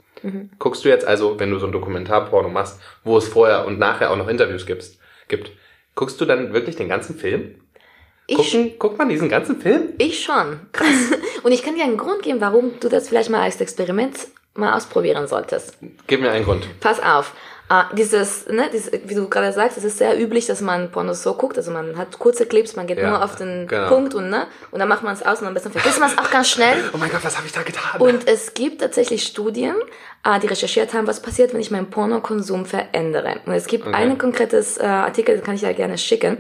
Guckst 0.59 0.85
du 0.85 0.89
jetzt 0.89 1.07
also, 1.07 1.39
wenn 1.39 1.51
du 1.51 1.59
so 1.59 1.67
ein 1.67 1.73
Dokumentarporno 1.73 2.49
machst, 2.49 2.81
wo 3.05 3.17
es 3.19 3.29
vorher 3.29 3.67
und 3.67 3.79
nachher 3.79 4.11
auch 4.11 4.17
noch 4.17 4.27
Interviews 4.29 4.67
gibst, 4.67 4.99
gibt, 5.29 5.53
guckst 5.95 6.21
du 6.21 6.25
dann 6.25 6.53
wirklich 6.53 6.75
den 6.77 6.89
ganzen 6.89 7.17
Film? 7.17 7.61
Ich- 8.27 8.37
Gucken, 8.37 8.73
guckt 8.79 8.99
man 8.99 9.09
diesen 9.09 9.29
ganzen 9.29 9.61
Film? 9.61 9.91
Ich 9.99 10.23
schon. 10.23 10.61
Krass. 10.73 11.13
Und 11.45 11.53
ich 11.53 11.63
kann 11.63 11.77
dir 11.77 11.85
einen 11.85 11.97
Grund 11.97 12.23
geben, 12.23 12.41
warum 12.41 12.73
du 12.81 12.89
das 12.89 13.09
vielleicht 13.09 13.31
mal 13.31 13.41
als 13.43 13.61
Experiment 13.61 14.27
mal 14.55 14.75
ausprobieren 14.77 15.27
solltest. 15.29 15.79
Gib 16.09 16.21
mir 16.21 16.31
einen 16.33 16.45
Grund. 16.45 16.67
Pass 16.81 17.01
auf. 17.01 17.33
Äh, 17.71 17.83
dieses, 17.95 18.47
ne, 18.49 18.71
dieses, 18.73 18.91
wie 19.05 19.15
du 19.15 19.29
gerade 19.29 19.53
sagst, 19.53 19.77
es 19.77 19.85
ist 19.85 19.99
sehr 19.99 20.19
üblich, 20.19 20.47
dass 20.47 20.61
man 20.63 20.91
Pornos 20.91 21.23
so 21.23 21.35
guckt. 21.35 21.59
Also 21.59 21.71
man 21.71 21.99
hat 21.99 22.19
kurze 22.19 22.47
Clips, 22.47 22.77
man 22.77 22.87
geht 22.87 22.99
Ja, 22.99 23.11
nur 23.11 23.23
auf 23.25 23.37
den 23.37 23.67
genau. 23.67 23.89
Punkt 23.89 24.15
und 24.15 24.31
ne, 24.31 24.47
und 24.71 24.79
dann 24.79 24.89
macht 24.89 25.03
man 25.03 25.13
es 25.13 25.23
aus 25.23 25.41
und 25.43 25.47
am 25.49 25.55
besten 25.55 25.71
vergisst 25.73 26.01
man 26.01 26.11
es 26.11 26.17
auch 26.17 26.31
ganz 26.31 26.49
schnell. 26.49 26.77
Oh 26.95 26.97
mein 26.97 27.11
Gott, 27.11 27.21
was 27.23 27.37
habe 27.37 27.47
ich 27.47 27.53
da 27.53 27.63
getan? 27.63 28.01
Und 28.01 28.27
es 28.27 28.55
gibt 28.55 28.81
tatsächlich 28.81 29.23
Studien, 29.25 29.75
äh, 30.25 30.41
die 30.41 30.47
recherchiert 30.47 30.95
haben, 30.95 31.07
was 31.07 31.21
passiert, 31.21 31.53
wenn 31.53 31.61
ich 31.61 31.71
meinen 31.71 31.91
Pornokonsum 31.91 32.65
verändere. 32.65 33.41
Und 33.45 33.53
es 33.53 33.67
gibt 33.67 33.87
Okay. 33.87 33.95
ein 33.97 34.17
konkretes 34.19 34.79
äh, 34.79 34.85
Artikel, 34.85 35.37
das 35.37 35.45
kann 35.45 35.55
ich 35.55 35.63
ja 35.63 35.73
gerne 35.73 35.99
schicken, 35.99 36.39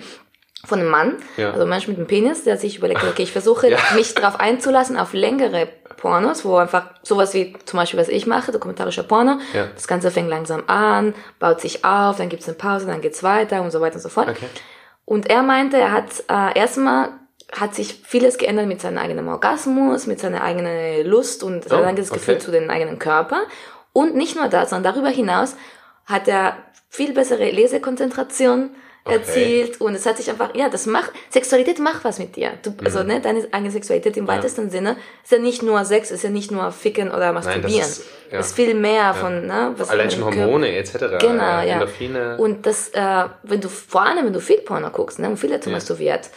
von 0.64 0.81
einem 0.81 0.88
Mann, 0.88 1.17
Ja. 1.37 1.51
also 1.53 1.62
ein 1.62 1.69
Mensch 1.69 1.87
mit 1.87 1.99
einem 1.99 2.07
Penis, 2.09 2.43
der 2.43 2.57
sich 2.57 2.79
überlegt, 2.79 3.05
okay, 3.05 3.23
ich 3.23 3.33
versuche 3.33 3.71
Ja. 3.71 3.79
mich 3.95 4.14
darauf 4.14 4.41
einzulassen, 4.41 4.97
auf 4.97 5.12
längere 5.12 5.69
Pornos, 5.99 6.45
wo 6.45 6.57
einfach 6.57 6.87
sowas 7.03 7.35
wie 7.35 7.55
zum 7.67 7.79
Beispiel, 7.79 8.01
was 8.01 8.09
ich 8.09 8.27
mache, 8.27 8.51
dokumentarischer 8.53 9.03
Porno, 9.03 9.39
Ja. 9.53 9.67
das 9.75 9.87
Ganze 9.87 10.11
fängt 10.11 10.31
langsam 10.31 10.65
an, 10.67 11.15
baut 11.39 11.61
sich 11.61 11.85
auf, 11.85 12.17
dann 12.17 12.31
gibt's 12.31 12.49
eine 12.49 12.57
Pause, 12.57 12.87
dann 12.87 13.03
geht's 13.03 13.23
weiter 13.23 13.61
und 13.63 13.71
so 13.71 13.81
weiter 13.83 13.97
und 13.97 14.01
so 14.03 14.09
fort. 14.09 14.29
Okay. 14.31 14.47
Und 15.05 15.29
er 15.29 15.43
meinte, 15.43 15.77
er 15.77 15.93
hat 15.93 16.07
äh, 16.31 16.59
erstmal 16.59 17.11
hat 17.53 17.75
sich 17.75 18.03
vieles 18.05 18.37
geändert 18.37 18.67
mit 18.67 18.81
seinem 18.83 18.99
eigenen 18.99 19.27
Orgasmus, 19.29 20.07
mit 20.07 20.21
seiner 20.21 20.43
eigenen 20.43 21.07
Lust 21.07 21.43
und 21.43 21.65
sein 21.65 21.81
Oh, 21.81 21.85
eigenes 21.85 22.11
Gefühl 22.11 22.35
okay. 22.35 22.45
zu 22.45 22.51
dem 22.51 22.69
eigenen 22.69 22.99
Körper. 22.99 23.41
Und 23.95 24.15
nicht 24.17 24.37
nur 24.37 24.49
das, 24.49 24.69
sondern 24.71 24.93
darüber 24.95 25.09
hinaus 25.09 25.57
hat 26.05 26.29
er 26.29 26.57
viel 26.91 27.13
bessere 27.15 27.51
Lesekonzentration 27.51 28.71
Okay. 29.09 29.16
erzielt 29.18 29.81
und 29.81 29.94
es 29.94 30.07
hat 30.07 30.16
sich 30.16 30.29
einfach, 30.31 30.55
ja, 30.55 30.68
das 30.68 30.87
macht, 30.87 31.11
Sexualität 31.31 31.79
macht 31.79 32.05
was 32.05 32.18
mit 32.18 32.37
dir. 32.37 32.53
Du, 32.62 32.71
Mhm. 32.71 32.77
also, 32.85 33.03
ne, 33.03 33.21
deine 33.21 33.47
eigene 33.53 33.71
Sexualität 33.71 34.16
im 34.16 34.27
weitesten 34.29 34.71
Sinne 34.71 34.97
ist 35.25 35.33
ja 35.33 35.38
nicht 35.38 35.62
nur 35.62 35.85
Sex, 35.85 36.11
ist 36.11 36.23
ja 36.25 36.31
nicht 36.31 36.51
nur 36.51 36.71
Ficken 36.73 37.11
oder 37.11 37.33
Masturbieren. 37.33 37.81
ist- 37.81 38.05
ja. 38.31 38.40
ist 38.40 38.55
viel 38.55 38.75
mehr 38.75 39.14
von, 39.14 39.47
ne, 39.47 39.75
was 39.77 39.88
Allein 39.90 40.11
schon 40.11 40.25
Hormone 40.25 40.77
etc. 40.77 41.18
Genau, 41.18 41.61
äh, 41.61 41.68
ja. 41.68 41.75
Endorphine. 41.75 42.37
Und 42.38 42.66
das, 42.66 42.90
äh, 42.90 43.25
wenn 43.42 43.61
du, 43.61 43.68
vor 43.68 44.03
allem 44.03 44.27
wenn 44.27 44.33
du 44.33 44.40
viel 44.40 44.59
Porno 44.59 44.90
guckst, 44.90 45.18
ne, 45.18 45.29
und 45.29 45.38
viel 45.38 45.51
dazu 45.51 45.71
masturbiert, 45.71 46.29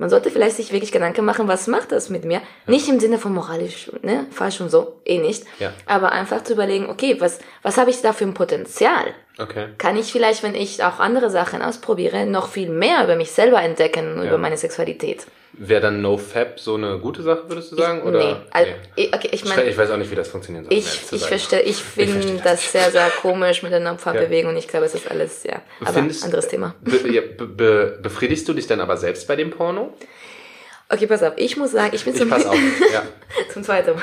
man 0.00 0.10
sollte 0.10 0.30
vielleicht 0.30 0.56
sich 0.56 0.72
wirklich 0.72 0.90
Gedanken 0.92 1.24
machen, 1.24 1.46
was 1.46 1.66
macht 1.66 1.92
das 1.92 2.08
mit 2.08 2.24
mir? 2.24 2.40
Nicht 2.66 2.88
im 2.88 2.98
Sinne 2.98 3.18
von 3.18 3.32
moralisch, 3.34 3.92
ne, 4.02 4.26
falsch 4.30 4.60
und 4.60 4.70
so, 4.70 4.96
eh 5.04 5.18
nicht. 5.18 5.44
Ja. 5.60 5.72
Aber 5.86 6.10
einfach 6.12 6.42
zu 6.42 6.54
überlegen, 6.54 6.88
okay, 6.88 7.16
was, 7.20 7.38
was 7.62 7.76
habe 7.76 7.90
ich 7.90 8.00
da 8.00 8.12
für 8.12 8.24
ein 8.24 8.34
Potenzial? 8.34 9.14
okay. 9.38 9.68
Kann 9.78 9.96
ich 9.96 10.10
vielleicht, 10.10 10.42
wenn 10.42 10.54
ich 10.54 10.82
auch 10.82 10.98
andere 11.00 11.30
Sachen 11.30 11.62
ausprobiere, 11.62 12.26
noch 12.26 12.48
viel 12.48 12.68
mehr 12.70 13.04
über 13.04 13.14
mich 13.16 13.30
selber 13.30 13.62
entdecken 13.62 14.16
Ja. 14.18 14.24
über 14.24 14.38
meine 14.38 14.56
Sexualität? 14.56 15.26
Wäre 15.52 15.80
dann 15.80 16.00
NoFap 16.00 16.60
so 16.60 16.76
eine 16.76 16.98
gute 17.00 17.22
Sache, 17.22 17.42
würdest 17.48 17.72
du 17.72 17.76
sagen? 17.76 18.02
oder? 18.02 18.18
nee. 18.24 18.36
Al- 18.52 18.66
eh, 18.96 19.08
Okay, 19.12 19.28
ich 19.32 19.42
Ich, 19.42 19.44
meine, 19.44 19.64
ich 19.68 19.76
weiß 19.76 19.90
auch 19.90 19.96
nicht, 19.96 20.10
wie 20.10 20.14
das 20.14 20.28
funktionieren 20.28 20.64
soll. 20.64 20.72
ich, 20.72 21.00
ich 21.12 21.24
verstehe, 21.26 21.60
ich 21.62 21.76
finde 21.76 22.12
verstehe 22.14 22.40
das 22.42 22.70
sehr, 22.72 22.90
sehr 22.92 23.10
komisch 23.10 23.62
mit 23.62 23.72
der 23.72 23.92
Opferbewegung. 23.92 24.56
Ich 24.56 24.68
glaube, 24.68 24.86
es 24.86 24.94
ist 24.94 25.10
alles, 25.10 25.42
ja. 25.42 25.60
Aber 25.80 25.92
Findest- 25.92 26.24
anderes 26.24 26.46
Thema. 26.48 26.74
Be 26.80 27.12
ja, 27.12 27.22
be 27.22 27.46
be 27.46 27.98
befriedigst 28.00 28.48
du 28.48 28.52
dich 28.52 28.66
dann 28.68 28.80
aber 28.80 28.96
selbst 28.96 29.26
bei 29.26 29.34
dem 29.36 29.50
Porno? 29.50 29.92
Okay, 30.92 31.06
pass 31.06 31.22
auf. 31.22 31.34
Ich 31.36 31.56
muss 31.56 31.70
sagen, 31.72 31.94
ich 31.94 32.04
bin 32.04 32.14
so 32.14 32.24
Ich 32.24 32.32
ein 32.32 32.36
bisschen, 32.36 32.92
Ja, 32.92 33.02
zum 33.52 33.62
zweiten 33.62 33.94
Mal. 33.94 34.02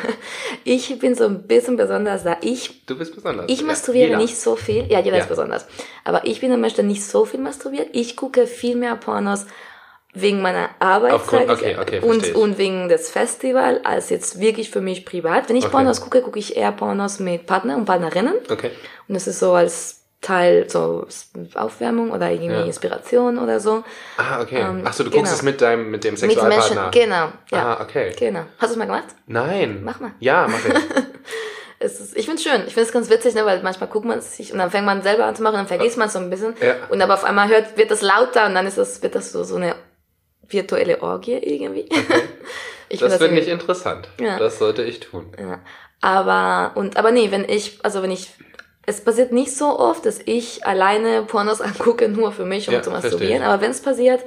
Ich 0.63 0.97
bin 0.99 1.15
so 1.15 1.25
ein 1.25 1.43
bisschen 1.43 1.75
besonders 1.75 2.23
da. 2.23 2.37
Ich, 2.41 2.85
du 2.85 2.97
bist 2.97 3.13
besonders. 3.13 3.45
ich 3.49 3.59
ja, 3.59 3.65
masturbiere 3.67 4.05
jeder. 4.07 4.17
nicht 4.19 4.37
so 4.37 4.55
viel. 4.55 4.85
Ja, 4.89 4.99
jeder 5.01 5.17
Ja. 5.17 5.23
ist 5.23 5.29
besonders. 5.29 5.65
Aber 6.05 6.25
ich 6.25 6.39
bin 6.39 6.57
Mensch, 6.61 6.75
der 6.75 6.85
nicht 6.85 7.03
so 7.03 7.25
viel 7.25 7.41
masturbiert. 7.41 7.89
Ich 7.91 8.15
gucke 8.15 8.47
viel 8.47 8.75
mehr 8.77 8.95
Pornos 8.95 9.45
wegen 10.21 10.41
meiner 10.41 10.69
Arbeit 10.79 11.13
Aufgrund- 11.13 11.49
okay, 11.49 11.77
okay, 11.79 11.99
und, 11.99 12.33
und 12.35 12.57
wegen 12.57 12.89
des 12.89 13.09
Festivals, 13.09 13.83
als 13.85 14.09
jetzt 14.09 14.39
wirklich 14.39 14.69
für 14.69 14.81
mich 14.81 15.05
privat. 15.05 15.49
Wenn 15.49 15.55
ich 15.55 15.65
Okay. 15.65 15.71
Pornos 15.71 16.01
gucke, 16.01 16.21
gucke 16.21 16.39
ich 16.39 16.55
eher 16.57 16.71
Pornos 16.71 17.19
mit 17.19 17.45
Partner 17.45 17.75
und 17.77 17.85
Partnerinnen. 17.85 18.35
Okay. 18.49 18.71
Und 19.07 19.15
das 19.15 19.27
ist 19.27 19.39
so 19.39 19.53
als 19.53 19.95
Teil 20.19 20.67
so 20.67 21.05
Aufwärmung 21.53 22.09
oder 22.11 22.31
irgendwie 22.31 22.51
Ja. 22.53 22.63
Inspiration 22.63 23.37
oder 23.37 23.59
so. 23.59 23.83
Ah, 24.17 24.41
okay. 24.41 24.61
Ähm, 24.61 24.81
Ach 24.83 24.91
so, 24.91 25.03
du 25.03 25.11
genau. 25.11 25.21
guckst 25.21 25.35
es 25.35 25.43
mit 25.43 25.61
deinem, 25.61 25.91
mit 25.91 26.03
dem 26.03 26.15
Mit 26.15 26.21
Menschen, 26.23 26.39
Sexualpartner. 26.41 26.89
genau. 26.91 27.27
Ja. 27.51 27.77
Ah, 27.77 27.81
okay. 27.83 28.13
Genau. 28.17 28.39
Hast 28.57 28.69
du 28.69 28.73
es 28.73 28.75
mal 28.77 28.85
gemacht? 28.85 29.05
Nein. 29.27 29.81
Mach 29.83 29.99
mal. 29.99 30.11
Ja, 30.19 30.47
mach 30.49 30.65
ich. 30.65 30.73
Es 31.79 31.99
ist, 31.99 32.17
ich 32.17 32.25
finde 32.25 32.41
schön. 32.41 32.61
Ich 32.65 32.73
finde 32.73 32.87
es 32.87 32.91
ganz 32.91 33.07
witzig, 33.11 33.35
ne, 33.35 33.45
weil 33.45 33.61
manchmal 33.61 33.87
guckt 33.87 34.03
man 34.05 34.19
sich 34.19 34.51
und 34.51 34.57
dann 34.57 34.71
fängt 34.71 34.87
man 34.87 35.03
selber 35.03 35.25
an 35.25 35.35
zu 35.35 35.43
machen, 35.43 35.57
dann 35.57 35.67
vergisst 35.67 35.95
man 35.95 36.07
es 36.07 36.13
so 36.13 36.17
ein 36.19 36.27
bisschen. 36.31 36.55
Ja. 36.59 36.73
Und 36.89 36.99
aber 37.03 37.13
auf 37.13 37.23
einmal 37.23 37.49
hört, 37.49 37.77
wird 37.77 37.91
das 37.91 38.01
lauter 38.01 38.47
und 38.47 38.55
dann 38.55 38.65
ist 38.65 38.79
das, 38.79 39.03
wird 39.03 39.13
das 39.13 39.31
so, 39.31 39.43
so 39.43 39.57
eine 39.57 39.75
virtuelle 40.49 41.01
Orgie 41.01 41.33
irgendwie. 41.37 41.87
ich 42.89 42.99
Das 42.99 43.17
find 43.17 43.23
finde 43.29 43.41
ich 43.41 43.47
interessant. 43.47 44.07
Ja. 44.19 44.37
Das 44.39 44.59
sollte 44.59 44.83
ich 44.83 44.99
tun. 44.99 45.31
Ja. 45.39 45.59
Aber, 46.01 46.77
und, 46.77 46.97
aber 46.97 47.11
nee, 47.11 47.31
wenn 47.31 47.47
ich, 47.49 47.79
also 47.83 48.01
wenn 48.03 48.11
ich, 48.11 48.29
es 48.85 49.03
passiert 49.03 49.31
nicht 49.31 49.55
so 49.55 49.79
oft, 49.79 50.05
dass 50.05 50.19
ich 50.25 50.65
alleine 50.65 51.23
Pornos 51.23 51.61
angucke, 51.69 52.07
nur 52.09 52.31
für 52.31 52.45
mich, 52.45 52.67
um 52.67 52.73
Ja, 52.75 52.81
zu 52.81 52.91
masturbieren. 52.91 53.41
ich. 53.41 53.47
Aber 53.47 53.61
wenn 53.61 53.71
es 53.71 53.81
passiert, 53.81 54.21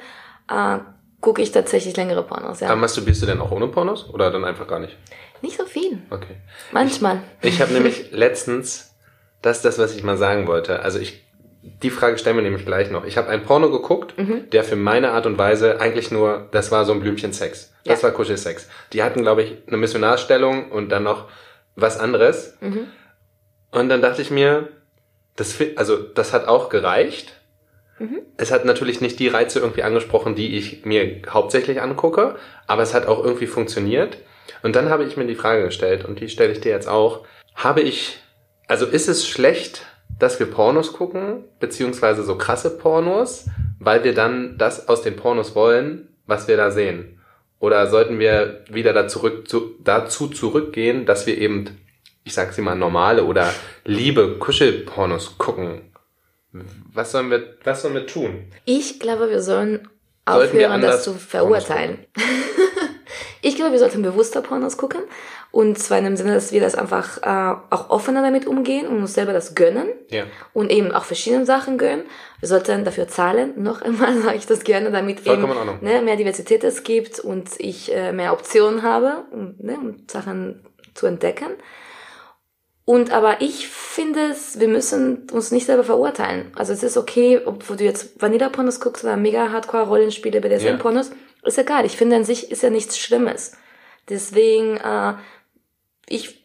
äh, 0.50 0.78
gucke 1.20 1.42
ich 1.42 1.52
tatsächlich 1.52 1.96
längere 1.96 2.22
Pornos, 2.22 2.60
ja. 2.60 2.68
Aber 2.68 2.76
masturbierst 2.80 3.22
du 3.22 3.26
denn 3.26 3.40
auch 3.40 3.50
ohne 3.50 3.68
Pornos? 3.68 4.08
Oder 4.10 4.30
dann 4.30 4.44
einfach 4.44 4.66
gar 4.66 4.78
nicht? 4.80 4.96
nicht 5.42 5.56
so 5.56 5.64
viel. 5.64 5.98
Okay. 6.10 6.36
Manchmal. 6.72 7.22
Ich 7.40 7.62
habe 7.62 7.72
nämlich 7.72 8.10
letztens, 8.10 8.94
das 9.40 9.58
ist 9.58 9.64
das, 9.64 9.78
was 9.78 9.94
ich 9.96 10.02
mal 10.02 10.18
sagen 10.18 10.46
wollte. 10.46 10.80
Also 10.80 10.98
ich, 10.98 11.24
die 11.62 11.90
Frage 11.90 12.16
stellen 12.18 12.36
wir 12.36 12.42
nämlich 12.42 12.64
gleich 12.64 12.90
noch. 12.90 13.04
Ich 13.04 13.16
habe 13.18 13.28
ein 13.28 13.42
Porno 13.42 13.70
geguckt, 13.70 14.16
Mhm. 14.16 14.48
der 14.50 14.64
für 14.64 14.76
meine 14.76 15.10
Art 15.10 15.26
und 15.26 15.36
Weise 15.38 15.80
eigentlich 15.80 16.10
nur, 16.10 16.48
das 16.52 16.70
war 16.72 16.84
so 16.84 16.92
ein 16.92 17.00
Blümchen 17.00 17.32
Sex. 17.32 17.72
Das 17.84 18.00
Ja. 18.02 18.08
war 18.08 18.14
Kuschelsex. 18.14 18.68
Die 18.92 19.02
hatten, 19.02 19.22
glaube 19.22 19.42
ich, 19.42 19.56
eine 19.66 19.76
Missionarstellung 19.76 20.70
und 20.70 20.88
dann 20.90 21.02
noch 21.02 21.28
was 21.76 21.98
anderes. 21.98 22.56
Mhm. 22.60 22.86
Und 23.70 23.88
dann 23.88 24.00
dachte 24.02 24.22
ich 24.22 24.30
mir, 24.30 24.68
das, 25.36 25.56
also 25.76 25.96
das 25.96 26.32
hat 26.32 26.48
auch 26.48 26.68
gereicht. 26.70 27.32
Mhm. 27.98 28.20
Es 28.36 28.50
hat 28.52 28.64
natürlich 28.64 29.00
nicht 29.00 29.18
die 29.18 29.28
Reize 29.28 29.60
irgendwie 29.60 29.82
angesprochen, 29.82 30.34
die 30.34 30.56
ich 30.56 30.84
mir 30.84 31.22
hauptsächlich 31.28 31.80
angucke, 31.82 32.36
aber 32.66 32.82
es 32.82 32.94
hat 32.94 33.06
auch 33.06 33.22
irgendwie 33.22 33.46
funktioniert. 33.46 34.16
Und 34.62 34.76
dann 34.76 34.88
habe 34.88 35.04
ich 35.04 35.16
mir 35.16 35.26
die 35.26 35.34
Frage 35.36 35.64
gestellt, 35.64 36.04
und 36.04 36.20
die 36.20 36.28
stelle 36.28 36.52
ich 36.52 36.60
dir 36.60 36.72
jetzt 36.72 36.88
auch. 36.88 37.24
Habe 37.54 37.82
ich, 37.82 38.18
also 38.66 38.86
ist 38.86 39.08
es 39.08 39.26
schlecht, 39.28 39.86
dass 40.20 40.38
wir 40.38 40.46
Pornos 40.46 40.92
gucken, 40.92 41.44
beziehungsweise 41.58 42.22
so 42.22 42.36
krasse 42.36 42.70
Pornos, 42.78 43.46
weil 43.78 44.04
wir 44.04 44.14
dann 44.14 44.56
das 44.58 44.88
aus 44.88 45.02
den 45.02 45.16
Pornos 45.16 45.54
wollen, 45.54 46.08
was 46.26 46.46
wir 46.46 46.56
da 46.56 46.70
sehen? 46.70 47.18
Oder 47.58 47.88
sollten 47.88 48.18
wir 48.18 48.64
wieder 48.70 48.92
da 48.92 49.08
zurück, 49.08 49.48
zu, 49.48 49.74
dazu 49.82 50.28
zurückgehen, 50.28 51.04
dass 51.06 51.26
wir 51.26 51.36
eben, 51.36 51.78
ich 52.24 52.34
sag 52.34 52.52
sie 52.52 52.62
mal, 52.62 52.76
normale 52.76 53.24
oder 53.24 53.52
liebe 53.84 54.38
Kuschelpornos 54.38 55.36
gucken? 55.38 55.82
Was 56.92 57.12
sollen 57.12 57.30
wir, 57.30 57.56
was 57.64 57.82
sollen 57.82 57.94
wir 57.94 58.06
tun? 58.06 58.44
Ich 58.64 58.98
glaube, 59.00 59.30
wir 59.30 59.42
sollen 59.42 59.88
Sollten 60.28 60.58
wir 60.58 60.66
aufhören, 60.66 60.82
das 60.82 61.04
zu 61.04 61.14
verurteilen. 61.14 62.06
Ich 63.42 63.56
glaube, 63.56 63.72
wir 63.72 63.78
sollten 63.78 64.02
bewusster 64.02 64.42
Pornos 64.42 64.76
gucken. 64.76 65.00
Und 65.52 65.78
zwar 65.78 65.98
in 65.98 66.04
dem 66.04 66.16
Sinne, 66.16 66.34
dass 66.34 66.52
wir 66.52 66.60
das 66.60 66.74
einfach 66.74 67.18
äh, 67.22 67.60
auch 67.70 67.90
offener 67.90 68.22
damit 68.22 68.46
umgehen 68.46 68.86
und 68.86 68.98
uns 68.98 69.14
selber 69.14 69.32
das 69.32 69.54
gönnen. 69.54 69.88
Ja. 70.08 70.24
Und 70.52 70.70
eben 70.70 70.92
auch 70.92 71.04
verschiedene 71.04 71.44
Sachen 71.44 71.76
gönnen. 71.76 72.04
Wir 72.38 72.48
sollten 72.48 72.84
dafür 72.84 73.08
zahlen. 73.08 73.54
Noch 73.62 73.82
einmal 73.82 74.20
sage 74.20 74.36
ich 74.36 74.46
das 74.46 74.62
gerne, 74.62 74.90
damit 74.90 75.20
Vollkommen 75.20 75.56
eben 75.56 75.78
ne, 75.84 76.02
mehr 76.02 76.16
Diversität 76.16 76.62
es 76.64 76.84
gibt 76.84 77.18
und 77.18 77.48
ich 77.58 77.94
äh, 77.94 78.12
mehr 78.12 78.32
Optionen 78.32 78.82
habe, 78.82 79.24
um, 79.32 79.54
ne, 79.58 79.76
um 79.78 80.04
Sachen 80.08 80.64
zu 80.94 81.06
entdecken. 81.06 81.48
Und 82.84 83.12
aber 83.12 83.40
ich 83.40 83.68
finde 83.68 84.30
es, 84.32 84.58
wir 84.58 84.66
müssen 84.66 85.28
uns 85.30 85.52
nicht 85.52 85.66
selber 85.66 85.84
verurteilen. 85.84 86.50
Also 86.56 86.72
es 86.72 86.82
ist 86.82 86.96
okay, 86.96 87.40
ob 87.44 87.64
du 87.66 87.84
jetzt 87.84 88.20
Vanilla-Pornos 88.20 88.80
guckst 88.80 89.04
oder 89.04 89.16
mega 89.16 89.52
Hardcore-Rollenspiele, 89.52 90.40
BDSM-Pornos, 90.40 91.12
ist 91.44 91.58
egal. 91.58 91.84
Ich 91.86 91.96
finde 91.96 92.16
an 92.16 92.24
sich 92.24 92.50
ist 92.50 92.62
ja 92.62 92.70
nichts 92.70 92.98
Schlimmes. 92.98 93.52
Deswegen, 94.08 94.76
äh, 94.76 95.14
ich 96.08 96.40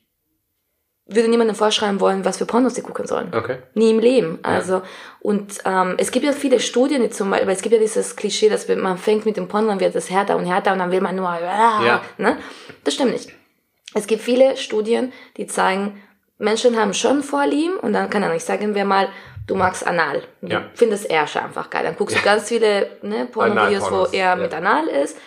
würde 1.07 1.27
niemandem 1.29 1.55
vorschreiben 1.55 1.99
wollen, 1.99 2.25
was 2.25 2.37
für 2.37 2.45
Pornos 2.45 2.75
sie 2.75 2.81
gucken 2.81 3.05
sollen. 3.05 3.31
Okay. 3.33 3.57
Nie 3.75 3.91
im 3.91 3.99
Leben. 3.99 4.39
Also, 4.41 4.81
und 5.19 5.59
ähm, 5.65 5.95
es 5.99 6.11
gibt 6.11 6.25
ja 6.25 6.31
viele 6.31 6.59
Studien, 6.59 7.03
die 7.03 7.09
zum 7.11 7.29
Beispiel, 7.29 7.49
es 7.49 7.61
gibt 7.61 7.73
ja 7.73 7.79
dieses 7.79 8.15
Klischee, 8.15 8.49
dass 8.49 8.67
man 8.67 8.97
fängt 8.97 9.25
mit 9.25 9.37
dem 9.37 9.47
Porno, 9.47 9.67
dann 9.67 9.79
wird 9.79 9.95
es 9.95 10.09
härter 10.09 10.35
und 10.35 10.45
härter 10.45 10.73
und 10.73 10.79
dann 10.79 10.91
will 10.91 11.01
man 11.01 11.15
nur, 11.15 11.25
Ja. 11.39 12.01
ne? 12.17 12.37
Das 12.83 12.95
stimmt 12.95 13.11
nicht. 13.11 13.31
Es 13.93 14.07
gibt 14.07 14.23
viele 14.23 14.57
Studien, 14.57 15.13
die 15.37 15.45
zeigen, 15.47 16.01
Menschen 16.37 16.77
haben 16.77 16.93
schon 16.93 17.23
Vorlieben 17.23 17.77
und 17.77 17.93
dann 17.93 18.09
kann 18.09 18.23
er 18.23 18.33
nicht 18.33 18.45
sagen 18.45 18.73
wir 18.75 18.83
mal, 18.85 19.07
du 19.47 19.55
magst 19.55 19.85
Anal. 19.85 20.23
Du 20.41 20.47
Ja. 20.53 20.63
findest 20.73 21.09
Ärsche 21.09 21.41
einfach 21.43 21.69
geil. 21.69 21.83
Dann 21.83 21.95
guckst 21.95 22.17
du 22.17 22.21
ganz 22.21 22.47
viele 22.47 22.87
ne, 23.01 23.25
Porno-Videos, 23.31 23.91
wo 23.91 24.05
er 24.11 24.35
mit 24.35 24.53
Anal 24.53 24.87
ist. 24.87 25.17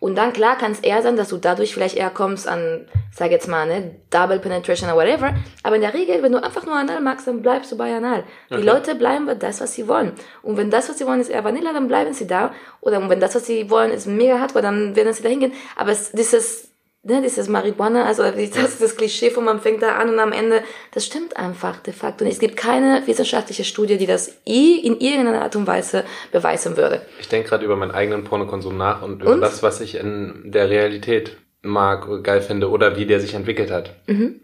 Und 0.00 0.14
dann, 0.14 0.32
klar, 0.32 0.56
kann 0.56 0.70
es 0.70 0.78
eher 0.78 1.02
sein, 1.02 1.16
dass 1.16 1.28
du 1.30 1.38
dadurch 1.38 1.74
vielleicht 1.74 1.96
eher 1.96 2.10
kommst 2.10 2.46
an, 2.46 2.86
sag 3.12 3.32
jetzt 3.32 3.48
mal, 3.48 3.66
ne, 3.66 3.96
Double 4.10 4.38
Penetration 4.38 4.88
oder 4.88 4.96
whatever. 4.96 5.34
Aber 5.64 5.74
in 5.74 5.82
der 5.82 5.92
Regel, 5.92 6.22
wenn 6.22 6.30
du 6.30 6.40
einfach 6.40 6.64
nur 6.66 6.76
Anal 6.76 7.00
magst, 7.00 7.26
dann 7.26 7.42
bleibst 7.42 7.72
du 7.72 7.76
bei 7.76 7.92
Anal. 7.96 8.22
Die 8.48 8.54
Okay. 8.54 8.62
Leute 8.64 8.94
bleiben 8.94 9.26
bei 9.26 9.34
das, 9.34 9.60
was 9.60 9.74
sie 9.74 9.88
wollen. 9.88 10.12
Und 10.42 10.56
wenn 10.56 10.70
das, 10.70 10.88
was 10.88 10.98
sie 10.98 11.06
wollen, 11.06 11.20
ist 11.20 11.30
eher 11.30 11.42
Vanilla, 11.42 11.72
dann 11.72 11.88
bleiben 11.88 12.12
sie 12.14 12.28
da. 12.28 12.52
Oder 12.80 13.08
wenn 13.10 13.18
das, 13.18 13.34
was 13.34 13.46
sie 13.46 13.70
wollen, 13.70 13.90
ist 13.90 14.06
mega 14.06 14.38
hardcore, 14.38 14.62
dann 14.62 14.94
werden 14.94 15.12
sie 15.12 15.22
da 15.24 15.30
hingehen. 15.30 15.52
Aber 15.74 15.90
es, 15.90 16.12
dieses, 16.12 16.67
ne, 17.08 17.22
dieses 17.22 17.48
Marihuana, 17.48 18.04
also 18.04 18.22
das 18.22 18.78
das 18.78 18.96
Klischee 18.96 19.30
von 19.30 19.44
man 19.44 19.60
fängt 19.60 19.82
da 19.82 19.96
an 19.96 20.10
und 20.10 20.18
am 20.18 20.32
Ende, 20.32 20.62
das 20.92 21.06
stimmt 21.06 21.36
einfach 21.36 21.80
de 21.80 21.92
facto 21.92 22.24
nicht. 22.24 22.34
Es 22.34 22.40
gibt 22.40 22.56
keine 22.56 23.02
wissenschaftliche 23.06 23.64
Studie, 23.64 23.98
die 23.98 24.06
das 24.06 24.28
in 24.44 25.00
irgendeiner 25.00 25.42
Art 25.42 25.56
und 25.56 25.66
Weise 25.66 26.04
beweisen 26.30 26.76
würde. 26.76 27.02
Ich 27.18 27.28
denke 27.28 27.48
gerade 27.48 27.64
über 27.64 27.76
meinen 27.76 27.90
eigenen 27.90 28.24
Pornokonsum 28.24 28.76
nach 28.76 29.02
und 29.02 29.22
über 29.22 29.32
Und? 29.32 29.40
das, 29.40 29.62
was 29.62 29.80
ich 29.80 29.96
in 29.96 30.42
der 30.44 30.70
Realität 30.70 31.36
mag, 31.62 32.22
geil 32.22 32.40
finde 32.40 32.70
oder 32.70 32.96
wie 32.96 33.06
der 33.06 33.20
sich 33.20 33.34
entwickelt 33.34 33.70
hat. 33.70 33.94
Mhm. 34.06 34.40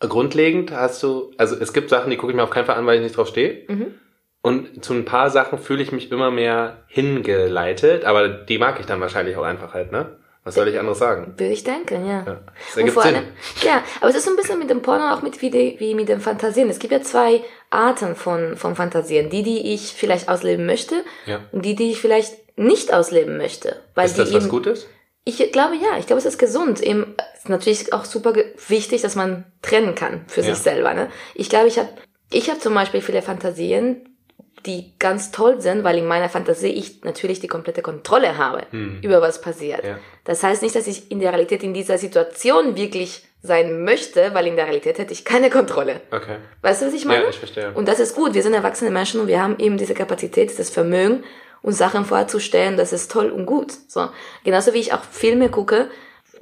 Grundlegend 0.00 0.72
hast 0.72 1.02
du, 1.02 1.32
also 1.36 1.56
es 1.56 1.72
gibt 1.72 1.90
Sachen, 1.90 2.10
die 2.10 2.16
gucke 2.16 2.32
ich 2.32 2.36
mir 2.36 2.42
auf 2.42 2.50
keinen 2.50 2.64
Fall 2.66 2.76
an, 2.76 2.86
weil 2.86 2.96
ich 2.96 3.02
nicht 3.02 3.16
drauf 3.16 3.28
stehe. 3.28 3.64
Mhm. 3.68 3.94
Und 4.42 4.82
zu 4.82 4.94
ein 4.94 5.04
paar 5.04 5.28
Sachen 5.28 5.58
fühle 5.58 5.82
ich 5.82 5.92
mich 5.92 6.10
immer 6.10 6.30
mehr 6.30 6.84
hingeleitet, 6.88 8.06
aber 8.06 8.28
die 8.28 8.56
mag 8.58 8.80
ich 8.80 8.86
dann 8.86 9.00
wahrscheinlich 9.00 9.36
auch 9.36 9.42
einfach 9.42 9.74
halt, 9.74 9.92
ne? 9.92 10.16
Was 10.42 10.54
soll 10.54 10.68
ich 10.68 10.78
anderes 10.78 10.98
sagen? 10.98 11.34
Würde 11.36 11.52
ich 11.52 11.64
denken, 11.64 12.06
ja. 12.06 12.24
Ja, 12.24 12.24
das 12.24 12.74
Und 12.74 12.78
ergibt 12.78 12.94
vor 12.94 13.02
Sinn. 13.02 13.14
allem, 13.16 13.24
ja, 13.62 13.82
aber 14.00 14.10
es 14.10 14.16
ist 14.16 14.24
so 14.24 14.30
ein 14.30 14.36
bisschen 14.36 14.58
mit 14.58 14.70
dem 14.70 14.80
Porno 14.80 15.12
auch 15.12 15.20
mit 15.22 15.40
wie, 15.42 15.50
die, 15.50 15.76
wie 15.78 15.94
mit 15.94 16.08
den 16.08 16.20
Fantasien. 16.20 16.70
Es 16.70 16.78
gibt 16.78 16.92
ja 16.92 17.02
zwei 17.02 17.42
Arten 17.68 18.16
von, 18.16 18.56
von 18.56 18.74
Fantasien. 18.74 19.28
Die, 19.28 19.42
die 19.42 19.74
ich 19.74 19.92
vielleicht 19.92 20.28
ausleben 20.30 20.64
möchte 20.64 21.04
Ja. 21.26 21.40
und 21.52 21.64
die, 21.64 21.74
die 21.74 21.90
ich 21.90 22.00
vielleicht 22.00 22.34
nicht 22.58 22.92
ausleben 22.92 23.36
möchte. 23.36 23.76
Weil 23.94 24.06
Ist 24.06 24.14
die 24.16 24.20
das 24.22 24.32
was 24.32 24.44
eben, 24.44 24.50
Gutes? 24.50 24.86
Ich 25.24 25.36
glaube 25.52 25.74
ja, 25.76 25.98
ich 25.98 26.06
glaube, 26.06 26.18
es 26.20 26.24
ist 26.26 26.38
gesund. 26.38 26.80
Eben, 26.80 27.14
es 27.34 27.40
ist 27.40 27.48
natürlich 27.50 27.92
auch 27.92 28.06
super 28.06 28.32
wichtig, 28.68 29.02
dass 29.02 29.16
man 29.16 29.44
trennen 29.60 29.94
kann 29.94 30.24
für 30.26 30.40
Ja. 30.40 30.54
sich 30.54 30.62
selber. 30.62 30.94
Ne? 30.94 31.10
Ich 31.34 31.50
glaube, 31.50 31.68
ich 31.68 31.78
habe 31.78 31.88
ich 32.32 32.48
hab 32.48 32.60
zum 32.62 32.72
Beispiel 32.74 33.02
viele 33.02 33.20
Fantasien, 33.20 34.09
die 34.66 34.92
ganz 34.98 35.30
toll 35.30 35.60
sind, 35.60 35.84
weil 35.84 35.98
in 35.98 36.06
meiner 36.06 36.28
Fantasie 36.28 36.68
ich 36.68 37.02
natürlich 37.02 37.40
die 37.40 37.48
komplette 37.48 37.82
Kontrolle 37.82 38.36
habe 38.38 38.66
über 39.02 39.20
was 39.20 39.40
passiert. 39.40 39.82
Hm. 39.82 39.90
Ja. 39.90 39.98
Das 40.24 40.42
heißt 40.42 40.62
nicht, 40.62 40.74
dass 40.74 40.86
ich 40.86 41.10
in 41.10 41.20
der 41.20 41.30
Realität 41.32 41.62
in 41.62 41.74
dieser 41.74 41.98
Situation 41.98 42.76
wirklich 42.76 43.24
sein 43.42 43.84
möchte, 43.84 44.34
weil 44.34 44.46
in 44.46 44.56
der 44.56 44.66
Realität 44.66 44.98
hätte 44.98 45.12
ich 45.14 45.24
keine 45.24 45.48
Kontrolle. 45.50 46.02
Okay. 46.10 46.36
Weißt 46.60 46.82
du, 46.82 46.86
was 46.86 46.94
ich 46.94 47.06
meine? 47.06 47.22
Ja, 47.24 47.30
ich 47.30 47.38
verstehe. 47.38 47.72
Und 47.72 47.88
das 47.88 47.98
ist 47.98 48.14
gut. 48.14 48.34
Wir 48.34 48.42
sind 48.42 48.52
erwachsene 48.52 48.90
Menschen 48.90 49.20
und 49.20 49.28
wir 49.28 49.42
haben 49.42 49.58
eben 49.58 49.78
diese 49.78 49.94
Kapazität, 49.94 50.56
das 50.58 50.68
Vermögen, 50.68 51.24
uns 51.62 51.78
Sachen 51.78 52.04
vorzustellen. 52.04 52.76
Das 52.76 52.92
ist 52.92 53.10
toll 53.10 53.30
und 53.30 53.46
gut. 53.46 53.72
So. 53.88 54.08
Genauso 54.44 54.74
wie 54.74 54.78
ich 54.78 54.92
auch 54.92 55.02
Filme 55.04 55.48
gucke. 55.48 55.90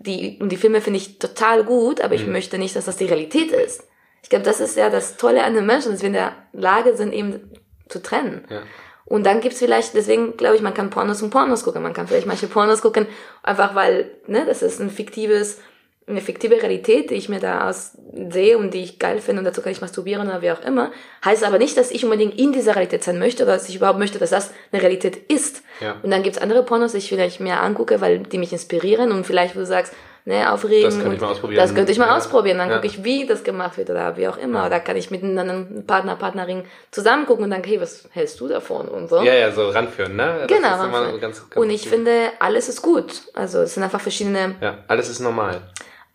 Die, 0.01 0.39
und 0.41 0.51
die 0.51 0.57
Filme 0.57 0.81
finde 0.81 0.99
ich 0.99 1.19
total 1.19 1.65
gut, 1.65 2.01
aber 2.01 2.15
ich 2.15 2.27
Mhm. 2.27 2.33
möchte 2.33 2.59
nicht, 2.59 2.75
dass 2.77 2.85
das 2.87 2.97
die 2.97 3.07
Realität 3.07 3.51
ist. 3.53 3.83
Ich 4.23 4.29
glaube, 4.29 4.45
das 4.45 4.61
ist 4.61 4.77
ja 4.77 4.91
das 4.91 5.17
Tolle 5.17 5.43
an 5.45 5.55
den 5.55 5.67
Menschen, 5.67 5.93
dass 5.93 6.03
wir 6.03 6.09
in 6.09 6.13
der 6.13 6.33
Lage 6.53 6.97
sind, 6.97 7.13
eben 7.13 7.51
zu 7.89 8.03
trennen. 8.03 8.45
Ja. 8.49 8.63
Und 9.05 9.25
dann 9.25 9.41
gibt's 9.41 9.59
vielleicht, 9.59 9.95
deswegen 9.95 10.37
glaube 10.37 10.57
ich, 10.57 10.63
man 10.63 10.75
kann 10.75 10.91
Pornos 10.91 11.23
und 11.23 11.31
Pornos 11.31 11.65
gucken. 11.65 11.83
Man 11.83 11.95
kann 11.95 12.07
vielleicht 12.07 12.27
manche 12.27 12.47
Pornos 12.47 12.83
gucken, 12.83 13.07
einfach 13.43 13.75
weil, 13.75 14.11
ne, 14.27 14.45
das 14.45 14.63
ist 14.63 14.81
ein 14.81 14.91
fiktives, 14.91 15.59
eine 16.07 16.21
fiktive 16.21 16.57
Realität, 16.57 17.11
die 17.11 17.15
ich 17.15 17.29
mir 17.29 17.41
da 17.41 17.69
aus 17.69 17.93
sehe 18.31 18.59
und 18.59 18.73
die 18.73 18.83
ich 18.83 18.99
geil 18.99 19.21
finde 19.21 19.41
und 19.41 19.45
dazu 19.45 19.63
kann 19.63 19.73
ich 19.73 19.81
masturbieren 19.81 20.27
oder 20.27 20.43
wie 20.43 20.51
auch 20.51 20.63
immer. 20.63 20.91
Heißt 21.25 21.45
aber 21.45 21.59
nicht, 21.59 21.77
dass 21.77 21.91
ich 21.91 22.05
unbedingt 22.05 22.39
in 22.39 22.53
dieser 22.53 22.77
Realität 22.77 23.05
sein 23.05 23.19
möchte 23.19 23.45
oder 23.45 23.53
dass 23.53 23.69
ich 23.69 23.77
überhaupt 23.77 23.99
möchte, 23.99 24.19
dass 24.19 24.31
das 24.31 24.53
eine 24.73 24.83
Realität 24.83 25.17
ist. 25.31 25.63
Ja. 25.81 25.97
Und 26.03 26.11
dann 26.11 26.23
gibt's 26.23 26.39
andere 26.39 26.63
Pornos, 26.63 26.93
die 26.93 26.99
ich 26.99 27.09
vielleicht 27.09 27.41
mehr 27.41 27.63
angucke, 27.63 28.01
weil 28.01 28.21
die 28.21 28.39
mich 28.39 28.53
inspirieren 28.53 29.13
und 29.13 29.27
vielleicht, 29.27 29.55
wo 29.55 29.61
du 29.61 29.67
sagst, 29.67 29.95
ne, 30.29 30.53
aufregen. 30.53 30.85
Das 30.85 30.99
könnte 30.99 31.15
ich 31.15 31.21
mal 31.21 31.31
ausprobieren. 31.31 31.61
Das 31.63 31.75
könnte 31.75 31.93
ich 31.93 31.99
mal 31.99 32.07
Ja. 32.07 32.17
ausprobieren. 32.17 32.59
Dann 32.59 32.69
Ja. 32.69 32.75
gucke 32.77 32.87
ich, 32.87 33.03
wie 33.03 33.27
das 33.27 33.43
gemacht 33.43 33.77
wird 33.79 33.91
oder 33.91 34.17
wie 34.17 34.29
auch 34.29 34.37
immer. 34.37 34.67
Oder 34.67 34.79
kann 34.79 34.97
ich 34.97 35.11
mit 35.11 35.25
einem 35.25 35.85
Partner, 35.87 36.17
Partnerin 36.17 36.65
zusammen 36.91 37.27
gucken 37.27 37.45
und 37.45 37.51
dann, 37.51 37.65
hey, 37.65 37.81
was 37.81 38.09
hältst 38.13 38.39
du 38.41 38.47
davon 38.49 38.87
und 38.89 39.09
so. 39.09 39.23
Ja, 39.23 39.35
ja, 39.35 39.51
so 39.51 39.71
ranführen, 39.71 40.15
ne? 40.17 40.45
Das 40.47 40.57
Genau. 40.57 40.69
ranführen. 40.69 41.21
ganz, 41.21 41.39
ganz 41.41 41.57
und 41.57 41.71
ich 41.71 41.89
finde, 41.89 42.13
alles 42.39 42.69
ist 42.69 42.83
gut. 42.83 43.23
Also 43.35 43.61
es 43.63 43.75
sind 43.75 43.83
einfach 43.83 44.01
verschiedene, 44.01 44.55
Ja, 44.61 44.79
alles 44.87 45.09
ist 45.09 45.21
normal. 45.21 45.63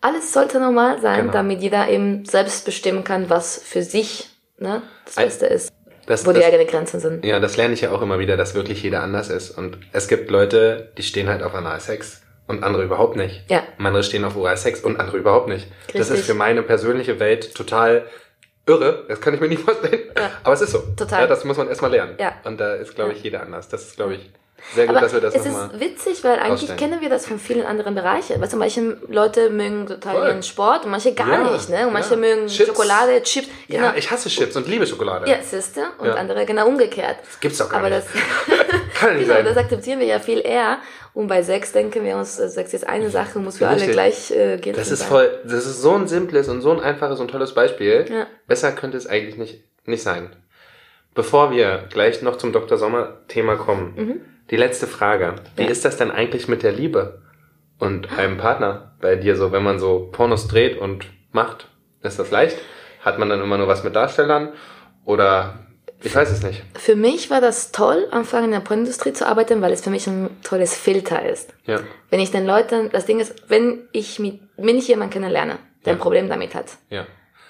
alles 0.02 0.32
sollte 0.32 0.60
normal 0.60 1.02
sein, 1.02 1.22
Genau. 1.22 1.34
damit 1.34 1.62
jeder 1.62 1.90
eben 1.90 2.26
selbst 2.26 2.66
bestimmen 2.66 3.04
kann, 3.04 3.30
was 3.30 3.58
für 3.64 3.82
sich 3.84 4.30
ne, 4.60 4.82
das 5.06 5.18
Ein- 5.18 5.26
Beste 5.26 5.46
ist. 5.48 5.70
Das, 6.06 6.26
Wo 6.26 6.34
die 6.34 6.40
das, 6.40 6.48
eigenen 6.50 6.68
Grenzen 6.68 7.00
sind. 7.00 7.24
ja, 7.24 7.40
das 7.40 7.56
lerne 7.56 7.74
ich 7.74 7.80
ja 7.82 7.92
auch 7.92 8.02
immer 8.02 8.20
wieder, 8.20 8.36
dass 8.36 8.56
wirklich 8.56 8.84
jeder 8.84 9.02
anders 9.04 9.30
ist. 9.30 9.58
Und 9.58 9.78
es 9.94 10.10
gibt 10.10 10.30
Leute, 10.30 10.92
die 10.98 11.04
stehen 11.04 11.30
halt 11.30 11.42
auf 11.44 11.56
Analsex 11.56 12.23
und 12.48 12.64
andere 12.64 12.84
überhaupt 12.84 13.16
nicht. 13.16 13.44
Ja. 13.50 13.64
Andere 13.78 14.04
stehen 14.04 14.26
auf 14.26 14.36
Oralsex 14.36 14.82
und 14.82 15.00
andere 15.00 15.18
überhaupt 15.18 15.48
nicht. 15.48 15.68
Das 15.88 15.96
Richtig. 16.02 16.20
ist 16.20 16.26
für 16.26 16.34
meine 16.34 16.62
persönliche 16.64 17.20
Welt 17.20 17.54
total 17.56 18.06
irre. 18.66 19.06
Das 19.08 19.20
kann 19.22 19.34
ich 19.34 19.40
mir 19.40 19.48
nicht 19.50 19.62
vorstellen. 19.62 20.00
Ja. 20.18 20.32
Aber 20.44 20.54
es 20.54 20.62
ist 20.62 20.72
so. 20.72 20.80
Total. 20.98 21.22
Ja, 21.22 21.28
das 21.28 21.44
muss 21.46 21.58
man 21.58 21.68
erstmal 21.68 21.92
lernen. 21.92 22.16
Ja. 22.20 22.34
Und 22.44 22.60
da 22.60 22.74
ist, 22.76 22.96
glaube 22.96 23.12
Ja. 23.12 23.18
ich, 23.18 23.24
jeder 23.24 23.42
anders. 23.42 23.68
Das 23.70 23.84
ist, 23.84 23.96
glaube 23.98 24.16
ich, 24.16 24.30
sehr 24.76 24.88
gut, 24.88 24.96
Aber 24.96 25.02
dass 25.06 25.14
wir 25.14 25.20
das 25.20 25.36
es 25.36 25.44
nochmal... 25.46 25.72
ist 25.74 25.80
witzig, 25.82 26.24
weil 26.24 26.40
eigentlich 26.40 26.54
ausstellen. 26.54 26.78
kennen 26.80 27.02
wir 27.02 27.10
das 27.10 27.26
von 27.26 27.38
vielen 27.38 27.66
anderen 27.66 27.96
Bereichen. 27.96 28.40
Weil 28.40 28.50
zum 28.50 28.60
Beispiel 28.60 28.98
Leute 29.10 29.50
mögen 29.50 29.86
total 29.88 30.16
Voll. 30.16 30.28
ihren 30.30 30.44
Sport 30.44 30.86
und 30.86 30.92
manche 30.92 31.14
gar 31.14 31.28
Ja, 31.30 31.52
nicht. 31.52 31.68
Ne? 31.70 31.86
Und 31.86 31.92
manche 31.92 32.12
ja. 32.12 32.16
mögen 32.16 32.48
Chips. 32.48 32.68
Schokolade, 32.70 33.22
Chips. 33.24 33.50
Genau. 33.68 33.84
Ja, 33.88 33.94
ich 33.98 34.10
hasse 34.10 34.30
Chips 34.30 34.56
und 34.56 34.66
liebe 34.70 34.88
Schokolade. 34.88 35.30
Ja, 35.30 35.42
siehste. 35.42 35.82
Und 35.98 36.08
Ja. 36.08 36.14
andere 36.14 36.46
genau 36.46 36.66
umgekehrt. 36.68 37.18
Das 37.26 37.40
gibt's 37.42 37.58
doch 37.58 37.68
gar 37.70 37.80
Aber 37.80 37.90
nicht. 37.90 38.04
das, 38.08 38.14
Kann 39.02 39.16
nicht 39.18 39.24
genau, 39.24 39.34
sein. 39.36 39.46
das 39.46 39.58
akzeptieren 39.58 40.00
wir 40.00 40.08
ja 40.08 40.20
viel 40.20 40.40
eher. 40.40 40.78
Und 41.14 41.28
bei 41.28 41.44
Sex 41.44 41.72
denken 41.72 42.04
wir 42.04 42.18
uns, 42.18 42.40
äh, 42.40 42.50
Sex 42.50 42.74
ist 42.74 42.88
eine 42.88 43.10
Sache, 43.10 43.38
muss 43.40 43.60
für 43.60 43.68
alle 43.68 43.86
gleich 43.88 44.32
äh, 44.32 44.58
gelten 44.58 44.80
Das 44.80 44.90
ist 44.92 45.04
voll, 45.04 45.30
das 45.44 45.66
ist 45.66 45.82
so 45.82 45.92
ein 45.94 46.08
simples 46.08 46.50
und 46.50 46.62
so 46.62 46.72
ein 46.72 46.80
einfaches 46.80 47.20
und 47.20 47.30
tolles 47.30 47.54
Beispiel. 47.54 48.06
Ja. 48.10 48.28
Besser 48.48 48.72
könnte 48.72 48.98
es 48.98 49.06
eigentlich 49.08 49.38
nicht, 49.38 49.64
nicht 49.86 50.02
sein. 50.02 50.36
Bevor 51.14 51.52
wir 51.52 51.86
gleich 51.92 52.24
noch 52.24 52.38
zum 52.38 52.52
Dr. 52.52 52.78
Sommer 52.80 53.20
Thema 53.28 53.56
kommen, 53.58 53.94
Mhm. 53.96 54.22
die 54.50 54.58
letzte 54.58 54.88
Frage. 54.88 55.36
Wie 55.56 55.64
Ja. 55.64 55.70
ist 55.70 55.86
das 55.86 55.98
denn 55.98 56.10
eigentlich 56.10 56.48
mit 56.48 56.64
der 56.64 56.72
Liebe 56.72 57.22
und 57.78 58.18
einem 58.18 58.38
Partner 58.38 58.96
bei 59.00 59.16
dir 59.16 59.36
so, 59.36 59.52
wenn 59.52 59.64
man 59.64 59.78
so 59.78 60.10
Pornos 60.12 60.48
dreht 60.48 60.78
und 60.80 61.06
macht? 61.32 61.68
Ist 62.02 62.18
das 62.18 62.32
leicht? 62.32 62.58
Hat 63.02 63.20
man 63.20 63.30
dann 63.30 63.42
immer 63.42 63.58
nur 63.60 63.68
was 63.68 63.84
mit 63.84 63.96
Darstellern? 63.96 64.54
Oder 65.06 65.63
ich 66.04 66.14
weiß 66.16 66.30
es 66.32 66.44
nicht. 66.44 66.62
Für 66.76 66.96
mich 66.96 67.30
war 67.30 67.42
das 67.42 67.72
toll, 67.72 68.08
anfangen 68.12 68.46
in 68.46 68.52
der 68.52 68.60
Pornindustrie 68.60 69.14
zu 69.14 69.26
arbeiten, 69.28 69.62
weil 69.62 69.72
es 69.72 69.82
für 69.82 69.90
mich 69.90 70.06
ein 70.08 70.30
tolles 70.44 70.76
Filter 70.76 71.24
ist. 71.28 71.54
Ja. 71.66 71.80
Wenn 72.10 72.20
ich 72.20 72.32
den 72.32 72.46
Leuten, 72.46 72.90
das 72.92 73.06
Ding 73.06 73.20
ist, 73.20 73.34
wenn 73.48 73.88
ich 73.92 74.20
mit, 74.20 74.40
wenn 74.58 74.78
ich 74.78 74.88
jemanden 74.88 75.14
kennenlerne, 75.14 75.58
der 75.86 75.94
ein 75.94 75.98
Ja. 75.98 76.02
Problem 76.04 76.30
damit 76.30 76.56
hat, 76.56 76.68
Ja. 76.90 77.06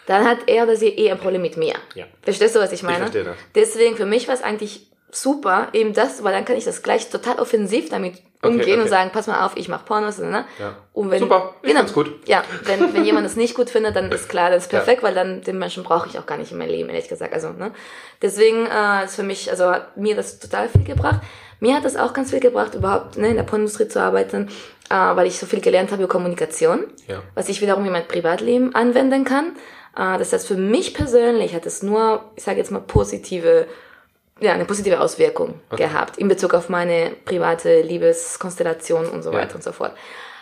dann 0.07 0.25
hat 0.25 0.39
er 0.47 0.63
oder 0.63 0.75
sie 0.75 0.89
eh 0.89 1.11
ein 1.11 1.17
Problem 1.19 1.41
mit 1.41 1.57
mir. 1.57 1.73
Ja. 1.95 2.05
Verstehst 2.21 2.55
du, 2.55 2.59
was 2.59 2.71
ich 2.71 2.83
meine? 2.83 2.97
verstehe 2.99 3.23
das. 3.23 3.35
Deswegen, 3.55 3.95
für 3.97 4.05
mich 4.05 4.27
war 4.27 4.35
es 4.35 4.41
eigentlich 4.43 4.87
super, 5.13 5.67
eben 5.73 5.93
das, 5.93 6.23
weil 6.23 6.33
dann 6.33 6.45
kann 6.45 6.57
ich 6.57 6.65
das 6.65 6.81
gleich 6.83 7.09
total 7.09 7.39
offensiv 7.39 7.89
damit 7.89 8.15
Okay, 8.41 8.51
umgehen 8.55 8.73
und 8.73 8.81
okay. 8.81 8.89
sagen, 8.89 9.11
pass 9.13 9.27
mal 9.27 9.45
auf, 9.45 9.53
ich 9.55 9.69
mache 9.69 9.85
Pornos, 9.85 10.17
ne? 10.17 10.43
Ja. 10.59 10.75
Und 10.91 11.11
wenn, 11.11 11.19
Super, 11.19 11.53
ich 11.61 11.69
genau, 11.73 11.85
gut. 11.85 12.11
Ja, 12.27 12.43
wenn, 12.65 12.93
wenn 12.93 13.05
jemand 13.05 13.25
es 13.25 13.37
nicht 13.37 13.55
gut 13.55 13.69
findet, 13.69 13.95
dann 13.95 14.11
ist 14.11 14.27
klar, 14.27 14.49
das 14.49 14.65
ist 14.65 14.71
Ja. 14.73 14.79
perfekt, 14.79 15.01
weil 15.01 15.13
dann 15.13 15.41
den 15.43 15.57
Menschen 15.57 15.83
brauche 15.83 16.09
ich 16.09 16.19
auch 16.19 16.25
gar 16.25 16.35
nicht 16.37 16.51
in 16.51 16.57
meinem 16.57 16.69
Leben, 16.71 16.89
ehrlich 16.89 17.07
gesagt. 17.07 17.33
Also, 17.33 17.51
ne? 17.51 17.71
Deswegen 18.21 18.65
äh, 18.65 19.05
ist 19.05 19.15
für 19.15 19.23
mich, 19.23 19.49
also 19.49 19.71
hat 19.71 19.95
mir 19.95 20.13
das 20.17 20.39
total 20.39 20.67
viel 20.67 20.83
gebracht. 20.83 21.21
Mir 21.61 21.73
hat 21.75 21.85
das 21.85 21.95
auch 21.95 22.11
ganz 22.13 22.31
viel 22.31 22.41
gebracht, 22.41 22.75
überhaupt 22.75 23.17
ne, 23.17 23.29
in 23.29 23.37
der 23.37 23.43
Pornindustrie 23.43 23.87
zu 23.87 24.01
arbeiten, 24.01 24.49
äh, 24.89 24.93
weil 24.95 25.27
ich 25.27 25.39
so 25.39 25.45
viel 25.45 25.61
gelernt 25.61 25.91
habe 25.93 26.03
über 26.03 26.11
Kommunikation, 26.11 26.83
Ja. 27.07 27.21
was 27.35 27.47
ich 27.47 27.61
wiederum 27.61 27.85
in 27.85 27.93
mein 27.93 28.07
Privatleben 28.09 28.75
anwenden 28.75 29.23
kann. 29.23 29.53
Äh, 29.95 30.17
das 30.17 30.33
heißt, 30.33 30.47
für 30.47 30.55
mich 30.57 30.93
persönlich 30.93 31.55
hat 31.55 31.65
es 31.65 31.81
nur, 31.81 32.25
ich 32.35 32.43
sage 32.43 32.57
jetzt 32.57 32.71
mal, 32.71 32.81
positive 32.81 33.67
ja, 34.39 34.53
eine 34.53 34.65
positive 34.65 34.99
Auswirkung 34.99 35.59
gehabt 35.75 36.17
in 36.17 36.27
Bezug 36.27 36.53
auf 36.53 36.69
meine 36.69 37.11
private 37.25 37.81
Liebeskonstellation 37.81 39.07
und 39.07 39.23
so 39.23 39.31
Ja. 39.31 39.39
weiter 39.39 39.55
und 39.55 39.63
so 39.63 39.71
fort. 39.71 39.93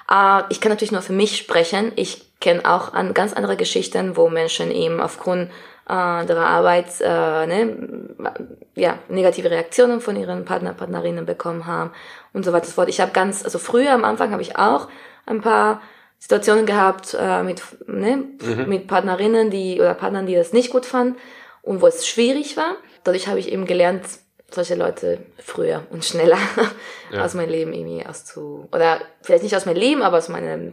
Äh, 0.10 0.44
ich 0.50 0.62
kann 0.62 0.72
natürlich 0.72 0.92
nur 0.92 1.02
für 1.02 1.14
mich 1.14 1.38
sprechen. 1.38 1.92
Ich 1.96 2.26
kenne 2.40 2.66
auch 2.66 2.94
an 2.94 3.14
ganz 3.14 3.34
andere 3.34 3.58
Geschichten, 3.58 4.18
wo 4.18 4.30
Menschen 4.30 4.72
eben 4.72 5.00
aufgrund 5.00 5.52
äh, 5.90 5.94
ihrer 5.94 6.46
Arbeit 6.48 6.88
äh, 7.02 7.46
ne, 7.46 7.78
ja, 8.76 8.98
negative 9.10 9.52
Reaktionen 9.52 10.00
von 10.02 10.16
ihren 10.16 10.46
Partner, 10.46 10.74
Partnerinnen 10.74 11.26
bekommen 11.26 11.66
haben 11.66 11.92
und 12.34 12.44
so 12.46 12.52
weiter 12.54 12.64
und 12.64 12.70
so 12.70 12.76
fort. 12.76 12.90
Ich 12.90 13.02
habe 13.02 13.12
ganz, 13.12 13.44
also 13.44 13.60
früher 13.60 13.92
am 13.92 14.06
Anfang 14.06 14.32
habe 14.32 14.42
ich 14.42 14.58
auch 14.58 14.88
ein 15.26 15.42
paar 15.42 15.82
Situationen 16.18 16.66
gehabt 16.66 17.16
äh, 17.20 17.44
mit, 17.44 17.62
ne, 17.88 18.24
mit 18.68 18.88
Partnerinnen, 18.88 19.50
die 19.50 19.80
oder 19.80 19.94
Partnern, 19.96 20.26
die 20.28 20.36
das 20.36 20.54
nicht 20.54 20.72
gut 20.72 20.86
fanden 20.86 21.18
und 21.62 21.82
wo 21.82 21.88
es 21.88 22.08
schwierig 22.08 22.58
war. 22.58 22.76
Dadurch 23.04 23.28
habe 23.28 23.40
ich 23.40 23.52
eben 23.52 23.66
gelernt, 23.66 24.06
solche 24.54 24.76
Leute 24.76 25.20
früher 25.38 25.84
und 25.92 26.04
schneller 26.04 26.38
Ja. 27.12 27.24
aus 27.24 27.34
meinem 27.34 27.50
Leben 27.50 27.74
irgendwie 27.74 28.06
auszu 28.06 28.68
oder 28.72 29.00
vielleicht 29.22 29.44
nicht 29.44 29.56
aus 29.56 29.66
meinem 29.66 29.78
Leben, 29.78 30.02
aber 30.02 30.18
aus 30.18 30.30
meinem 30.30 30.72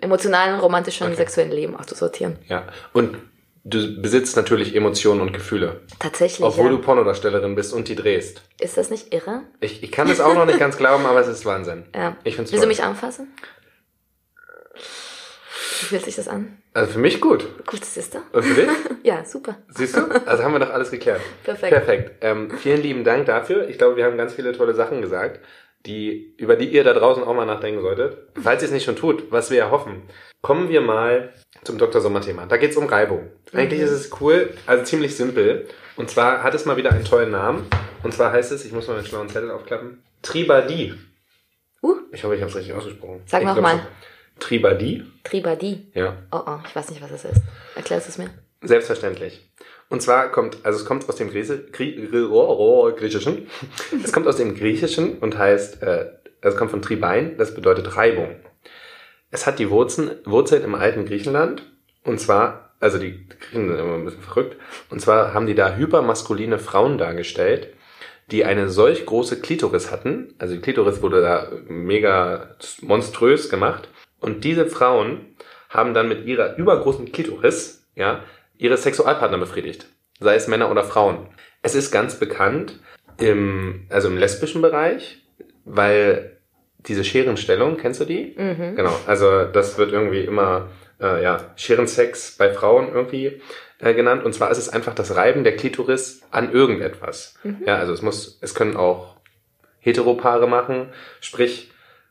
emotionalen, 0.00 0.58
romantischen, 0.60 1.06
Okay. 1.06 1.16
sexuellen 1.16 1.52
Leben 1.52 1.76
auszusortieren. 1.76 2.36
Ja. 2.48 2.66
Und 2.92 3.16
du 3.64 4.00
besitzt 4.02 4.36
natürlich 4.36 4.74
Emotionen 4.74 5.20
und 5.20 5.32
Gefühle. 5.32 5.82
Tatsächlich. 6.00 6.44
Obwohl 6.44 6.66
ja. 6.66 6.70
du 6.72 6.78
Pornodarstellerin 6.78 7.54
bist 7.54 7.72
und 7.72 7.86
die 7.88 7.94
drehst. 7.94 8.42
Ist 8.58 8.76
das 8.76 8.90
nicht 8.90 9.12
irre? 9.14 9.42
Ich, 9.60 9.82
ich 9.82 9.92
kann 9.92 10.08
es 10.10 10.20
auch 10.20 10.34
noch 10.34 10.46
nicht 10.46 10.58
ganz 10.58 10.76
glauben, 10.76 11.06
aber 11.06 11.20
es 11.20 11.28
ist 11.28 11.44
Wahnsinn. 11.44 11.84
Ja. 11.94 12.16
Ich 12.24 12.34
find's 12.36 12.50
Willst 12.50 12.62
toll. 12.64 12.72
du 12.74 12.80
mich 12.80 12.82
anfassen? 12.82 13.28
Wie 15.80 15.84
fühlt 15.86 16.04
sich 16.04 16.16
das 16.16 16.28
an? 16.28 16.58
Also 16.74 16.92
für 16.92 16.98
mich 16.98 17.20
gut. 17.20 17.48
Gut, 17.66 17.84
siehst 17.84 18.14
du? 18.14 18.18
Und 18.32 18.42
für 18.42 18.54
dich? 18.54 18.68
Ja, 19.02 19.24
super. 19.24 19.56
Siehst 19.68 19.96
du? 19.96 20.02
Also 20.26 20.44
haben 20.44 20.52
wir 20.52 20.58
doch 20.58 20.70
alles 20.70 20.90
geklärt. 20.90 21.22
Perfekt. 21.44 21.72
Perfekt. 21.72 22.10
Ähm, 22.20 22.50
vielen 22.58 22.82
lieben 22.82 23.02
Dank 23.02 23.24
dafür. 23.26 23.66
Ich 23.68 23.78
glaube, 23.78 23.96
wir 23.96 24.04
haben 24.04 24.18
ganz 24.18 24.34
viele 24.34 24.52
tolle 24.52 24.74
Sachen 24.74 25.00
gesagt, 25.00 25.40
die, 25.86 26.34
über 26.36 26.56
die 26.56 26.68
ihr 26.68 26.84
da 26.84 26.92
draußen 26.92 27.24
auch 27.24 27.34
mal 27.34 27.46
nachdenken 27.46 27.80
solltet. 27.80 28.18
Falls 28.42 28.62
ihr 28.62 28.66
es 28.66 28.72
nicht 28.72 28.84
schon 28.84 28.96
tut, 28.96 29.32
was 29.32 29.50
wir 29.50 29.56
ja 29.56 29.70
hoffen. 29.70 30.02
Kommen 30.42 30.68
wir 30.68 30.82
mal 30.82 31.32
zum 31.64 31.78
Dr. 31.78 32.00
Sommer-Thema. 32.02 32.44
Da 32.46 32.58
geht 32.58 32.72
es 32.72 32.76
um 32.76 32.86
Reibung. 32.86 33.30
Eigentlich 33.54 33.80
ist 33.80 33.90
es 33.90 34.10
cool, 34.20 34.50
also 34.66 34.84
ziemlich 34.84 35.16
simpel. 35.16 35.66
Und 35.96 36.10
zwar 36.10 36.42
hat 36.42 36.54
es 36.54 36.66
mal 36.66 36.76
wieder 36.76 36.90
einen 36.92 37.04
tollen 37.04 37.30
Namen. 37.30 37.66
Und 38.02 38.12
zwar 38.12 38.32
heißt 38.32 38.52
es, 38.52 38.64
ich 38.66 38.72
muss 38.72 38.86
mal 38.88 38.96
den 38.96 39.06
schlauen 39.06 39.28
Zettel 39.30 39.50
aufklappen, 39.50 40.02
Tribadie. 40.22 40.94
Uh, 41.82 41.96
Ich 42.12 42.22
hoffe, 42.24 42.34
ich 42.34 42.42
habe 42.42 42.50
es 42.50 42.56
richtig 42.56 42.74
ausgesprochen. 42.74 43.22
Sag 43.26 43.40
Ich 43.42 43.46
mal. 43.46 43.80
Schon. 44.40 44.48
Tribadie? 44.48 45.04
Tribadie. 45.24 45.86
Ja. 45.94 46.16
Oh, 46.32 46.40
oh, 46.46 46.58
ich 46.66 46.74
weiß 46.74 46.90
nicht, 46.90 47.02
was 47.02 47.10
das 47.10 47.24
ist. 47.24 47.42
Erklärst 47.76 48.06
du 48.06 48.10
es 48.10 48.18
mir? 48.18 48.30
Selbstverständlich. 48.62 49.46
Und 49.88 50.02
zwar 50.02 50.30
kommt, 50.30 50.58
also 50.62 50.78
es 50.78 50.84
kommt 50.84 51.08
aus 51.08 51.16
dem 51.16 51.30
Grieche, 51.30 51.64
Grie, 51.72 52.06
Grie- 52.06 52.28
oh, 52.30 52.56
oh, 52.58 52.92
Griechischen. 52.94 53.48
es 54.04 54.12
kommt 54.12 54.26
aus 54.26 54.36
dem 54.36 54.54
Griechischen 54.54 55.18
und 55.18 55.36
heißt, 55.36 55.82
äh, 55.82 56.10
es 56.42 56.56
kommt 56.56 56.70
von 56.70 56.80
Tribein, 56.80 57.36
das 57.36 57.54
bedeutet 57.54 57.96
Reibung. 57.96 58.36
Es 59.30 59.46
hat 59.46 59.58
die 59.58 59.70
Wurzeln, 59.70 60.12
Wurzeln 60.24 60.62
im 60.62 60.74
alten 60.74 61.06
Griechenland 61.06 61.62
und 62.04 62.20
zwar, 62.20 62.70
also 62.80 62.98
die 62.98 63.26
Griechen 63.28 63.68
sind 63.68 63.78
immer 63.78 63.94
ein 63.94 64.04
bisschen 64.04 64.22
verrückt, 64.22 64.56
und 64.90 65.00
zwar 65.00 65.34
haben 65.34 65.46
die 65.46 65.54
da 65.54 65.74
hypermaskuline 65.76 66.58
Frauen 66.58 66.96
dargestellt, 66.98 67.68
die 68.30 68.44
eine 68.44 68.68
solch 68.68 69.06
große 69.06 69.40
Klitoris 69.40 69.90
hatten, 69.90 70.34
also 70.38 70.54
die 70.54 70.60
Klitoris 70.60 71.02
wurde 71.02 71.20
da 71.20 71.50
mega 71.68 72.54
monströs 72.80 73.50
gemacht 73.50 73.88
und 74.20 74.44
diese 74.44 74.66
Frauen 74.66 75.34
haben 75.68 75.94
dann 75.94 76.08
mit 76.08 76.26
ihrer 76.26 76.56
übergroßen 76.56 77.12
Klitoris, 77.12 77.88
ja, 77.94 78.24
ihre 78.56 78.76
Sexualpartner 78.76 79.38
befriedigt, 79.38 79.86
sei 80.18 80.34
es 80.34 80.48
Männer 80.48 80.70
oder 80.70 80.84
Frauen. 80.84 81.28
Es 81.62 81.74
ist 81.74 81.90
ganz 81.90 82.16
bekannt 82.16 82.78
im, 83.18 83.86
also 83.88 84.08
im 84.08 84.18
lesbischen 84.18 84.62
Bereich, 84.62 85.22
weil 85.64 86.38
diese 86.86 87.04
Scherenstellung, 87.04 87.76
kennst 87.76 88.00
du 88.00 88.04
die? 88.04 88.34
Mhm. 88.36 88.76
Genau, 88.76 88.94
also 89.06 89.44
das 89.44 89.78
wird 89.78 89.92
irgendwie 89.92 90.20
immer, 90.20 90.68
äh, 91.00 91.22
ja, 91.22 91.52
Scherensex 91.56 92.36
bei 92.36 92.52
Frauen 92.52 92.88
irgendwie 92.92 93.40
äh, 93.78 93.94
genannt. 93.94 94.24
Und 94.24 94.34
zwar 94.34 94.50
ist 94.50 94.58
es 94.58 94.68
einfach 94.68 94.94
das 94.94 95.14
Reiben 95.14 95.44
der 95.44 95.56
Klitoris 95.56 96.22
an 96.30 96.52
irgendetwas. 96.52 97.38
Ja, 97.66 97.76
also 97.76 97.92
es 97.92 98.02
muss, 98.02 98.38
es 98.40 98.54
können 98.54 98.76
auch 98.76 99.16
Heteropaare 99.80 100.46
machen, 100.46 100.88
sprich, 101.20 101.70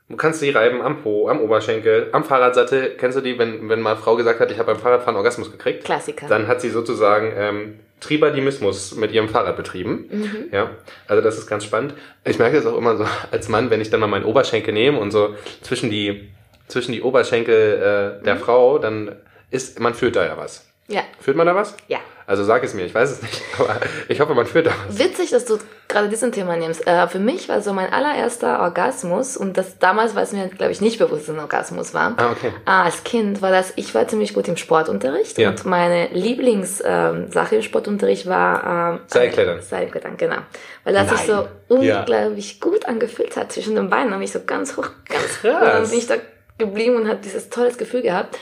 du 0.10 0.18
kannst 0.18 0.42
die 0.42 0.50
reiben 0.50 0.82
am 0.82 1.02
Po, 1.02 1.30
am 1.30 1.40
Oberschenkel, 1.40 2.10
am 2.12 2.24
Fahrradsattel. 2.24 2.96
Kennst 2.98 3.18
du 3.18 3.22
die, 3.22 3.38
wenn, 3.40 3.70
wenn 3.70 3.80
mal 3.82 3.92
eine 3.92 4.00
Frau 4.00 4.16
gesagt 4.16 4.40
hat, 4.40 4.52
ich 4.52 4.58
habe 4.60 4.74
beim 4.74 4.82
Fahrradfahren 4.82 5.16
Orgasmus 5.16 5.52
gekriegt? 5.52 5.86
Klassiker. 5.86 6.28
Dann 6.28 6.48
hat 6.48 6.62
sie 6.62 6.70
sozusagen 6.70 7.32
ähm, 7.36 7.80
Tribadimismus 8.02 8.96
mit 8.96 9.12
ihrem 9.12 9.30
Fahrrad 9.30 9.56
betrieben. 9.58 10.08
Mhm. 10.12 10.36
Ja, 10.52 10.72
also 11.08 11.22
das 11.22 11.38
ist 11.38 11.48
ganz 11.48 11.64
spannend. 11.64 11.94
Ich 12.26 12.40
merke 12.40 12.58
es 12.58 12.66
auch 12.66 12.78
immer 12.78 12.98
so 12.98 13.06
als 13.32 13.50
Mann, 13.50 13.70
wenn 13.70 13.82
ich 13.82 13.90
dann 13.90 14.00
mal 14.00 14.08
meinen 14.08 14.26
Oberschenkel 14.26 14.74
nehme 14.74 15.00
und 15.00 15.12
so 15.12 15.36
zwischen 15.62 15.90
die 15.90 16.30
zwischen 16.68 16.92
die 16.92 17.02
Oberschenkel 17.02 18.20
äh, 18.22 18.24
der 18.24 18.36
Mhm. 18.36 18.40
Frau, 18.40 18.78
dann 18.80 19.16
ist 19.52 19.80
man 19.80 19.94
fühlt 19.96 20.16
da 20.16 20.26
ja 20.26 20.38
was. 20.38 20.68
Ja. 20.88 21.02
Fühlt 21.20 21.36
man 21.38 21.46
da 21.48 21.56
was? 21.56 21.76
Ja. 21.88 22.00
Also 22.30 22.44
sag 22.44 22.64
es 22.64 22.76
mir, 22.76 22.86
ich 22.86 22.94
weiß 22.94 23.10
es 23.10 23.22
nicht, 23.24 23.42
aber 23.60 23.78
ich 24.08 24.20
hoffe, 24.22 24.36
man 24.36 24.46
fühlt 24.46 24.68
da 24.68 24.72
was. 24.88 25.00
Witzig, 25.00 25.32
dass 25.32 25.46
du 25.46 25.58
gerade 25.88 26.10
diesen 26.10 26.32
Thema 26.32 26.56
nimmst. 26.58 26.86
Äh, 26.86 27.08
für 27.08 27.18
mich 27.18 27.50
war 27.50 27.62
so 27.64 27.74
mein 27.74 27.92
allererster 27.92 28.60
Orgasmus 28.60 29.36
und 29.36 29.58
das 29.58 29.80
damals 29.80 30.14
war 30.14 30.22
es 30.22 30.32
mir, 30.32 30.48
glaube 30.50 30.72
ich, 30.72 30.80
nicht 30.80 31.00
bewusst, 31.00 31.24
dass 31.24 31.30
es 31.30 31.34
ein 31.34 31.40
Orgasmus 31.40 31.96
war. 31.96 32.14
Ah, 32.18 32.32
okay. 32.32 32.52
Ah, 32.66 32.84
als 32.84 33.04
Kind 33.04 33.42
war 33.42 33.50
das, 33.50 33.74
ich 33.78 33.96
war 33.96 34.08
ziemlich 34.08 34.36
gut 34.36 34.48
im 34.48 34.58
Sportunterricht 34.58 35.40
Ja. 35.40 35.50
und 35.50 35.66
meine 35.66 36.10
Lieblingssache 36.10 37.56
im 37.56 37.62
Sportunterricht 37.64 38.28
war 38.28 38.94
ähm, 38.94 39.00
Seilklettern. 39.08 39.62
Seilklettern, 39.62 40.16
genau. 40.18 40.38
Weil 40.84 40.94
das 40.94 41.10
sich 41.10 41.28
Nein. 41.28 41.46
so 41.70 41.76
Ja. 41.82 42.00
unglaublich 42.02 42.62
gut 42.62 42.86
angefühlt 42.86 43.36
hat 43.38 43.52
zwischen 43.52 43.74
den 43.76 43.90
Beinen, 43.90 44.14
habe 44.14 44.24
ich 44.24 44.32
so 44.32 44.42
ganz 44.46 44.78
hoch, 44.78 44.88
ganz 45.08 45.40
Krass. 45.42 45.54
Und 45.62 45.68
dann 45.68 45.90
bin 45.90 45.98
ich 45.98 46.08
da 46.08 46.16
geblieben 46.60 46.96
und 46.98 47.08
habe 47.08 47.20
dieses 47.24 47.50
tolles 47.50 47.78
Gefühl 47.80 48.02
gehabt. 48.04 48.38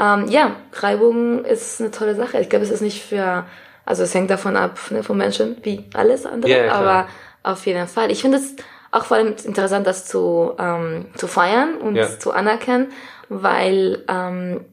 Ähm, 0.00 0.28
ja, 0.28 0.56
Reibung 0.72 1.44
ist 1.44 1.80
eine 1.80 1.90
tolle 1.90 2.14
Sache. 2.14 2.40
Ich 2.40 2.48
glaube, 2.48 2.64
es 2.64 2.70
ist 2.70 2.80
nicht 2.80 3.02
für, 3.04 3.44
also 3.84 4.02
es 4.02 4.14
hängt 4.14 4.30
davon 4.30 4.56
ab, 4.56 4.78
ne, 4.90 5.02
vom 5.02 5.18
Menschen, 5.18 5.56
wie 5.62 5.84
alles 5.94 6.24
andere, 6.24 6.64
klar. 6.64 6.72
aber 6.74 7.08
auf 7.42 7.66
jeden 7.66 7.86
Fall. 7.86 8.10
Ich 8.10 8.22
finde 8.22 8.38
es 8.38 8.54
auch 8.92 9.04
vor 9.04 9.18
allem 9.18 9.34
interessant, 9.44 9.86
das 9.86 10.06
zu, 10.06 10.52
ähm, 10.58 11.06
zu 11.16 11.26
feiern 11.26 11.74
und 11.76 11.96
Ja. 11.96 12.18
zu 12.18 12.32
anerkennen, 12.32 12.92
weil 13.28 14.04
ähm, 14.08 14.64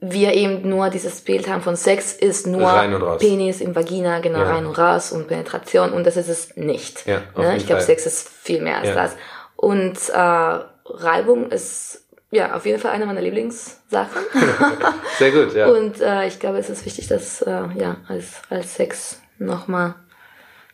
wir 0.00 0.34
eben 0.34 0.68
nur 0.68 0.90
dieses 0.90 1.20
Bild 1.20 1.48
haben 1.48 1.62
von 1.62 1.76
Sex 1.76 2.12
ist 2.12 2.46
nur. 2.46 3.16
Penis 3.18 3.60
im 3.60 3.74
Vagina, 3.74 4.20
genau, 4.20 4.40
Ja. 4.40 4.50
rein 4.54 4.66
und 4.66 4.78
raus 4.78 5.12
und 5.12 5.28
Penetration 5.28 5.92
und 5.92 6.04
das 6.04 6.16
ist 6.16 6.28
es 6.28 6.56
nicht. 6.56 7.06
Ja, 7.06 7.22
ne? 7.36 7.56
Ich 7.56 7.66
glaube. 7.66 7.82
Sex 7.82 8.06
ist 8.06 8.28
viel 8.28 8.60
mehr 8.62 8.78
als 8.78 8.88
Ja. 8.88 8.94
das. 8.94 9.16
Und 9.56 9.96
äh, 10.08 10.64
Reibung 10.88 11.50
ist 11.50 12.05
ja 12.30 12.54
auf 12.54 12.66
jeden 12.66 12.78
Fall 12.80 12.92
eine 12.92 13.06
meiner 13.06 13.20
Lieblingssachen. 13.22 14.22
Sehr 15.18 15.30
gut, 15.32 15.54
ja. 15.54 15.68
Und 15.68 16.00
äh, 16.00 16.26
ich 16.26 16.38
glaube, 16.40 16.58
es 16.58 16.68
ist 16.70 16.84
wichtig, 16.84 17.08
das 17.08 17.42
äh, 17.42 17.50
ja 17.78 17.96
als, 18.08 18.42
als 18.50 18.74
Sex 18.74 19.20
nochmal 19.38 19.94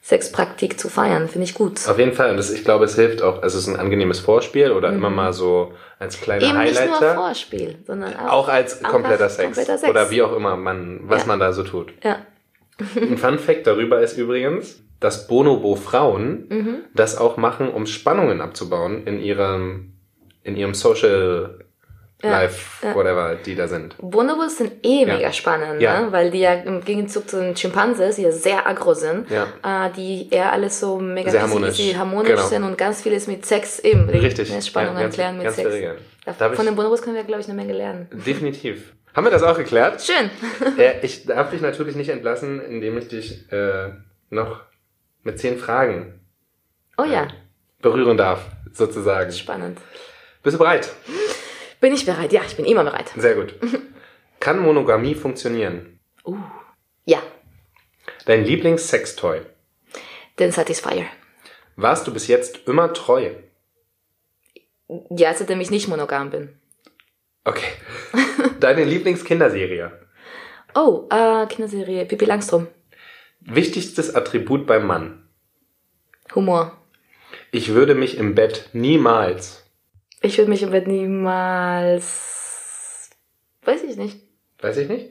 Sexpraktik 0.02 0.80
zu 0.80 0.88
feiern. 0.88 1.28
Finde 1.28 1.44
ich 1.44 1.54
gut. 1.54 1.86
Auf 1.88 1.98
jeden 1.98 2.12
Fall. 2.12 2.30
Und 2.30 2.36
das, 2.36 2.50
ich 2.50 2.64
glaube, 2.64 2.84
es 2.86 2.96
hilft 2.96 3.22
auch, 3.22 3.40
also 3.42 3.56
es 3.58 3.66
ist 3.66 3.68
ein 3.72 3.78
angenehmes 3.78 4.18
Vorspiel 4.18 4.72
oder 4.72 4.92
immer 4.92 5.10
mal 5.10 5.32
so 5.32 5.74
als 6.00 6.20
kleiner 6.20 6.44
Mhm. 6.48 6.50
Eben 6.50 6.60
nicht 6.64 6.74
nur 6.74 6.82
Highlighter. 6.90 7.14
Vorspiel, 7.14 7.78
sondern 7.86 8.16
auch, 8.16 8.32
Auch 8.32 8.48
als 8.48 8.82
kompletter 8.82 9.28
Sex. 9.28 9.44
kompletter 9.44 9.78
Sex. 9.78 9.88
Oder 9.90 10.10
wie 10.10 10.22
auch 10.22 10.34
immer 10.34 10.56
man, 10.56 11.00
was 11.04 11.20
Ja. 11.22 11.26
man 11.28 11.38
da 11.38 11.52
so 11.52 11.62
tut. 11.62 11.92
Ja. 12.02 12.18
Ein 12.96 13.16
Fun 13.16 13.38
Fact 13.38 13.66
darüber 13.68 14.00
ist 14.00 14.16
übrigens, 14.18 14.80
dass 14.98 15.28
Bonobo 15.28 15.76
Frauen 15.76 16.46
Mhm. 16.48 16.76
das 16.94 17.16
auch 17.16 17.36
machen, 17.36 17.68
um 17.70 17.86
Spannungen 17.86 18.40
abzubauen 18.40 19.06
in 19.06 19.20
ihrem, 19.20 19.91
in 20.44 20.56
ihrem 20.56 20.74
Social 20.74 21.58
Life, 22.24 22.86
ja. 22.86 22.94
whatever, 22.94 23.34
die 23.34 23.56
da 23.56 23.66
sind. 23.66 23.96
Bonobos 23.98 24.58
sind 24.58 24.84
eh 24.86 25.04
Ja. 25.04 25.14
mega 25.16 25.32
spannend, 25.32 25.82
Ja. 25.82 26.02
ne? 26.02 26.12
weil 26.12 26.30
die 26.30 26.38
ja 26.38 26.54
im 26.54 26.80
Gegenzug 26.84 27.28
zu 27.28 27.40
den 27.40 27.56
Schimpanses, 27.56 28.14
die 28.14 28.22
ja 28.22 28.30
sehr 28.30 28.64
aggro 28.64 28.94
sind, 28.94 29.28
äh, 29.28 29.44
die 29.96 30.30
eher 30.30 30.52
alles 30.52 30.78
so 30.78 31.00
mega 31.00 31.32
Sehr 31.32 31.42
harmonisch. 31.42 31.80
easy, 31.80 31.94
harmonisch 31.94 32.28
Genau. 32.30 32.42
sind 32.46 32.62
und 32.62 32.78
ganz 32.78 33.02
vieles 33.02 33.26
mit 33.26 33.44
Sex 33.44 33.80
eben. 33.80 34.08
Richtig. 34.08 34.52
Ne? 34.52 34.62
Spannung 34.62 34.94
Ja, 34.94 35.00
ganz- 35.02 35.16
erklären 35.18 35.36
mit 35.36 35.44
ganz 35.46 35.56
Sex. 35.56 36.00
Darf 36.38 36.54
Von 36.54 36.64
den 36.66 36.76
Bonobos 36.76 37.02
können 37.02 37.16
wir, 37.16 37.24
glaube 37.24 37.40
ich, 37.40 37.48
eine 37.48 37.56
Menge 37.56 37.72
lernen. 37.72 38.08
Definitiv. 38.12 38.92
Haben 39.16 39.24
wir 39.26 39.32
das 39.32 39.42
auch 39.42 39.58
geklärt? 39.58 40.00
Schön. 40.00 40.30
äh, 40.78 41.00
ich 41.04 41.26
darf 41.26 41.50
dich 41.50 41.60
natürlich 41.60 41.96
nicht 41.96 42.08
entlassen, 42.08 42.60
indem 42.64 42.98
ich 42.98 43.08
dich 43.08 43.50
äh, 43.52 43.90
noch 44.30 44.60
mit 45.24 45.40
zehn 45.40 45.58
Fragen 45.58 46.20
Oh 46.96 47.04
ja, 47.04 47.26
berühren 47.80 48.16
darf, 48.16 48.46
sozusagen. 48.72 49.32
spannend. 49.32 49.78
Bist 50.42 50.54
du 50.54 50.58
bereit? 50.58 50.92
Bin 51.80 51.92
ich 51.92 52.06
bereit? 52.06 52.32
Ja, 52.32 52.42
ich 52.46 52.56
bin 52.56 52.64
immer 52.64 52.84
bereit. 52.84 53.12
Sehr 53.16 53.34
gut. 53.34 53.54
Kann 54.40 54.58
Monogamie 54.60 55.14
funktionieren? 55.14 55.98
Ja, 57.04 57.22
Dein 58.26 58.44
Lieblingssextoy? 58.44 59.40
den 60.38 60.52
Satisfier. 60.52 61.06
Warst 61.76 62.06
du 62.06 62.12
bis 62.12 62.26
jetzt 62.28 62.66
immer 62.68 62.92
treu? 62.92 63.32
Ja, 65.10 65.34
seitdem 65.34 65.60
ich 65.60 65.70
nicht 65.70 65.88
monogam 65.88 66.30
bin. 66.30 66.56
Okay. 67.44 67.66
Deine 68.60 68.84
Lieblingskinderserie? 68.84 69.90
Oh, 70.74 71.08
äh, 71.10 71.46
Kinderserie, 71.46 72.06
Pippi 72.06 72.24
Langstrom. 72.24 72.68
Wichtigstes 73.40 74.14
Attribut 74.14 74.66
beim 74.66 74.86
Mann? 74.86 75.28
Humor. 76.34 76.78
Ich 77.50 77.70
würde 77.74 77.94
mich 77.94 78.16
im 78.16 78.34
Bett 78.34 78.70
niemals. 78.72 79.61
Ich 80.22 80.38
würde 80.38 80.50
mich 80.50 80.62
im 80.62 80.70
Bett 80.70 80.86
niemals... 80.86 82.30
Weiß 83.64 83.82
ich 83.82 83.96
nicht. 83.96 84.20
Weiß 84.60 84.76
ich 84.76 84.88
nicht. 84.88 85.10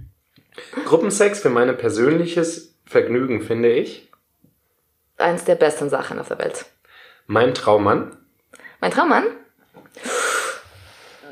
Gruppensex 0.84 1.40
für 1.40 1.50
mein 1.50 1.76
persönliches 1.76 2.74
Vergnügen 2.84 3.42
finde 3.42 3.72
ich. 3.72 4.10
Eins 5.16 5.44
der 5.44 5.54
besten 5.54 5.88
Sachen 5.90 6.18
auf 6.18 6.28
der 6.28 6.38
Welt. 6.38 6.66
Mein 7.26 7.54
Traummann? 7.54 8.16
Mein 8.80 8.90
Traummann? 8.90 9.24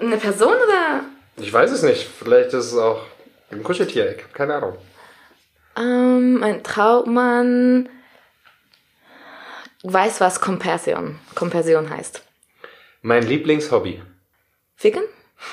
Eine 0.00 0.16
Person 0.16 0.54
oder? 0.54 1.04
Ich 1.36 1.52
weiß 1.52 1.70
es 1.72 1.82
nicht. 1.82 2.08
Vielleicht 2.08 2.48
ist 2.48 2.72
es 2.72 2.76
auch 2.76 3.02
ein 3.50 3.62
Kuscheltier. 3.62 4.16
Ich 4.16 4.22
habe 4.22 4.32
keine 4.32 4.54
Ahnung. 4.54 4.78
Ähm, 5.76 6.38
mein 6.38 6.62
Traummann 6.62 7.88
weiß, 9.82 10.20
was 10.20 10.40
Kompersion, 10.40 11.18
Kompersion 11.34 11.90
heißt. 11.90 12.22
Mein 13.06 13.22
Lieblingshobby. 13.22 14.00
Ficken? 14.76 15.02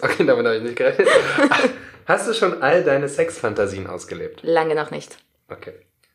Okay, 0.00 0.24
damit 0.26 0.44
habe 0.46 0.56
ich 0.56 0.62
nicht 0.62 0.76
gerechnet. 0.76 1.08
Hast 2.06 2.28
du 2.28 2.34
schon 2.34 2.62
all 2.62 2.82
deine 2.82 3.08
Sexfantasien 3.08 3.86
ausgelebt? 3.86 4.40
Lange 4.42 4.74
noch 4.74 4.90
nicht. 4.90 5.16
Okay. 5.50 5.72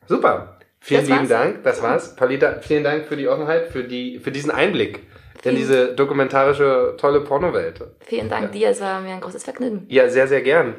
Super. 0.07 0.59
Vielen 0.79 1.01
Das 1.01 1.09
lieben 1.09 1.19
war's. 1.21 1.29
Dank. 1.29 1.63
Das 1.63 1.81
war's. 1.81 2.15
Paulita, 2.15 2.59
vielen 2.61 2.83
Dank 2.83 3.07
für 3.07 3.17
die 3.17 3.27
Offenheit, 3.27 3.69
für, 3.69 3.83
die, 3.83 4.19
für 4.19 4.31
diesen 4.31 4.51
Einblick 4.51 5.01
in 5.43 5.55
diese 5.55 5.95
dokumentarische, 5.95 6.95
tolle 6.97 7.21
Pornowelt. 7.21 7.81
Vielen 8.01 8.29
Dank 8.29 8.51
dir, 8.51 8.69
es 8.69 8.81
war 8.81 8.99
mir 9.01 9.13
ein 9.13 9.21
großes 9.21 9.43
Vergnügen. 9.43 9.85
Ja, 9.89 10.09
sehr, 10.09 10.27
sehr 10.27 10.41
gern. 10.41 10.75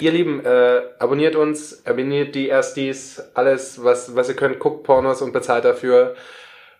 Ihr 0.00 0.12
Lieben, 0.12 0.44
äh, 0.44 0.82
abonniert 0.98 1.34
uns, 1.36 1.84
abonniert 1.86 2.34
die 2.34 2.48
Erstis, 2.48 3.22
alles, 3.34 3.82
was, 3.82 4.14
was 4.14 4.28
ihr 4.28 4.36
könnt, 4.36 4.58
guckt 4.58 4.84
Pornos 4.84 5.22
und 5.22 5.32
bezahlt 5.32 5.64
dafür. 5.64 6.14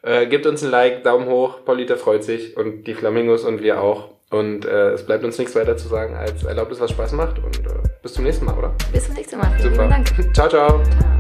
Äh, 0.03 0.26
gebt 0.26 0.46
uns 0.46 0.62
ein 0.62 0.70
Like, 0.70 1.05
Daumen 1.05 1.26
hoch, 1.28 1.64
Paulita 1.64 1.96
freut 1.96 2.24
sich 2.24 2.57
und 2.57 2.84
die 2.84 2.94
Flamingos 2.94 3.44
und 3.44 3.62
wir 3.62 3.80
auch. 3.82 4.09
Und 4.30 4.64
äh, 4.64 4.90
es 4.92 5.05
bleibt 5.05 5.24
uns 5.24 5.38
nichts 5.38 5.57
weiter 5.57 5.76
zu 5.76 5.88
sagen, 5.88 6.14
als 6.14 6.44
erlaubt 6.44 6.70
es, 6.70 6.80
was 6.80 6.90
Spaß 6.90 7.12
macht. 7.12 7.38
Und 7.40 7.59
äh, 7.59 7.70
bis 8.03 8.14
zum 8.14 8.24
nächsten 8.24 8.44
Mal, 8.44 8.57
oder? 8.57 8.74
Bis 8.92 9.07
zum 9.07 9.14
nächsten 9.14 9.38
Mal. 9.38 9.51
Vielen 9.57 9.74
Super. 9.74 9.88
lieben 9.88 10.05
Dank. 10.05 10.34
ciao, 10.34 10.48
ciao. 10.48 10.82
Ciao. 10.84 11.19